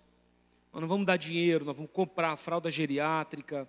Nós 0.70 0.82
não 0.82 0.88
vamos 0.88 1.06
dar 1.06 1.16
dinheiro, 1.16 1.64
nós 1.64 1.76
vamos 1.76 1.90
comprar 1.90 2.36
fralda 2.36 2.70
geriátrica, 2.70 3.66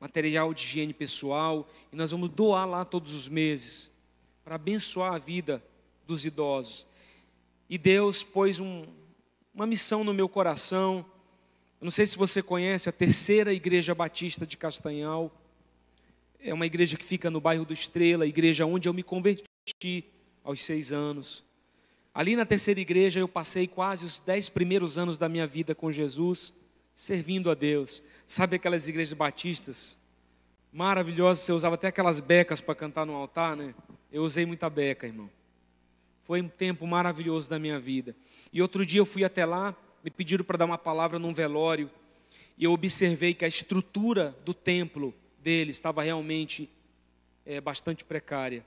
material 0.00 0.52
de 0.52 0.62
higiene 0.62 0.92
pessoal, 0.92 1.68
e 1.92 1.96
nós 1.96 2.10
vamos 2.10 2.28
doar 2.28 2.66
lá 2.66 2.84
todos 2.84 3.14
os 3.14 3.28
meses, 3.28 3.90
para 4.44 4.56
abençoar 4.56 5.14
a 5.14 5.18
vida 5.18 5.62
dos 6.06 6.24
idosos. 6.24 6.86
E 7.68 7.78
Deus 7.78 8.22
pôs 8.22 8.60
um, 8.60 8.84
uma 9.54 9.66
missão 9.66 10.04
no 10.04 10.12
meu 10.12 10.28
coração. 10.28 11.04
Eu 11.80 11.84
não 11.84 11.90
sei 11.90 12.06
se 12.06 12.16
você 12.16 12.42
conhece 12.42 12.88
a 12.88 12.92
terceira 12.92 13.52
igreja 13.52 13.94
batista 13.94 14.46
de 14.46 14.56
Castanhal 14.56 15.32
é 16.44 16.52
uma 16.52 16.66
igreja 16.66 16.98
que 16.98 17.04
fica 17.04 17.30
no 17.30 17.40
bairro 17.40 17.64
do 17.64 17.72
Estrela, 17.72 18.24
a 18.24 18.26
igreja 18.28 18.66
onde 18.66 18.86
eu 18.86 18.92
me 18.92 19.02
converti 19.02 20.04
aos 20.44 20.62
seis 20.62 20.92
anos. 20.92 21.42
Ali 22.12 22.36
na 22.36 22.44
terceira 22.44 22.78
igreja 22.78 23.18
eu 23.18 23.26
passei 23.26 23.66
quase 23.66 24.04
os 24.04 24.20
dez 24.20 24.50
primeiros 24.50 24.98
anos 24.98 25.16
da 25.16 25.26
minha 25.26 25.46
vida 25.46 25.74
com 25.74 25.90
Jesus, 25.90 26.52
servindo 26.94 27.50
a 27.50 27.54
Deus. 27.54 28.02
Sabe 28.26 28.56
aquelas 28.56 28.86
igrejas 28.88 29.12
batistas? 29.12 29.98
Maravilhosas, 30.72 31.44
você 31.44 31.52
usava 31.52 31.74
até 31.74 31.88
aquelas 31.88 32.20
becas 32.20 32.60
para 32.60 32.74
cantar 32.74 33.04
no 33.04 33.14
altar, 33.14 33.56
né? 33.56 33.74
Eu 34.10 34.22
usei 34.22 34.46
muita 34.46 34.70
beca, 34.70 35.06
irmão. 35.06 35.28
Foi 36.22 36.40
um 36.40 36.48
tempo 36.48 36.86
maravilhoso 36.86 37.50
da 37.50 37.58
minha 37.58 37.78
vida. 37.78 38.16
E 38.52 38.62
outro 38.62 38.86
dia 38.86 39.00
eu 39.00 39.06
fui 39.06 39.24
até 39.24 39.44
lá, 39.44 39.76
me 40.02 40.10
pediram 40.10 40.44
para 40.44 40.56
dar 40.56 40.64
uma 40.64 40.78
palavra 40.78 41.18
num 41.18 41.34
velório, 41.34 41.90
e 42.56 42.64
eu 42.64 42.72
observei 42.72 43.34
que 43.34 43.44
a 43.44 43.48
estrutura 43.48 44.36
do 44.44 44.54
templo 44.54 45.12
dele 45.38 45.70
estava 45.70 46.02
realmente 46.02 46.70
é, 47.44 47.60
bastante 47.60 48.04
precária. 48.04 48.64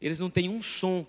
Eles 0.00 0.18
não 0.18 0.30
têm 0.30 0.48
um 0.48 0.62
som 0.62 1.06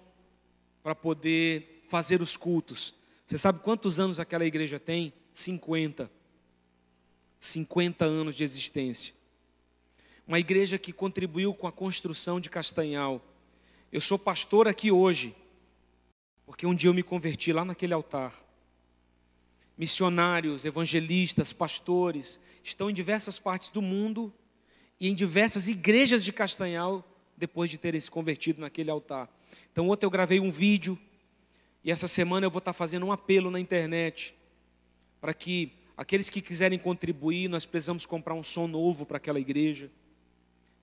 para 0.81 0.95
poder 0.95 1.83
fazer 1.87 2.21
os 2.21 2.35
cultos. 2.35 2.95
Você 3.25 3.37
sabe 3.37 3.59
quantos 3.59 3.99
anos 3.99 4.19
aquela 4.19 4.45
igreja 4.45 4.79
tem? 4.79 5.13
50. 5.33 6.11
50 7.39 8.05
anos 8.05 8.35
de 8.35 8.43
existência. 8.43 9.13
Uma 10.27 10.39
igreja 10.39 10.77
que 10.77 10.91
contribuiu 10.91 11.53
com 11.53 11.67
a 11.67 11.71
construção 11.71 12.39
de 12.39 12.49
Castanhal. 12.49 13.23
Eu 13.91 14.01
sou 14.01 14.19
pastor 14.19 14.67
aqui 14.67 14.91
hoje, 14.91 15.35
porque 16.45 16.67
um 16.67 16.75
dia 16.75 16.89
eu 16.89 16.93
me 16.93 17.01
converti 17.01 17.51
lá 17.53 17.63
naquele 17.63 17.93
altar. 17.93 18.35
Missionários, 19.77 20.65
evangelistas, 20.65 21.53
pastores 21.53 22.39
estão 22.61 22.89
em 22.89 22.93
diversas 22.93 23.39
partes 23.39 23.69
do 23.69 23.81
mundo 23.81 24.31
e 24.99 25.07
em 25.07 25.15
diversas 25.15 25.67
igrejas 25.67 26.23
de 26.23 26.33
Castanhal 26.33 27.05
depois 27.37 27.69
de 27.69 27.77
terem 27.77 27.99
se 27.99 28.11
convertido 28.11 28.59
naquele 28.59 28.91
altar. 28.91 29.29
Então, 29.71 29.89
ontem 29.89 30.05
eu 30.05 30.11
gravei 30.11 30.41
um 30.41 30.51
vídeo 30.51 30.99
e 31.83 31.89
essa 31.89 32.07
semana 32.07 32.45
eu 32.45 32.51
vou 32.51 32.59
estar 32.59 32.73
fazendo 32.73 33.05
um 33.05 33.11
apelo 33.11 33.49
na 33.49 33.59
internet 33.59 34.35
para 35.19 35.33
que 35.33 35.73
aqueles 35.97 36.29
que 36.29 36.41
quiserem 36.41 36.79
contribuir, 36.79 37.47
nós 37.49 37.65
precisamos 37.65 38.05
comprar 38.05 38.33
um 38.33 38.43
som 38.43 38.67
novo 38.67 39.05
para 39.05 39.17
aquela 39.17 39.39
igreja. 39.39 39.91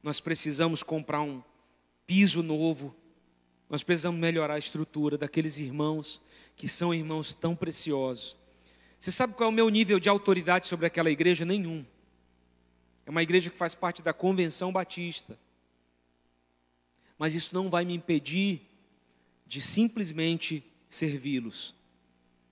Nós 0.02 0.20
precisamos 0.20 0.82
comprar 0.82 1.22
um 1.22 1.42
piso 2.06 2.42
novo. 2.42 2.94
Nós 3.68 3.82
precisamos 3.82 4.20
melhorar 4.20 4.54
a 4.54 4.58
estrutura 4.58 5.18
daqueles 5.18 5.58
irmãos 5.58 6.20
que 6.54 6.68
são 6.68 6.94
irmãos 6.94 7.34
tão 7.34 7.54
preciosos. 7.56 8.36
Você 8.98 9.12
sabe 9.12 9.34
qual 9.34 9.48
é 9.48 9.52
o 9.52 9.54
meu 9.54 9.68
nível 9.68 10.00
de 10.00 10.08
autoridade 10.08 10.66
sobre 10.66 10.86
aquela 10.86 11.10
igreja? 11.10 11.44
Nenhum. 11.44 11.84
É 13.04 13.10
uma 13.10 13.22
igreja 13.22 13.50
que 13.50 13.56
faz 13.56 13.74
parte 13.74 14.02
da 14.02 14.12
Convenção 14.12 14.72
Batista. 14.72 15.38
Mas 17.18 17.34
isso 17.34 17.54
não 17.54 17.70
vai 17.70 17.84
me 17.84 17.94
impedir 17.94 18.62
de 19.46 19.60
simplesmente 19.60 20.64
servi-los, 20.88 21.74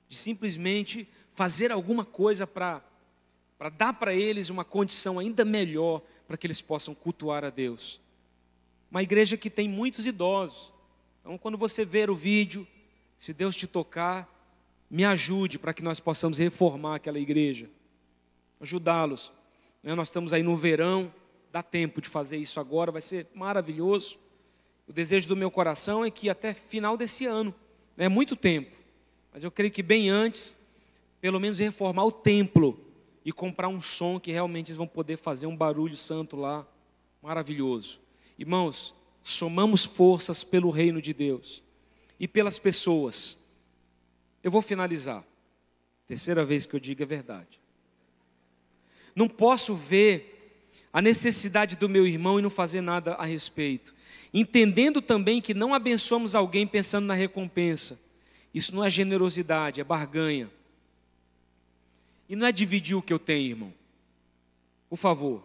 de 0.08 0.16
simplesmente 0.16 1.08
fazer 1.34 1.70
alguma 1.72 2.04
coisa 2.04 2.46
para 2.46 2.82
dar 3.76 3.92
para 3.92 4.14
eles 4.14 4.50
uma 4.50 4.64
condição 4.64 5.18
ainda 5.18 5.44
melhor 5.44 6.00
para 6.26 6.36
que 6.36 6.46
eles 6.46 6.60
possam 6.60 6.94
cultuar 6.94 7.44
a 7.44 7.50
Deus. 7.50 8.00
Uma 8.90 9.02
igreja 9.02 9.36
que 9.36 9.50
tem 9.50 9.68
muitos 9.68 10.06
idosos. 10.06 10.72
Então, 11.20 11.36
quando 11.36 11.58
você 11.58 11.84
ver 11.84 12.08
o 12.08 12.14
vídeo, 12.14 12.66
se 13.16 13.32
Deus 13.32 13.56
te 13.56 13.66
tocar, 13.66 14.30
me 14.88 15.04
ajude 15.04 15.58
para 15.58 15.74
que 15.74 15.82
nós 15.82 15.98
possamos 15.98 16.38
reformar 16.38 16.96
aquela 16.96 17.18
igreja, 17.18 17.68
ajudá-los. 18.60 19.32
Né, 19.82 19.94
nós 19.94 20.08
estamos 20.08 20.32
aí 20.32 20.42
no 20.42 20.56
verão, 20.56 21.12
dá 21.50 21.62
tempo 21.62 22.00
de 22.00 22.08
fazer 22.08 22.36
isso 22.36 22.60
agora, 22.60 22.92
vai 22.92 23.02
ser 23.02 23.26
maravilhoso. 23.34 24.18
O 24.86 24.92
desejo 24.92 25.28
do 25.28 25.36
meu 25.36 25.50
coração 25.50 26.04
é 26.04 26.10
que 26.10 26.30
até 26.30 26.54
final 26.54 26.96
desse 26.96 27.26
ano, 27.26 27.54
é 27.96 28.08
muito 28.08 28.36
tempo, 28.36 28.76
mas 29.32 29.42
eu 29.42 29.50
creio 29.50 29.72
que 29.72 29.82
bem 29.82 30.10
antes, 30.10 30.56
pelo 31.24 31.40
menos 31.40 31.58
reformar 31.58 32.04
o 32.04 32.12
templo 32.12 32.78
e 33.24 33.32
comprar 33.32 33.68
um 33.68 33.80
som 33.80 34.20
que 34.20 34.30
realmente 34.30 34.68
eles 34.68 34.76
vão 34.76 34.86
poder 34.86 35.16
fazer 35.16 35.46
um 35.46 35.56
barulho 35.56 35.96
santo 35.96 36.36
lá, 36.36 36.68
maravilhoso. 37.22 37.98
Irmãos, 38.38 38.94
somamos 39.22 39.86
forças 39.86 40.44
pelo 40.44 40.68
reino 40.68 41.00
de 41.00 41.14
Deus 41.14 41.62
e 42.20 42.28
pelas 42.28 42.58
pessoas. 42.58 43.38
Eu 44.42 44.50
vou 44.50 44.60
finalizar. 44.60 45.24
Terceira 46.06 46.44
vez 46.44 46.66
que 46.66 46.76
eu 46.76 46.78
digo 46.78 47.02
a 47.02 47.06
verdade 47.06 47.64
não 49.14 49.28
posso 49.28 49.74
ver 49.74 50.68
a 50.92 51.00
necessidade 51.00 51.74
do 51.74 51.88
meu 51.88 52.06
irmão 52.06 52.38
e 52.38 52.42
não 52.42 52.50
fazer 52.50 52.82
nada 52.82 53.14
a 53.14 53.24
respeito. 53.24 53.94
Entendendo 54.32 55.00
também 55.00 55.40
que 55.40 55.54
não 55.54 55.72
abençoamos 55.72 56.34
alguém 56.34 56.66
pensando 56.66 57.06
na 57.06 57.14
recompensa. 57.14 57.98
Isso 58.52 58.74
não 58.74 58.84
é 58.84 58.90
generosidade, 58.90 59.80
é 59.80 59.84
barganha. 59.84 60.50
E 62.28 62.36
não 62.36 62.46
é 62.46 62.52
dividir 62.52 62.96
o 62.96 63.02
que 63.02 63.12
eu 63.12 63.18
tenho, 63.18 63.50
irmão. 63.50 63.74
Por 64.88 64.96
favor. 64.96 65.44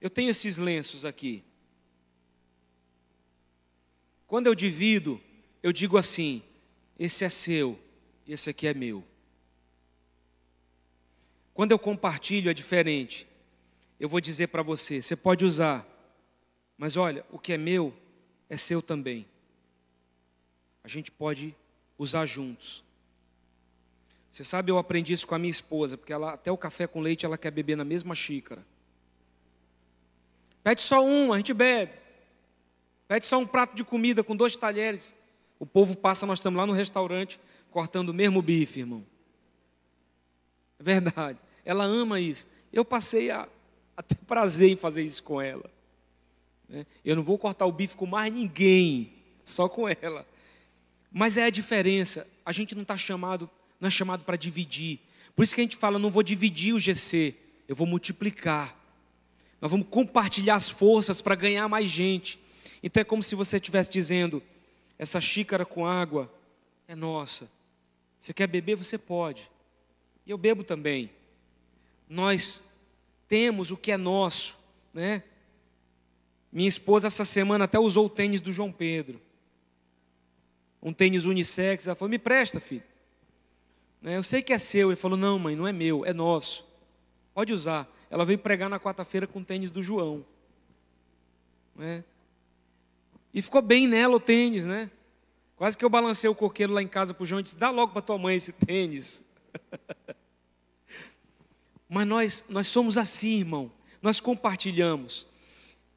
Eu 0.00 0.10
tenho 0.10 0.30
esses 0.30 0.56
lenços 0.56 1.04
aqui. 1.04 1.42
Quando 4.26 4.46
eu 4.46 4.54
divido, 4.54 5.20
eu 5.62 5.72
digo 5.72 5.96
assim: 5.96 6.42
esse 6.98 7.24
é 7.24 7.28
seu, 7.28 7.78
esse 8.26 8.50
aqui 8.50 8.66
é 8.66 8.74
meu. 8.74 9.04
Quando 11.54 11.72
eu 11.72 11.78
compartilho 11.78 12.50
é 12.50 12.54
diferente. 12.54 13.26
Eu 13.98 14.08
vou 14.08 14.20
dizer 14.20 14.48
para 14.48 14.62
você: 14.62 15.00
você 15.00 15.14
pode 15.16 15.44
usar, 15.44 15.86
mas 16.76 16.96
olha, 16.96 17.24
o 17.30 17.38
que 17.38 17.52
é 17.52 17.56
meu 17.56 17.96
é 18.50 18.56
seu 18.56 18.82
também. 18.82 19.26
A 20.82 20.88
gente 20.88 21.10
pode 21.10 21.54
usar 21.96 22.26
juntos. 22.26 22.84
Você 24.34 24.42
sabe, 24.42 24.72
eu 24.72 24.78
aprendi 24.78 25.12
isso 25.12 25.28
com 25.28 25.36
a 25.36 25.38
minha 25.38 25.50
esposa, 25.52 25.96
porque 25.96 26.12
ela, 26.12 26.32
até 26.32 26.50
o 26.50 26.58
café 26.58 26.88
com 26.88 27.00
leite 27.00 27.24
ela 27.24 27.38
quer 27.38 27.52
beber 27.52 27.76
na 27.76 27.84
mesma 27.84 28.16
xícara. 28.16 28.66
Pede 30.60 30.82
só 30.82 31.04
um, 31.04 31.32
a 31.32 31.36
gente 31.36 31.54
bebe. 31.54 31.92
Pede 33.06 33.28
só 33.28 33.38
um 33.38 33.46
prato 33.46 33.76
de 33.76 33.84
comida 33.84 34.24
com 34.24 34.34
dois 34.34 34.56
talheres. 34.56 35.14
O 35.56 35.64
povo 35.64 35.96
passa, 35.96 36.26
nós 36.26 36.40
estamos 36.40 36.58
lá 36.58 36.66
no 36.66 36.72
restaurante 36.72 37.38
cortando 37.70 38.08
o 38.08 38.12
mesmo 38.12 38.42
bife, 38.42 38.80
irmão. 38.80 39.06
É 40.80 40.82
verdade. 40.82 41.38
Ela 41.64 41.84
ama 41.84 42.18
isso. 42.18 42.48
Eu 42.72 42.84
passei 42.84 43.30
a, 43.30 43.48
a 43.96 44.02
ter 44.02 44.16
prazer 44.16 44.68
em 44.68 44.76
fazer 44.76 45.04
isso 45.04 45.22
com 45.22 45.40
ela. 45.40 45.70
Né? 46.68 46.84
Eu 47.04 47.14
não 47.14 47.22
vou 47.22 47.38
cortar 47.38 47.66
o 47.66 47.72
bife 47.72 47.94
com 47.94 48.04
mais 48.04 48.34
ninguém, 48.34 49.12
só 49.44 49.68
com 49.68 49.88
ela. 49.88 50.26
Mas 51.12 51.36
é 51.36 51.44
a 51.44 51.50
diferença. 51.50 52.26
A 52.44 52.50
gente 52.50 52.74
não 52.74 52.82
está 52.82 52.96
chamado 52.96 53.48
não 53.84 53.88
é 53.88 53.90
chamado 53.90 54.24
para 54.24 54.36
dividir. 54.36 54.98
Por 55.36 55.42
isso 55.42 55.54
que 55.54 55.60
a 55.60 55.64
gente 55.64 55.76
fala, 55.76 55.98
não 55.98 56.10
vou 56.10 56.22
dividir 56.22 56.74
o 56.74 56.80
GC, 56.80 57.34
eu 57.68 57.76
vou 57.76 57.86
multiplicar. 57.86 58.74
Nós 59.60 59.70
vamos 59.70 59.86
compartilhar 59.90 60.54
as 60.54 60.70
forças 60.70 61.20
para 61.20 61.34
ganhar 61.34 61.68
mais 61.68 61.90
gente. 61.90 62.38
Então 62.82 63.02
é 63.02 63.04
como 63.04 63.22
se 63.22 63.34
você 63.34 63.56
estivesse 63.56 63.90
dizendo: 63.90 64.42
essa 64.98 65.20
xícara 65.20 65.66
com 65.66 65.86
água 65.86 66.32
é 66.88 66.94
nossa. 66.94 67.50
Você 68.18 68.32
quer 68.32 68.46
beber, 68.46 68.74
você 68.74 68.96
pode. 68.96 69.50
E 70.24 70.30
eu 70.30 70.38
bebo 70.38 70.64
também. 70.64 71.10
Nós 72.08 72.62
temos 73.28 73.70
o 73.70 73.76
que 73.76 73.92
é 73.92 73.98
nosso, 73.98 74.58
né? 74.94 75.22
Minha 76.50 76.68
esposa 76.68 77.08
essa 77.08 77.24
semana 77.24 77.66
até 77.66 77.78
usou 77.78 78.06
o 78.06 78.10
tênis 78.10 78.40
do 78.40 78.52
João 78.52 78.72
Pedro. 78.72 79.20
Um 80.82 80.92
tênis 80.92 81.26
unissex, 81.26 81.86
ela 81.86 81.94
falou: 81.94 82.08
"Me 82.08 82.18
presta, 82.18 82.58
filho". 82.58 82.93
Né? 84.04 84.18
Eu 84.18 84.22
sei 84.22 84.42
que 84.42 84.52
é 84.52 84.58
seu. 84.58 84.90
Ele 84.90 84.96
falou: 84.96 85.16
Não, 85.16 85.38
mãe, 85.38 85.56
não 85.56 85.66
é 85.66 85.72
meu, 85.72 86.04
é 86.04 86.12
nosso. 86.12 86.68
Pode 87.32 87.54
usar. 87.54 87.90
Ela 88.10 88.24
veio 88.26 88.38
pregar 88.38 88.68
na 88.68 88.78
quarta-feira 88.78 89.26
com 89.26 89.40
o 89.40 89.44
tênis 89.44 89.70
do 89.70 89.82
João. 89.82 90.24
Né? 91.74 92.04
E 93.32 93.40
ficou 93.40 93.62
bem 93.62 93.88
nela 93.88 94.14
o 94.14 94.20
tênis, 94.20 94.66
né? 94.66 94.90
Quase 95.56 95.78
que 95.78 95.84
eu 95.84 95.88
balancei 95.88 96.28
o 96.28 96.34
coqueiro 96.34 96.74
lá 96.74 96.82
em 96.82 96.86
casa 96.86 97.14
para 97.14 97.22
o 97.22 97.26
João 97.26 97.40
e 97.40 97.42
disse: 97.42 97.56
Dá 97.56 97.70
logo 97.70 97.94
para 97.94 98.02
tua 98.02 98.18
mãe 98.18 98.36
esse 98.36 98.52
tênis. 98.52 99.24
Mas 101.88 102.06
nós, 102.06 102.44
nós 102.50 102.68
somos 102.68 102.98
assim, 102.98 103.38
irmão. 103.38 103.72
Nós 104.02 104.20
compartilhamos. 104.20 105.26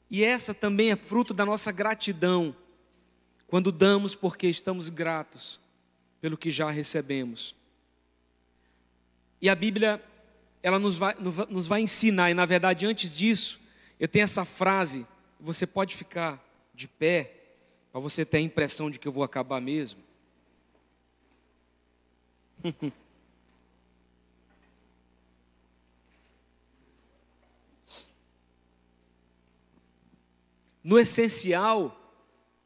E 0.10 0.24
essa 0.24 0.54
também 0.54 0.92
é 0.92 0.96
fruto 0.96 1.34
da 1.34 1.46
nossa 1.46 1.74
gratidão. 1.74 2.56
Quando 3.48 3.70
damos 3.70 4.16
porque 4.16 4.48
estamos 4.48 4.90
gratos 4.90 5.60
pelo 6.22 6.38
que 6.38 6.50
já 6.50 6.72
recebemos. 6.72 7.57
E 9.42 9.50
a 9.50 9.56
Bíblia, 9.56 10.04
ela 10.64 10.80
nos 10.80 10.98
vai, 10.98 11.16
nos 11.50 11.68
vai 11.68 11.82
ensinar, 11.82 12.32
e 12.32 12.34
na 12.34 12.46
verdade, 12.46 12.86
antes 12.86 13.12
disso, 13.12 13.60
eu 14.00 14.08
tenho 14.08 14.24
essa 14.24 14.46
frase, 14.46 15.06
você 15.40 15.68
pode 15.68 15.96
ficar 15.96 16.44
de 16.74 16.88
pé, 16.88 17.34
para 17.92 18.02
você 18.02 18.26
ter 18.26 18.38
a 18.38 18.42
impressão 18.42 18.90
de 18.92 19.00
que 19.00 19.08
eu 19.08 19.12
vou 19.12 19.24
acabar 19.24 19.62
mesmo. 19.62 20.00
no 30.84 30.98
essencial, 30.98 31.96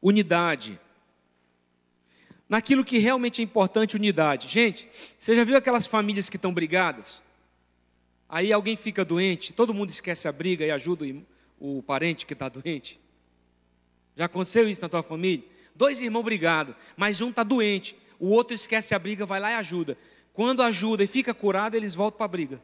unidade 0.00 0.80
naquilo 2.52 2.84
que 2.84 2.98
realmente 2.98 3.40
é 3.40 3.44
importante, 3.44 3.96
unidade. 3.96 4.46
Gente, 4.46 4.86
você 5.16 5.34
já 5.34 5.42
viu 5.42 5.56
aquelas 5.56 5.86
famílias 5.86 6.28
que 6.28 6.36
estão 6.36 6.52
brigadas? 6.52 7.22
Aí 8.28 8.52
alguém 8.52 8.76
fica 8.76 9.06
doente, 9.06 9.54
todo 9.54 9.72
mundo 9.72 9.88
esquece 9.88 10.28
a 10.28 10.32
briga 10.32 10.62
e 10.62 10.70
ajuda 10.70 11.06
o, 11.58 11.82
parente 11.82 12.26
que 12.26 12.34
está 12.34 12.50
doente. 12.50 13.00
Já 14.14 14.26
aconteceu 14.26 14.68
isso 14.68 14.82
na 14.82 14.88
tua 14.90 15.02
família? 15.02 15.42
Dois 15.74 16.02
irmãos 16.02 16.24
brigados, 16.24 16.74
mas 16.94 17.22
um 17.22 17.30
está 17.30 17.42
doente, 17.42 17.96
o 18.18 18.28
outro 18.28 18.54
esquece 18.54 18.94
a 18.94 18.98
briga, 18.98 19.24
vai 19.24 19.40
lá 19.40 19.52
e 19.52 19.54
ajuda. 19.54 19.96
Quando 20.34 20.62
ajuda 20.62 21.02
e 21.02 21.06
fica 21.06 21.32
curado, 21.32 21.74
eles 21.74 21.94
voltam 21.94 22.18
para 22.18 22.26
a 22.26 22.28
briga. 22.28 22.62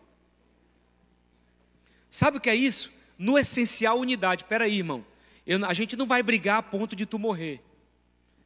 Sabe 2.10 2.36
o 2.36 2.40
que 2.42 2.50
é 2.50 2.54
isso? 2.54 2.92
No 3.16 3.38
essencial, 3.38 3.98
unidade. 3.98 4.42
Espera 4.42 4.66
aí, 4.66 4.76
irmão. 4.76 5.02
Eu, 5.46 5.64
a 5.64 5.72
gente 5.72 5.96
não 5.96 6.06
vai 6.06 6.22
brigar 6.22 6.58
a 6.58 6.62
ponto 6.62 6.94
de 6.94 7.06
tu 7.06 7.18
morrer. 7.18 7.62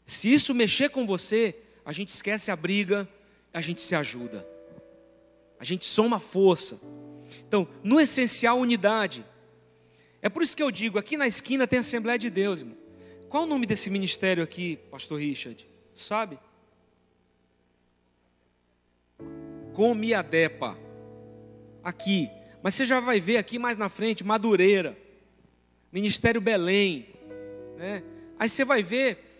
Se 0.06 0.32
isso 0.32 0.54
mexer 0.54 0.90
com 0.90 1.06
você, 1.06 1.56
a 1.84 1.92
gente 1.92 2.10
esquece 2.10 2.50
a 2.50 2.56
briga, 2.56 3.08
a 3.52 3.60
gente 3.60 3.82
se 3.82 3.94
ajuda. 3.94 4.46
A 5.58 5.64
gente 5.64 5.84
soma 5.84 6.18
força. 6.18 6.80
Então, 7.46 7.68
no 7.82 8.00
essencial, 8.00 8.58
unidade. 8.58 9.24
É 10.20 10.28
por 10.28 10.42
isso 10.42 10.56
que 10.56 10.62
eu 10.62 10.70
digo, 10.70 10.98
aqui 10.98 11.16
na 11.16 11.26
esquina 11.26 11.66
tem 11.66 11.78
a 11.78 11.80
Assembleia 11.80 12.18
de 12.18 12.30
Deus, 12.30 12.60
irmão. 12.60 12.76
Qual 13.28 13.44
o 13.44 13.46
nome 13.46 13.64
desse 13.64 13.88
ministério 13.88 14.42
aqui, 14.42 14.76
pastor 14.90 15.18
Richard? 15.18 15.66
Tu 15.94 16.02
sabe? 16.02 16.38
Comiadepa. 19.72 20.76
Aqui. 21.82 22.30
Mas 22.62 22.74
você 22.74 22.84
já 22.84 23.00
vai 23.00 23.20
ver 23.20 23.38
aqui 23.38 23.58
mais 23.58 23.76
na 23.76 23.88
frente, 23.88 24.22
Madureira. 24.22 24.96
Ministério 25.90 26.40
Belém. 26.40 27.08
Né? 27.76 28.04
Aí 28.38 28.48
você 28.48 28.64
vai 28.64 28.82
ver 28.82 29.31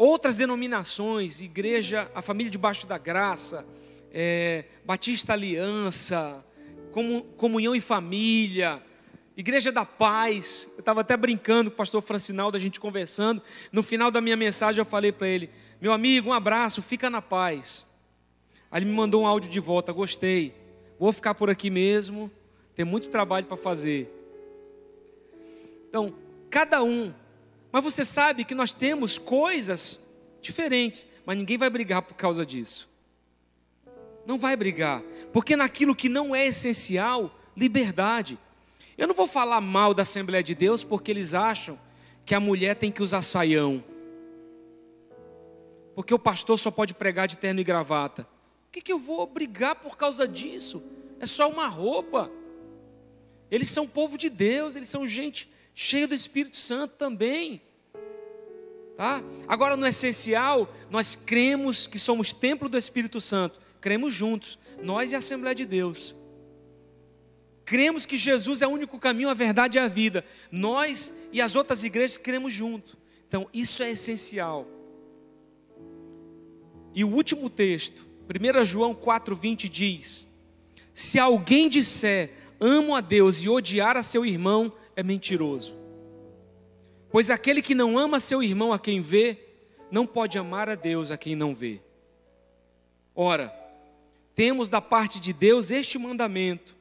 outras 0.00 0.34
denominações, 0.34 1.42
igreja, 1.42 2.10
a 2.14 2.22
família 2.22 2.50
debaixo 2.50 2.86
da 2.86 2.96
graça, 2.96 3.66
é, 4.10 4.64
Batista 4.82 5.34
Aliança, 5.34 6.42
comunhão 7.36 7.74
em 7.74 7.80
família, 7.80 8.82
Igreja 9.36 9.70
da 9.70 9.84
Paz. 9.84 10.70
Eu 10.72 10.80
estava 10.80 11.02
até 11.02 11.18
brincando 11.18 11.70
com 11.70 11.74
o 11.74 11.76
pastor 11.76 12.00
Francinaldo, 12.00 12.56
a 12.56 12.60
gente 12.60 12.80
conversando. 12.80 13.42
No 13.70 13.82
final 13.82 14.10
da 14.10 14.22
minha 14.22 14.38
mensagem 14.38 14.80
eu 14.80 14.86
falei 14.86 15.12
para 15.12 15.28
ele: 15.28 15.50
Meu 15.78 15.92
amigo, 15.92 16.30
um 16.30 16.32
abraço, 16.32 16.80
fica 16.80 17.10
na 17.10 17.20
paz. 17.20 17.86
Aí 18.70 18.78
ele 18.78 18.90
me 18.90 18.96
mandou 18.96 19.24
um 19.24 19.26
áudio 19.26 19.50
de 19.50 19.60
volta, 19.60 19.92
gostei. 19.92 20.54
Vou 20.98 21.12
ficar 21.12 21.34
por 21.34 21.50
aqui 21.50 21.68
mesmo, 21.68 22.30
tem 22.74 22.86
muito 22.86 23.10
trabalho 23.10 23.44
para 23.44 23.56
fazer. 23.58 24.10
Então, 25.90 26.14
cada 26.48 26.82
um 26.82 27.12
mas 27.72 27.84
você 27.84 28.04
sabe 28.04 28.44
que 28.44 28.54
nós 28.54 28.72
temos 28.72 29.18
coisas 29.18 30.00
diferentes, 30.40 31.06
mas 31.24 31.36
ninguém 31.36 31.58
vai 31.58 31.70
brigar 31.70 32.02
por 32.02 32.14
causa 32.14 32.44
disso. 32.44 32.88
Não 34.26 34.38
vai 34.38 34.56
brigar, 34.56 35.02
porque 35.32 35.56
naquilo 35.56 35.94
que 35.94 36.08
não 36.08 36.34
é 36.34 36.46
essencial, 36.46 37.34
liberdade. 37.56 38.38
Eu 38.96 39.06
não 39.06 39.14
vou 39.14 39.26
falar 39.26 39.60
mal 39.60 39.94
da 39.94 40.02
Assembleia 40.02 40.42
de 40.42 40.54
Deus 40.54 40.84
porque 40.84 41.10
eles 41.10 41.34
acham 41.34 41.78
que 42.24 42.34
a 42.34 42.40
mulher 42.40 42.76
tem 42.76 42.92
que 42.92 43.02
usar 43.02 43.22
saião. 43.22 43.82
Porque 45.94 46.14
o 46.14 46.18
pastor 46.18 46.58
só 46.58 46.70
pode 46.70 46.94
pregar 46.94 47.26
de 47.26 47.36
terno 47.36 47.60
e 47.60 47.64
gravata. 47.64 48.26
O 48.68 48.72
que, 48.72 48.80
que 48.80 48.92
eu 48.92 48.98
vou 48.98 49.26
brigar 49.26 49.74
por 49.74 49.96
causa 49.96 50.28
disso? 50.28 50.82
É 51.18 51.26
só 51.26 51.48
uma 51.48 51.66
roupa. 51.66 52.30
Eles 53.50 53.68
são 53.68 53.86
povo 53.86 54.16
de 54.16 54.30
Deus, 54.30 54.76
eles 54.76 54.88
são 54.88 55.06
gente 55.06 55.49
cheio 55.74 56.08
do 56.08 56.14
Espírito 56.14 56.56
Santo 56.56 56.94
também. 56.96 57.62
Tá? 58.96 59.22
Agora, 59.48 59.76
no 59.76 59.86
essencial, 59.86 60.72
nós 60.90 61.14
cremos 61.14 61.86
que 61.86 61.98
somos 61.98 62.32
templo 62.32 62.68
do 62.68 62.76
Espírito 62.76 63.20
Santo, 63.20 63.60
cremos 63.80 64.12
juntos, 64.12 64.58
nós 64.82 65.12
e 65.12 65.14
a 65.14 65.18
Assembleia 65.18 65.54
de 65.54 65.64
Deus. 65.64 66.14
Cremos 67.64 68.04
que 68.04 68.16
Jesus 68.16 68.62
é 68.62 68.66
o 68.66 68.70
único 68.70 68.98
caminho, 68.98 69.28
a 69.28 69.34
verdade 69.34 69.78
e 69.78 69.80
a 69.80 69.86
vida. 69.86 70.24
Nós 70.50 71.14
e 71.32 71.40
as 71.40 71.54
outras 71.54 71.84
igrejas 71.84 72.16
cremos 72.16 72.52
junto. 72.52 72.98
Então, 73.28 73.48
isso 73.54 73.82
é 73.82 73.90
essencial. 73.90 74.66
E 76.92 77.04
o 77.04 77.08
último 77.08 77.48
texto, 77.48 78.06
1 78.28 78.64
João 78.64 78.92
4,20 78.92 79.68
diz: 79.68 80.26
Se 80.92 81.18
alguém 81.18 81.68
disser 81.68 82.32
amo 82.58 82.94
a 82.94 83.00
Deus 83.00 83.42
e 83.42 83.48
odiar 83.48 83.96
a 83.96 84.02
seu 84.02 84.26
irmão, 84.26 84.72
é 85.00 85.02
mentiroso. 85.02 85.74
Pois 87.10 87.30
aquele 87.30 87.60
que 87.60 87.74
não 87.74 87.98
ama 87.98 88.20
seu 88.20 88.42
irmão 88.42 88.72
a 88.72 88.78
quem 88.78 89.00
vê, 89.00 89.38
não 89.90 90.06
pode 90.06 90.38
amar 90.38 90.68
a 90.68 90.74
Deus 90.74 91.10
a 91.10 91.16
quem 91.16 91.34
não 91.34 91.54
vê. 91.54 91.80
Ora, 93.14 93.52
temos 94.34 94.68
da 94.68 94.80
parte 94.80 95.18
de 95.18 95.32
Deus 95.32 95.70
este 95.70 95.98
mandamento: 95.98 96.76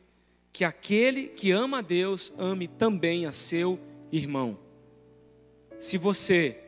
que 0.53 0.63
aquele 0.63 1.27
que 1.27 1.51
ama 1.51 1.79
a 1.79 1.81
Deus 1.81 2.31
ame 2.37 2.67
também 2.67 3.25
a 3.25 3.31
seu 3.31 3.79
irmão. 4.11 4.59
Se 5.79 5.97
você 5.97 6.61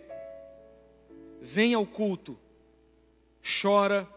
vem 1.42 1.74
ao 1.74 1.86
culto, 1.86 2.38
chora, 3.62 4.08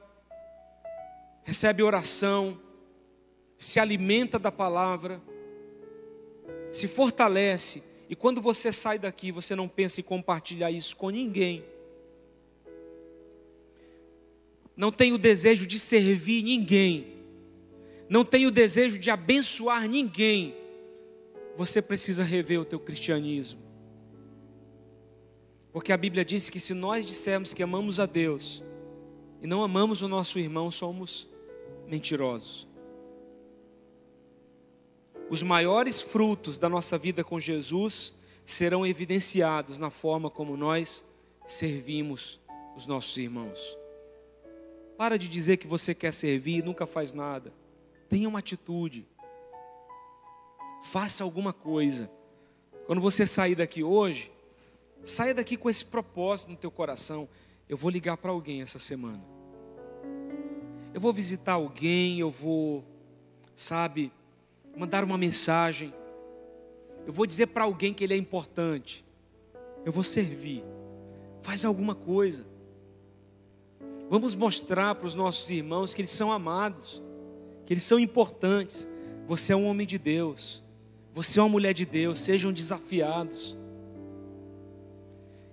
recebe 1.43 1.82
oração, 1.82 2.59
se 3.59 3.80
alimenta 3.80 4.39
da 4.39 4.53
palavra, 4.53 5.20
se 6.76 6.88
fortalece, 6.88 7.82
e 8.08 8.16
quando 8.16 8.40
você 8.40 8.72
sai 8.72 8.98
daqui, 8.98 9.32
você 9.32 9.54
não 9.54 9.68
pensa 9.68 10.00
em 10.00 10.04
compartilhar 10.04 10.70
isso 10.70 10.96
com 10.96 11.10
ninguém. 11.10 11.64
não 14.76 14.90
tem 14.90 15.12
o 15.12 15.18
desejo 15.18 15.66
de 15.66 15.78
servir 15.78 16.42
ninguém, 16.42 17.06
não 18.08 18.24
tem 18.24 18.46
o 18.46 18.50
desejo 18.50 18.98
de 18.98 19.10
abençoar 19.10 19.88
ninguém, 19.88 20.54
você 21.56 21.80
precisa 21.80 22.24
rever 22.24 22.60
o 22.60 22.64
teu 22.64 22.80
cristianismo. 22.80 23.62
Porque 25.72 25.92
a 25.92 25.96
Bíblia 25.96 26.24
diz 26.24 26.50
que 26.50 26.60
se 26.60 26.74
nós 26.74 27.04
dissermos 27.04 27.54
que 27.54 27.62
amamos 27.62 27.98
a 27.98 28.06
Deus 28.06 28.62
e 29.42 29.46
não 29.46 29.62
amamos 29.62 30.02
o 30.02 30.08
nosso 30.08 30.38
irmão, 30.38 30.70
somos 30.70 31.28
mentirosos. 31.88 32.66
Os 35.30 35.42
maiores 35.42 36.02
frutos 36.02 36.58
da 36.58 36.68
nossa 36.68 36.98
vida 36.98 37.24
com 37.24 37.40
Jesus 37.40 38.14
serão 38.44 38.86
evidenciados 38.86 39.78
na 39.78 39.90
forma 39.90 40.30
como 40.30 40.56
nós 40.56 41.04
servimos 41.46 42.40
os 42.76 42.86
nossos 42.86 43.16
irmãos. 43.16 43.78
Para 44.96 45.18
de 45.18 45.28
dizer 45.28 45.56
que 45.56 45.66
você 45.66 45.94
quer 45.94 46.12
servir 46.12 46.58
e 46.58 46.62
nunca 46.62 46.86
faz 46.86 47.12
nada. 47.12 47.52
Tenha 48.08 48.28
uma 48.28 48.38
atitude. 48.38 49.08
Faça 50.82 51.24
alguma 51.24 51.52
coisa. 51.52 52.10
Quando 52.86 53.00
você 53.00 53.26
sair 53.26 53.54
daqui 53.54 53.82
hoje, 53.82 54.30
saia 55.02 55.34
daqui 55.34 55.56
com 55.56 55.70
esse 55.70 55.84
propósito 55.84 56.50
no 56.50 56.56
teu 56.56 56.70
coração. 56.70 57.28
Eu 57.68 57.76
vou 57.76 57.90
ligar 57.90 58.18
para 58.18 58.30
alguém 58.30 58.60
essa 58.60 58.78
semana. 58.78 59.24
Eu 60.92 61.00
vou 61.00 61.12
visitar 61.12 61.54
alguém, 61.54 62.20
eu 62.20 62.30
vou, 62.30 62.84
sabe, 63.56 64.12
mandar 64.76 65.04
uma 65.04 65.16
mensagem. 65.16 65.92
Eu 67.06 67.12
vou 67.12 67.26
dizer 67.26 67.46
para 67.48 67.64
alguém 67.64 67.92
que 67.92 68.02
ele 68.04 68.14
é 68.14 68.16
importante. 68.16 69.04
Eu 69.84 69.92
vou 69.92 70.02
servir. 70.02 70.64
Faz 71.40 71.64
alguma 71.64 71.94
coisa. 71.94 72.46
Vamos 74.08 74.34
mostrar 74.34 74.94
para 74.94 75.06
os 75.06 75.14
nossos 75.14 75.50
irmãos 75.50 75.94
que 75.94 76.00
eles 76.00 76.10
são 76.10 76.30
amados, 76.30 77.02
que 77.66 77.72
eles 77.72 77.84
são 77.84 77.98
importantes. 77.98 78.88
Você 79.26 79.52
é 79.52 79.56
um 79.56 79.66
homem 79.66 79.86
de 79.86 79.98
Deus, 79.98 80.62
você 81.12 81.40
é 81.40 81.42
uma 81.42 81.48
mulher 81.48 81.72
de 81.72 81.86
Deus, 81.86 82.20
sejam 82.20 82.52
desafiados. 82.52 83.56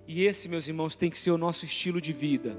E 0.07 0.26
esse, 0.26 0.49
meus 0.49 0.67
irmãos, 0.67 0.95
tem 0.95 1.09
que 1.09 1.17
ser 1.17 1.32
o 1.32 1.38
nosso 1.38 1.63
estilo 1.65 2.01
de 2.01 2.11
vida. 2.11 2.57